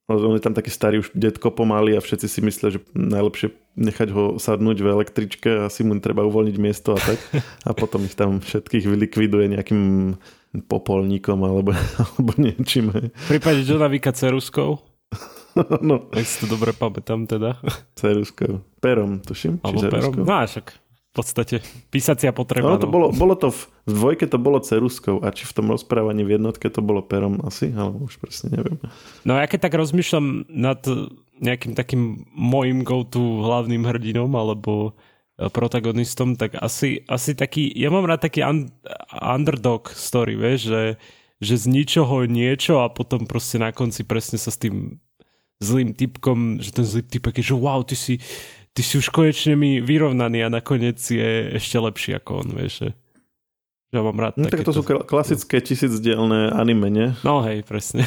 on 0.07 0.37
je 0.37 0.45
tam 0.45 0.53
taký 0.53 0.69
starý 0.69 1.01
už 1.01 1.17
detko 1.17 1.49
pomaly 1.49 1.97
a 1.97 2.05
všetci 2.05 2.27
si 2.29 2.41
myslia, 2.45 2.77
že 2.77 2.81
najlepšie 2.93 3.57
nechať 3.75 4.09
ho 4.13 4.37
sadnúť 4.37 4.85
v 4.85 4.91
električke 5.01 5.51
a 5.65 5.73
si 5.73 5.81
mu 5.83 5.97
treba 5.99 6.23
uvoľniť 6.29 6.57
miesto 6.61 6.95
a 6.95 7.01
tak. 7.01 7.19
A 7.65 7.73
potom 7.73 8.05
ich 8.05 8.15
tam 8.15 8.39
všetkých 8.45 8.85
vylikviduje 8.85 9.51
nejakým 9.57 10.15
popolníkom 10.71 11.41
alebo, 11.43 11.73
alebo 12.05 12.33
niečím. 12.39 12.93
V 12.95 13.27
prípade 13.27 13.65
Johna 13.65 13.89
Vika 13.89 14.13
ceruskou? 14.13 14.79
no. 15.89 16.07
Ak 16.13 16.27
si 16.29 16.45
to 16.45 16.47
dobre 16.53 16.77
pamätám 16.77 17.27
teda. 17.27 17.59
Ceruskou. 17.99 18.61
Perom, 18.79 19.25
tuším. 19.25 19.59
Alebo 19.65 19.89
perom. 19.89 20.13
No 20.21 20.37
však 20.45 20.84
podstate 21.15 21.63
písacia 21.95 22.35
potreba. 22.35 22.75
No, 22.75 22.83
to 22.83 22.91
bolo, 22.91 23.15
bolo 23.15 23.39
to 23.39 23.55
v, 23.55 23.71
v 23.87 23.93
dvojke 23.95 24.27
to 24.27 24.39
bolo 24.43 24.59
ceruskou 24.59 25.23
a 25.23 25.31
či 25.31 25.47
v 25.47 25.55
tom 25.55 25.71
rozprávaní 25.71 26.27
v 26.27 26.37
jednotke 26.37 26.67
to 26.67 26.83
bolo 26.83 27.07
perom 27.07 27.39
asi, 27.47 27.71
ale 27.71 27.95
už 28.03 28.19
presne 28.19 28.59
neviem. 28.59 28.83
No 29.23 29.39
ja 29.39 29.47
keď 29.47 29.71
tak 29.71 29.79
rozmýšľam 29.79 30.51
nad 30.51 30.83
nejakým 31.39 31.79
takým 31.79 32.27
môjim 32.35 32.83
go-to 32.83 33.47
hlavným 33.47 33.87
hrdinom 33.87 34.31
alebo 34.35 34.91
e, 35.39 35.47
protagonistom, 35.51 36.35
tak 36.35 36.59
asi, 36.59 37.07
asi 37.07 37.35
taký, 37.39 37.71
ja 37.75 37.95
mám 37.95 38.07
rád 38.07 38.27
taký 38.27 38.43
un, 38.43 38.71
underdog 39.19 39.91
story, 39.95 40.35
vieš, 40.35 40.71
že, 40.71 40.83
že 41.43 41.55
z 41.63 41.65
ničoho 41.71 42.27
niečo 42.27 42.83
a 42.83 42.91
potom 42.91 43.27
proste 43.27 43.59
na 43.59 43.71
konci 43.71 44.07
presne 44.07 44.39
sa 44.39 44.55
s 44.55 44.59
tým 44.59 44.99
zlým 45.63 45.95
typkom, 45.95 46.59
že 46.59 46.71
ten 46.75 46.87
zlý 46.87 47.03
typek 47.07 47.39
je, 47.39 47.55
že 47.55 47.57
wow, 47.57 47.83
ty 47.87 47.95
si 47.95 48.19
ty 48.75 48.83
si 48.83 48.99
už 48.99 49.09
konečne 49.15 49.55
mi 49.55 49.79
vyrovnaný 49.79 50.45
a 50.45 50.53
nakoniec 50.53 50.99
je 50.99 51.57
ešte 51.57 51.79
lepší 51.79 52.19
ako 52.19 52.43
on, 52.43 52.49
vieš. 52.59 52.75
Že, 52.83 52.89
že 53.95 53.99
mám 54.03 54.19
rád 54.19 54.35
no, 54.35 54.51
tak 54.51 54.67
to 54.67 54.75
sú 54.75 54.83
klasické 54.83 55.63
tisícdielné 55.63 56.51
anime, 56.51 56.91
nie? 56.91 57.15
No 57.23 57.39
hej, 57.47 57.63
presne. 57.63 58.03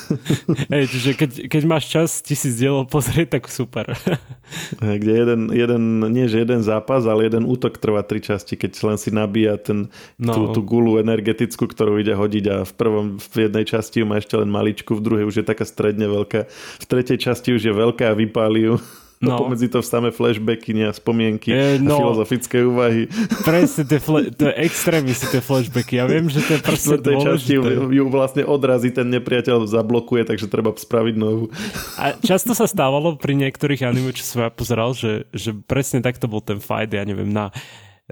hej, 0.72 0.88
čiže 0.88 1.10
keď, 1.20 1.30
keď 1.52 1.62
máš 1.68 1.92
čas 1.92 2.24
tisíc 2.24 2.56
dielov 2.56 2.88
pozrieť, 2.88 3.36
tak 3.36 3.52
super. 3.52 3.92
hej, 4.88 4.96
kde 5.04 5.12
jeden, 5.12 5.40
jeden, 5.52 5.82
nie 6.08 6.24
že 6.32 6.40
jeden 6.40 6.64
zápas, 6.64 7.04
ale 7.04 7.28
jeden 7.28 7.44
útok 7.44 7.76
trvá 7.76 8.00
tri 8.00 8.24
časti, 8.24 8.56
keď 8.56 8.72
len 8.80 8.96
si 8.96 9.12
nabíja 9.12 9.60
ten, 9.60 9.92
no. 10.16 10.32
tú, 10.32 10.42
tú 10.56 10.60
gulu 10.64 10.96
energetickú, 10.96 11.68
ktorú 11.68 12.00
ide 12.00 12.16
hodiť 12.16 12.44
a 12.48 12.56
v 12.64 12.72
prvom, 12.72 13.06
v 13.20 13.36
jednej 13.36 13.68
časti 13.68 14.00
ju 14.00 14.08
má 14.08 14.16
ešte 14.16 14.40
len 14.40 14.48
maličku, 14.48 14.96
v 14.96 15.04
druhej 15.04 15.24
už 15.28 15.36
je 15.36 15.44
taká 15.44 15.68
stredne 15.68 16.08
veľká, 16.08 16.48
v 16.80 16.86
tretej 16.88 17.20
časti 17.20 17.52
už 17.52 17.68
je 17.68 17.74
veľká 17.76 18.08
a 18.08 18.16
vypáli 18.16 18.72
ju. 18.72 18.80
No. 19.20 19.36
Pomedzi 19.36 19.68
to 19.68 19.84
samé 19.84 20.08
flashbacky, 20.16 20.72
a 20.80 20.96
spomienky 20.96 21.52
e, 21.52 21.76
no, 21.76 21.92
a 21.92 22.00
filozofické 22.00 22.64
úvahy. 22.64 23.04
Presne, 23.44 23.84
tie 23.84 24.00
fle- 24.00 24.32
to 24.32 24.48
je 24.48 24.54
extrémne 24.64 25.12
si 25.12 25.28
tie 25.28 25.44
flashbacky. 25.44 26.00
Ja 26.00 26.08
viem, 26.08 26.32
že 26.32 26.40
to 26.40 26.56
je 26.56 26.60
proste 26.64 26.96
tej 27.04 27.20
časti 27.20 27.52
ju, 27.60 27.92
ju 27.92 28.04
vlastne 28.08 28.48
odrazí, 28.48 28.88
ten 28.88 29.12
nepriateľ 29.12 29.68
zablokuje, 29.68 30.24
takže 30.24 30.48
treba 30.48 30.72
spraviť 30.72 31.14
novú. 31.20 31.52
A 32.00 32.16
často 32.24 32.56
sa 32.56 32.64
stávalo 32.64 33.20
pri 33.20 33.36
niektorých 33.36 33.84
anime, 33.84 34.16
čo 34.16 34.24
som 34.24 34.48
ja 34.48 34.48
pozeral, 34.48 34.96
že, 34.96 35.28
že 35.36 35.52
presne 35.52 36.00
takto 36.00 36.24
bol 36.24 36.40
ten 36.40 36.56
fight, 36.56 36.88
ja 36.88 37.04
neviem, 37.04 37.28
na 37.28 37.52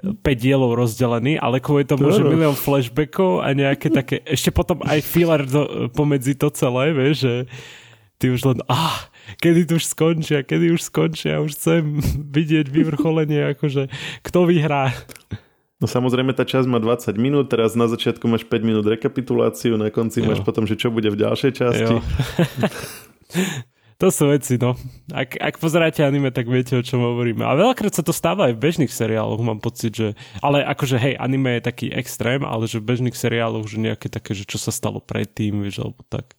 5 0.05 0.21
dielov 0.37 0.77
rozdelený, 0.77 1.41
ale 1.41 1.57
kvôli 1.57 1.89
tomu, 1.89 2.07
no, 2.07 2.13
že 2.13 2.21
milión 2.21 2.53
flashbackov 2.53 3.41
a 3.41 3.49
nejaké 3.57 3.89
také, 3.89 4.21
ešte 4.29 4.53
potom 4.53 4.79
aj 4.85 5.01
filler 5.01 5.41
do, 5.43 5.89
pomedzi 5.89 6.37
to 6.37 6.53
celé, 6.53 6.93
vieš, 6.93 7.25
že 7.25 7.33
ty 8.21 8.29
už 8.31 8.41
len, 8.45 8.59
ah, 8.69 9.09
kedy 9.37 9.69
to 9.69 9.77
už 9.77 9.85
skončia, 9.85 10.41
kedy 10.41 10.73
už 10.73 10.81
skončia, 10.81 11.43
už 11.45 11.53
chcem 11.53 12.01
vidieť 12.37 12.65
vyvrcholenie, 12.73 13.53
akože 13.53 13.93
kto 14.25 14.49
vyhrá. 14.49 14.89
No 15.79 15.87
samozrejme 15.87 16.35
tá 16.35 16.43
časť 16.43 16.67
má 16.67 16.83
20 16.83 17.15
minút, 17.15 17.47
teraz 17.47 17.71
na 17.71 17.87
začiatku 17.87 18.27
máš 18.27 18.43
5 18.43 18.67
minút 18.67 18.83
rekapituláciu, 18.83 19.79
na 19.79 19.87
konci 19.87 20.19
jo. 20.19 20.27
máš 20.27 20.43
potom, 20.43 20.67
že 20.67 20.75
čo 20.75 20.91
bude 20.91 21.07
v 21.07 21.23
ďalšej 21.23 21.51
časti. 21.55 21.95
to 24.03 24.07
sú 24.11 24.27
veci, 24.27 24.59
no. 24.59 24.75
Ak, 25.15 25.39
ak 25.39 25.55
pozeráte 25.55 26.03
anime, 26.03 26.35
tak 26.35 26.51
viete, 26.51 26.75
o 26.75 26.83
čom 26.83 26.99
hovoríme. 26.99 27.47
A 27.47 27.55
veľakrát 27.55 27.95
sa 27.95 28.03
to 28.03 28.11
stáva 28.11 28.51
aj 28.51 28.59
v 28.59 28.63
bežných 28.67 28.91
seriáloch, 28.91 29.39
mám 29.39 29.63
pocit, 29.63 29.95
že... 29.95 30.07
Ale 30.43 30.67
akože, 30.67 30.99
hej, 30.99 31.15
anime 31.15 31.63
je 31.63 31.71
taký 31.71 31.87
extrém, 31.95 32.43
ale 32.43 32.67
že 32.67 32.83
v 32.83 32.87
bežných 32.95 33.15
seriáloch 33.15 33.63
už 33.63 33.79
nejaké 33.79 34.11
také, 34.11 34.35
že 34.35 34.43
čo 34.43 34.59
sa 34.59 34.75
stalo 34.75 34.99
predtým, 34.99 35.63
vieš, 35.63 35.79
alebo 35.87 36.03
tak. 36.11 36.38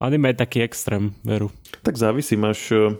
Anime 0.00 0.32
je 0.32 0.40
taký 0.40 0.64
extrém, 0.64 1.12
veru. 1.20 1.52
Tak 1.84 2.00
závisí, 2.00 2.32
máš 2.32 2.72
e, 2.72 2.96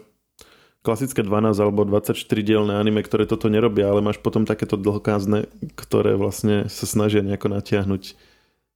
klasické 0.85 1.25
12 1.25 1.57
alebo 1.57 1.89
24 1.89 2.13
dielne 2.45 2.77
anime, 2.77 3.01
ktoré 3.01 3.25
toto 3.25 3.49
nerobia, 3.49 3.89
ale 3.89 4.05
máš 4.05 4.21
potom 4.21 4.45
takéto 4.45 4.77
dlhokázne, 4.77 5.49
ktoré 5.81 6.21
vlastne 6.21 6.69
sa 6.69 6.85
snažia 6.85 7.25
nejako 7.25 7.57
natiahnuť 7.57 8.05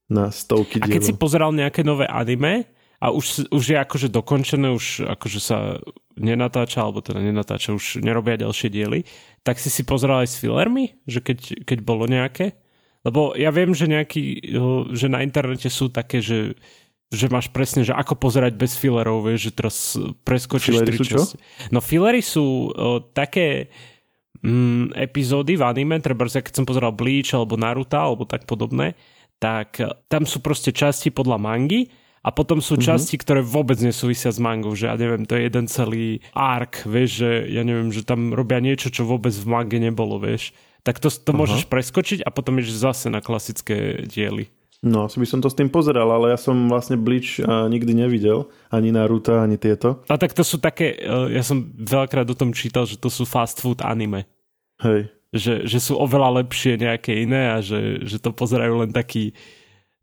na 0.09 0.33
stovky 0.33 0.81
dielov. 0.81 0.89
A 0.89 0.95
keď 0.97 1.05
si 1.05 1.15
pozeral 1.17 1.53
nejaké 1.53 1.85
nové 1.85 2.09
anime 2.09 2.69
a 2.97 3.13
už, 3.13 3.53
už 3.53 3.65
je 3.65 3.77
akože 3.77 4.09
dokončené, 4.09 4.73
už 4.73 5.05
akože 5.05 5.41
sa 5.41 5.77
nenatáča, 6.17 6.81
alebo 6.81 7.05
teda 7.05 7.21
nenatáča, 7.21 7.77
už 7.77 8.01
nerobia 8.01 8.41
ďalšie 8.41 8.73
diely, 8.73 9.05
tak 9.45 9.61
si 9.61 9.69
si 9.69 9.85
pozeral 9.85 10.25
aj 10.25 10.33
s 10.33 10.41
fillermi, 10.41 10.97
že 11.05 11.21
keď, 11.21 11.69
keď 11.69 11.79
bolo 11.85 12.09
nejaké? 12.09 12.57
Lebo 13.05 13.37
ja 13.37 13.53
viem, 13.53 13.77
že 13.77 13.85
nejaký, 13.85 14.57
že 14.97 15.13
na 15.13 15.21
internete 15.21 15.69
sú 15.69 15.93
také, 15.93 16.25
že 16.25 16.57
že 17.13 17.31
máš 17.31 17.49
presne, 17.53 17.87
že 17.87 17.95
ako 17.95 18.19
pozerať 18.19 18.59
bez 18.59 18.75
fillerov, 18.75 19.25
vieš, 19.27 19.51
že 19.51 19.53
teraz 19.53 19.77
preskočíš 20.27 20.83
tri 20.83 20.99
časti. 20.99 21.37
No 21.71 21.79
fillery 21.79 22.25
sú 22.25 22.71
o, 22.71 23.01
také 23.01 23.71
mm, 24.43 24.97
epizódy 24.99 25.55
v 25.55 25.63
anime, 25.65 26.01
treba 26.03 26.27
keď 26.27 26.53
som 26.53 26.69
pozeral 26.69 26.93
Bleach 26.93 27.33
alebo 27.33 27.55
Naruto 27.55 27.97
alebo 27.97 28.27
tak 28.27 28.45
podobné, 28.45 28.99
tak 29.39 29.79
e, 29.79 29.89
tam 30.11 30.29
sú 30.29 30.43
proste 30.43 30.75
časti 30.75 31.15
podľa 31.15 31.39
mangy 31.39 31.93
a 32.25 32.33
potom 32.33 32.59
sú 32.65 32.81
mm-hmm. 32.81 32.89
časti, 32.89 33.17
ktoré 33.21 33.45
vôbec 33.45 33.77
nesúvisia 33.85 34.33
s 34.33 34.41
mangou, 34.41 34.73
že 34.73 34.89
ja 34.89 34.97
neviem, 34.97 35.29
to 35.29 35.37
je 35.37 35.45
jeden 35.45 35.69
celý 35.69 36.25
ark, 36.33 36.83
vieš, 36.89 37.21
že 37.21 37.31
ja 37.53 37.63
neviem, 37.63 37.93
že 37.93 38.01
tam 38.01 38.33
robia 38.33 38.65
niečo, 38.65 38.89
čo 38.89 39.05
vôbec 39.05 39.33
v 39.33 39.47
mange 39.47 39.77
nebolo, 39.77 40.17
vieš. 40.17 40.57
Tak 40.85 41.01
to, 41.01 41.09
to 41.09 41.33
môžeš 41.33 41.65
preskočiť 41.69 42.25
a 42.25 42.29
potom 42.29 42.61
ideš 42.61 42.77
zase 42.77 43.09
na 43.09 43.25
klasické 43.25 44.05
diely. 44.05 44.53
No, 44.85 45.09
asi 45.09 45.17
by 45.17 45.25
som 45.25 45.41
to 45.41 45.49
s 45.49 45.57
tým 45.57 45.73
pozeral, 45.73 46.13
ale 46.13 46.37
ja 46.37 46.39
som 46.39 46.69
vlastne 46.69 47.01
Bleach 47.01 47.41
nikdy 47.41 47.97
nevidel, 47.97 48.53
ani 48.69 48.93
Naruto, 48.93 49.33
ani 49.41 49.57
tieto. 49.57 50.05
A 50.13 50.21
tak 50.21 50.37
to 50.37 50.45
sú 50.45 50.61
také, 50.61 51.01
e, 51.01 51.33
ja 51.33 51.41
som 51.41 51.73
veľakrát 51.73 52.29
o 52.29 52.37
tom 52.37 52.53
čítal, 52.53 52.85
že 52.85 53.01
to 53.01 53.09
sú 53.09 53.25
fast 53.25 53.65
food 53.65 53.81
anime. 53.81 54.29
Hej. 54.85 55.09
Že, 55.33 55.55
že 55.65 55.79
sú 55.81 55.97
oveľa 55.97 56.45
lepšie 56.45 56.77
nejaké 56.77 57.17
iné 57.25 57.57
a 57.57 57.65
že, 57.65 58.05
že 58.05 58.21
to 58.21 58.37
pozerajú 58.37 58.85
len 58.85 58.93
takí 58.93 59.33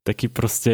taký 0.02 0.34
proste 0.34 0.74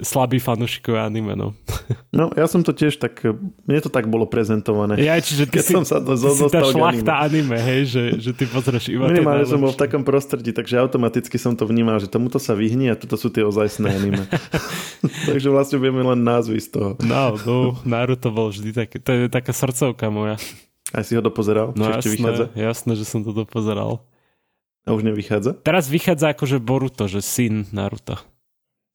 slabý 0.00 0.40
fanúšikové 0.40 0.96
anime, 0.96 1.36
no. 1.36 1.52
No, 2.14 2.30
ja 2.30 2.46
som 2.46 2.62
to 2.62 2.70
tiež 2.70 3.02
tak, 3.02 3.26
mne 3.66 3.80
to 3.82 3.90
tak 3.90 4.06
bolo 4.06 4.30
prezentované. 4.30 5.02
Ja, 5.02 5.18
čiže 5.18 5.50
ty, 5.50 5.58
si, 5.60 5.74
som 5.74 5.82
sa 5.82 5.98
to, 5.98 6.14
ty 6.14 6.30
si 6.30 6.46
tá 6.46 6.62
šlachta 6.62 7.26
anime. 7.26 7.50
anime, 7.50 7.58
hej, 7.58 7.82
že, 7.90 8.02
že 8.22 8.30
ty 8.30 8.46
pozrieš 8.46 8.94
iba 8.94 9.10
Minimálne 9.10 9.42
som 9.42 9.58
bol 9.58 9.74
v 9.74 9.82
takom 9.82 10.06
prostredí, 10.06 10.54
takže 10.54 10.78
automaticky 10.78 11.34
som 11.42 11.58
to 11.58 11.66
vnímal, 11.66 11.98
že 11.98 12.06
tomuto 12.06 12.38
sa 12.38 12.54
vyhni 12.54 12.86
a 12.88 12.94
toto 12.94 13.18
sú 13.18 13.34
tie 13.34 13.42
ozajstné 13.42 13.88
anime. 13.90 14.24
takže 15.28 15.50
vlastne 15.50 15.82
vieme 15.82 16.06
len 16.06 16.22
názvy 16.22 16.62
z 16.62 16.68
toho. 16.70 16.90
No, 17.02 17.34
no, 17.42 17.74
Naruto 17.82 18.30
bol 18.30 18.54
vždy 18.54 18.70
také, 18.70 19.02
to 19.02 19.10
je 19.10 19.26
taká 19.26 19.50
srdcovka 19.50 20.06
moja. 20.08 20.38
Aj 20.94 21.02
si 21.02 21.18
ho 21.18 21.20
dopozeral? 21.20 21.74
No 21.74 21.90
jasné, 21.90 22.14
vychádza? 22.14 22.44
jasné, 22.54 22.92
že 22.94 23.04
som 23.04 23.26
to 23.26 23.34
dopozeral. 23.34 24.06
A 24.86 24.94
už 24.94 25.02
nevychádza? 25.02 25.58
Teraz 25.66 25.90
vychádza 25.90 26.30
akože 26.30 26.62
Boruto, 26.62 27.10
že 27.10 27.18
syn 27.18 27.66
Naruto. 27.74 28.20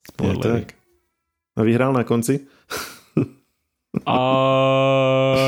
Spoilery. 0.09 0.65
tak. 0.65 0.67
A 1.55 1.61
vyhral 1.61 1.91
na 1.93 2.03
konci? 2.07 2.47
A 4.05 4.17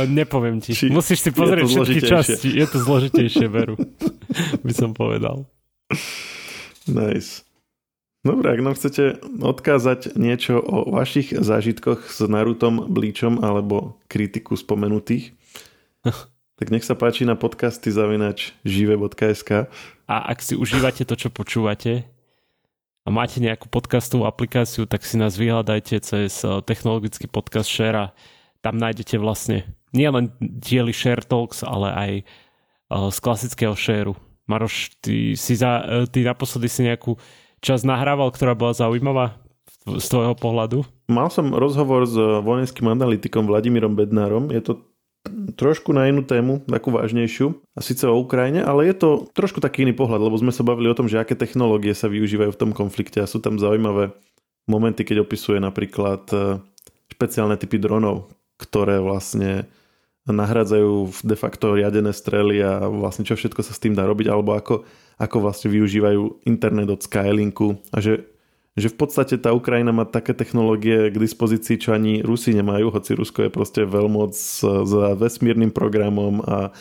nepoviem 0.09 0.57
ti. 0.57 0.73
Či 0.73 0.89
Musíš 0.89 1.21
si 1.21 1.29
pozrieť 1.29 1.65
všetky 1.69 1.99
časti. 2.01 2.49
Je 2.49 2.65
to 2.65 2.81
zložitejšie, 2.81 3.45
veru. 3.45 3.77
By 4.65 4.73
som 4.73 4.97
povedal. 4.97 5.45
Nice. 6.89 7.45
Dobre, 8.21 8.53
ak 8.53 8.61
nám 8.61 8.77
chcete 8.77 9.17
odkázať 9.41 10.13
niečo 10.13 10.61
o 10.61 10.93
vašich 10.93 11.33
zážitkoch 11.33 12.05
s 12.05 12.21
Narutom, 12.21 12.85
Bleachom 12.89 13.41
alebo 13.41 13.97
kritiku 14.05 14.53
spomenutých, 14.53 15.33
tak 16.61 16.67
nech 16.69 16.85
sa 16.85 16.93
páči 16.93 17.25
na 17.25 17.33
podcasty 17.33 17.89
zavinač 17.89 18.53
žive.sk 18.61 19.69
A 20.05 20.15
ak 20.29 20.37
si 20.41 20.53
užívate 20.53 21.01
to, 21.05 21.17
čo 21.17 21.33
počúvate, 21.33 22.05
a 23.01 23.07
máte 23.09 23.41
nejakú 23.41 23.65
podcastovú 23.65 24.29
aplikáciu, 24.29 24.85
tak 24.85 25.01
si 25.01 25.17
nás 25.17 25.33
vyhľadajte 25.33 25.95
cez 26.05 26.45
eh, 26.45 26.61
technologický 26.61 27.25
podcast 27.25 27.69
Share 27.69 27.97
a 27.97 28.05
tam 28.61 28.77
nájdete 28.77 29.17
vlastne 29.17 29.65
nielen 29.89 30.29
diely 30.39 30.93
Share 30.93 31.25
Talks, 31.25 31.65
ale 31.65 31.89
aj 31.89 32.11
eh, 32.21 32.25
z 33.09 33.17
klasického 33.17 33.73
Shareu. 33.73 34.13
Maroš, 34.45 34.93
ty, 35.01 35.33
si 35.33 35.57
za, 35.57 35.81
eh, 35.81 36.05
ty 36.05 36.21
naposledy 36.21 36.69
si 36.69 36.85
nejakú 36.85 37.17
časť 37.65 37.83
nahrával, 37.89 38.29
ktorá 38.29 38.53
bola 38.53 38.77
zaujímavá 38.77 39.37
z 39.81 40.05
tvojho 40.05 40.37
pohľadu? 40.37 40.85
Mal 41.09 41.33
som 41.33 41.49
rozhovor 41.49 42.05
s 42.05 42.13
vojenským 42.17 42.85
analytikom 42.85 43.49
Vladimírom 43.49 43.97
Bednárom. 43.97 44.53
Je 44.53 44.61
to 44.61 44.90
trošku 45.55 45.93
na 45.93 46.09
inú 46.09 46.25
tému, 46.25 46.65
takú 46.65 46.89
vážnejšiu, 46.89 47.53
a 47.77 47.79
síce 47.85 48.09
o 48.09 48.17
Ukrajine, 48.17 48.65
ale 48.65 48.89
je 48.89 48.95
to 48.97 49.09
trošku 49.37 49.61
taký 49.61 49.85
iný 49.85 49.93
pohľad, 49.93 50.21
lebo 50.21 50.37
sme 50.37 50.49
sa 50.49 50.65
bavili 50.65 50.89
o 50.89 50.97
tom, 50.97 51.05
že 51.05 51.21
aké 51.21 51.37
technológie 51.37 51.93
sa 51.93 52.09
využívajú 52.09 52.51
v 52.53 52.59
tom 52.59 52.71
konflikte 52.73 53.21
a 53.21 53.29
sú 53.29 53.37
tam 53.37 53.61
zaujímavé 53.61 54.17
momenty, 54.65 55.05
keď 55.05 55.25
opisuje 55.25 55.61
napríklad 55.61 56.25
e, 56.33 56.61
špeciálne 57.13 57.57
typy 57.57 57.77
dronov, 57.77 58.33
ktoré 58.57 58.97
vlastne 59.01 59.69
nahradzajú 60.29 61.25
de 61.25 61.37
facto 61.37 61.73
riadené 61.73 62.13
strely 62.13 62.61
a 62.61 62.85
vlastne 62.85 63.25
čo 63.25 63.33
všetko 63.33 63.61
sa 63.65 63.73
s 63.73 63.81
tým 63.81 63.97
dá 63.97 64.05
robiť, 64.05 64.29
alebo 64.29 64.53
ako, 64.53 64.85
ako 65.17 65.37
vlastne 65.41 65.73
využívajú 65.73 66.45
internet 66.45 66.89
od 66.93 67.01
Skylinku 67.01 67.81
a 67.89 67.97
že 68.01 68.30
že 68.79 68.87
v 68.87 68.95
podstate 68.95 69.35
tá 69.35 69.51
Ukrajina 69.51 69.91
má 69.91 70.07
také 70.07 70.31
technológie 70.31 71.11
k 71.11 71.17
dispozícii, 71.19 71.75
čo 71.75 71.91
ani 71.91 72.23
Rusi 72.23 72.55
nemajú, 72.55 72.87
hoci 72.87 73.19
Rusko 73.19 73.47
je 73.47 73.51
proste 73.51 73.81
veľmoc 73.83 74.31
s, 74.31 74.63
vesmírnym 75.19 75.75
programom 75.75 76.39
a, 76.43 76.71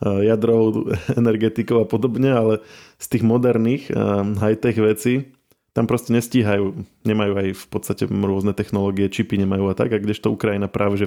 jadrovou 0.00 0.94
energetikou 1.18 1.82
a 1.82 1.86
podobne, 1.90 2.30
ale 2.30 2.54
z 3.02 3.06
tých 3.16 3.24
moderných 3.26 3.90
high-tech 4.38 4.78
vecí 4.78 5.34
tam 5.70 5.86
proste 5.86 6.10
nestíhajú, 6.10 6.74
nemajú 7.06 7.32
aj 7.38 7.48
v 7.54 7.64
podstate 7.70 8.02
rôzne 8.10 8.50
technológie, 8.54 9.06
čipy 9.06 9.38
nemajú 9.38 9.70
a 9.70 9.74
tak, 9.78 9.94
a 9.94 10.02
kdežto 10.02 10.34
Ukrajina 10.34 10.66
práve, 10.66 11.06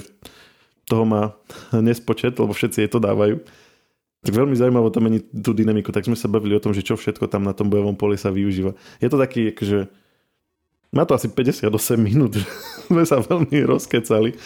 toho 0.88 1.04
má 1.04 1.36
nespočet, 1.72 2.36
lebo 2.36 2.52
všetci 2.56 2.84
jej 2.84 2.90
to 2.92 3.00
dávajú. 3.00 3.44
Tak 4.24 4.32
veľmi 4.32 4.56
zaujímavé 4.56 4.88
to 4.88 5.04
mení 5.04 5.20
tú 5.20 5.52
dynamiku, 5.52 5.92
tak 5.92 6.08
sme 6.08 6.16
sa 6.16 6.32
bavili 6.32 6.56
o 6.56 6.64
tom, 6.64 6.72
že 6.72 6.80
čo 6.80 6.96
všetko 6.96 7.28
tam 7.28 7.44
na 7.44 7.52
tom 7.52 7.68
bojovom 7.68 7.92
poli 7.92 8.16
sa 8.16 8.32
využíva. 8.32 8.72
Je 9.04 9.08
to 9.12 9.20
taký, 9.20 9.52
akože, 9.52 9.92
má 10.94 11.02
to 11.04 11.18
asi 11.18 11.26
58 11.28 11.66
minút, 11.98 12.38
sme 12.90 13.02
sa 13.02 13.18
veľmi 13.18 13.66
rozkecali, 13.66 14.38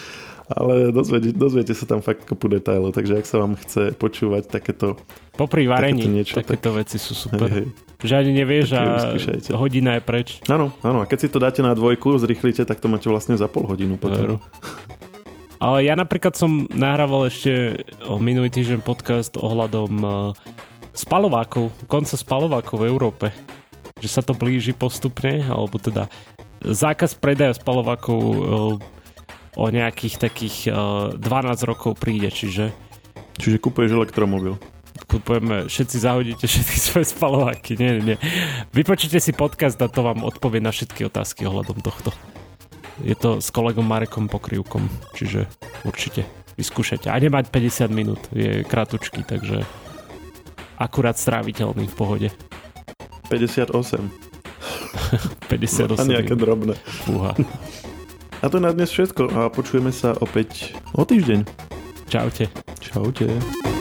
ale 0.49 0.89
dozviete, 0.89 1.29
dozviete 1.29 1.77
sa 1.77 1.85
tam 1.85 2.01
fakt 2.01 2.25
kopu 2.25 2.49
detailov, 2.49 2.97
takže 2.97 3.21
ak 3.21 3.25
sa 3.29 3.37
vám 3.37 3.53
chce 3.53 3.93
počúvať 3.93 4.49
takéto... 4.49 4.97
Popri 5.37 5.69
varení 5.69 6.03
takéto, 6.03 6.15
niečo, 6.17 6.33
takéto 6.35 6.69
tak... 6.73 6.77
veci 6.81 6.97
sú 6.97 7.13
super. 7.13 7.47
Hej, 7.47 7.63
hej. 7.63 7.67
Že 7.99 8.13
ani 8.15 8.31
nevieš 8.31 8.67
a 8.79 8.83
hodina 9.59 9.99
je 9.99 10.01
preč. 10.01 10.39
Áno, 10.49 10.71
áno, 10.81 11.03
a 11.03 11.05
keď 11.05 11.17
si 11.19 11.27
to 11.29 11.37
dáte 11.37 11.61
na 11.61 11.77
dvojku, 11.77 12.17
zrýchlite, 12.17 12.65
tak 12.65 12.81
to 12.81 12.89
máte 12.89 13.05
vlastne 13.11 13.37
za 13.37 13.45
pol 13.51 13.69
hodinu 13.69 13.99
potom. 13.99 14.41
Ale 15.59 15.83
ja 15.83 15.99
napríklad 15.99 16.39
som 16.39 16.71
nahrával 16.71 17.27
ešte 17.27 17.83
minulý 18.23 18.47
týždeň 18.47 18.79
podcast 18.79 19.35
ohľadom 19.35 19.91
uh, 19.99 20.31
spalovákov, 20.95 21.75
konca 21.91 22.15
spalovákov 22.15 22.79
v 22.79 22.87
Európe. 22.87 23.27
Že 23.99 24.07
sa 24.07 24.21
to 24.23 24.31
blíži 24.31 24.71
postupne, 24.71 25.43
alebo 25.43 25.75
teda 25.75 26.07
zákaz 26.63 27.15
predaja 27.17 27.55
spalovákov 27.55 28.21
eh, 28.21 28.39
o 29.59 29.65
nejakých 29.67 30.15
takých 30.21 30.57
12 30.71 31.19
eh, 31.19 31.65
rokov 31.67 31.99
príde, 31.99 32.29
čiže... 32.31 32.71
Čiže 33.39 33.57
kúpuješ 33.63 33.95
elektromobil. 33.95 34.59
Kúpujeme, 35.07 35.71
všetci 35.71 35.97
zahodíte 35.97 36.45
všetky 36.45 36.77
svoje 36.91 37.05
spalováky. 37.07 37.79
Nie, 37.79 37.99
nie, 37.99 38.13
nie. 38.13 38.17
Vypočujte 38.75 39.17
si 39.23 39.31
podcast 39.31 39.79
a 39.79 39.87
to 39.87 40.03
vám 40.03 40.27
odpovie 40.27 40.59
na 40.59 40.75
všetky 40.75 41.07
otázky 41.07 41.47
ohľadom 41.47 41.79
tohto. 41.79 42.11
Je 42.99 43.15
to 43.15 43.39
s 43.39 43.47
kolegom 43.47 43.87
Marekom 43.87 44.27
Pokrivkom, 44.27 44.91
čiže 45.15 45.47
určite 45.87 46.27
vyskúšajte. 46.59 47.07
A 47.07 47.15
nemať 47.15 47.47
50 47.47 47.87
minút, 47.95 48.19
je 48.35 48.67
kratučky, 48.67 49.23
takže 49.23 49.63
akurát 50.75 51.15
stráviteľný 51.15 51.87
v 51.87 51.95
pohode. 51.95 52.27
58. 53.31 54.28
58. 55.47 55.99
A 55.99 56.03
nejaké 56.05 56.33
drobné. 56.35 56.77
Fúha. 57.07 57.33
A 58.39 58.45
to 58.47 58.57
je 58.59 58.63
na 58.63 58.71
dnes 58.71 58.87
všetko 58.87 59.23
a 59.35 59.39
počujeme 59.51 59.91
sa 59.91 60.15
opäť 60.23 60.77
o 60.95 61.03
týždeň. 61.03 61.43
Čaute. 62.07 62.47
Čaute. 62.79 63.78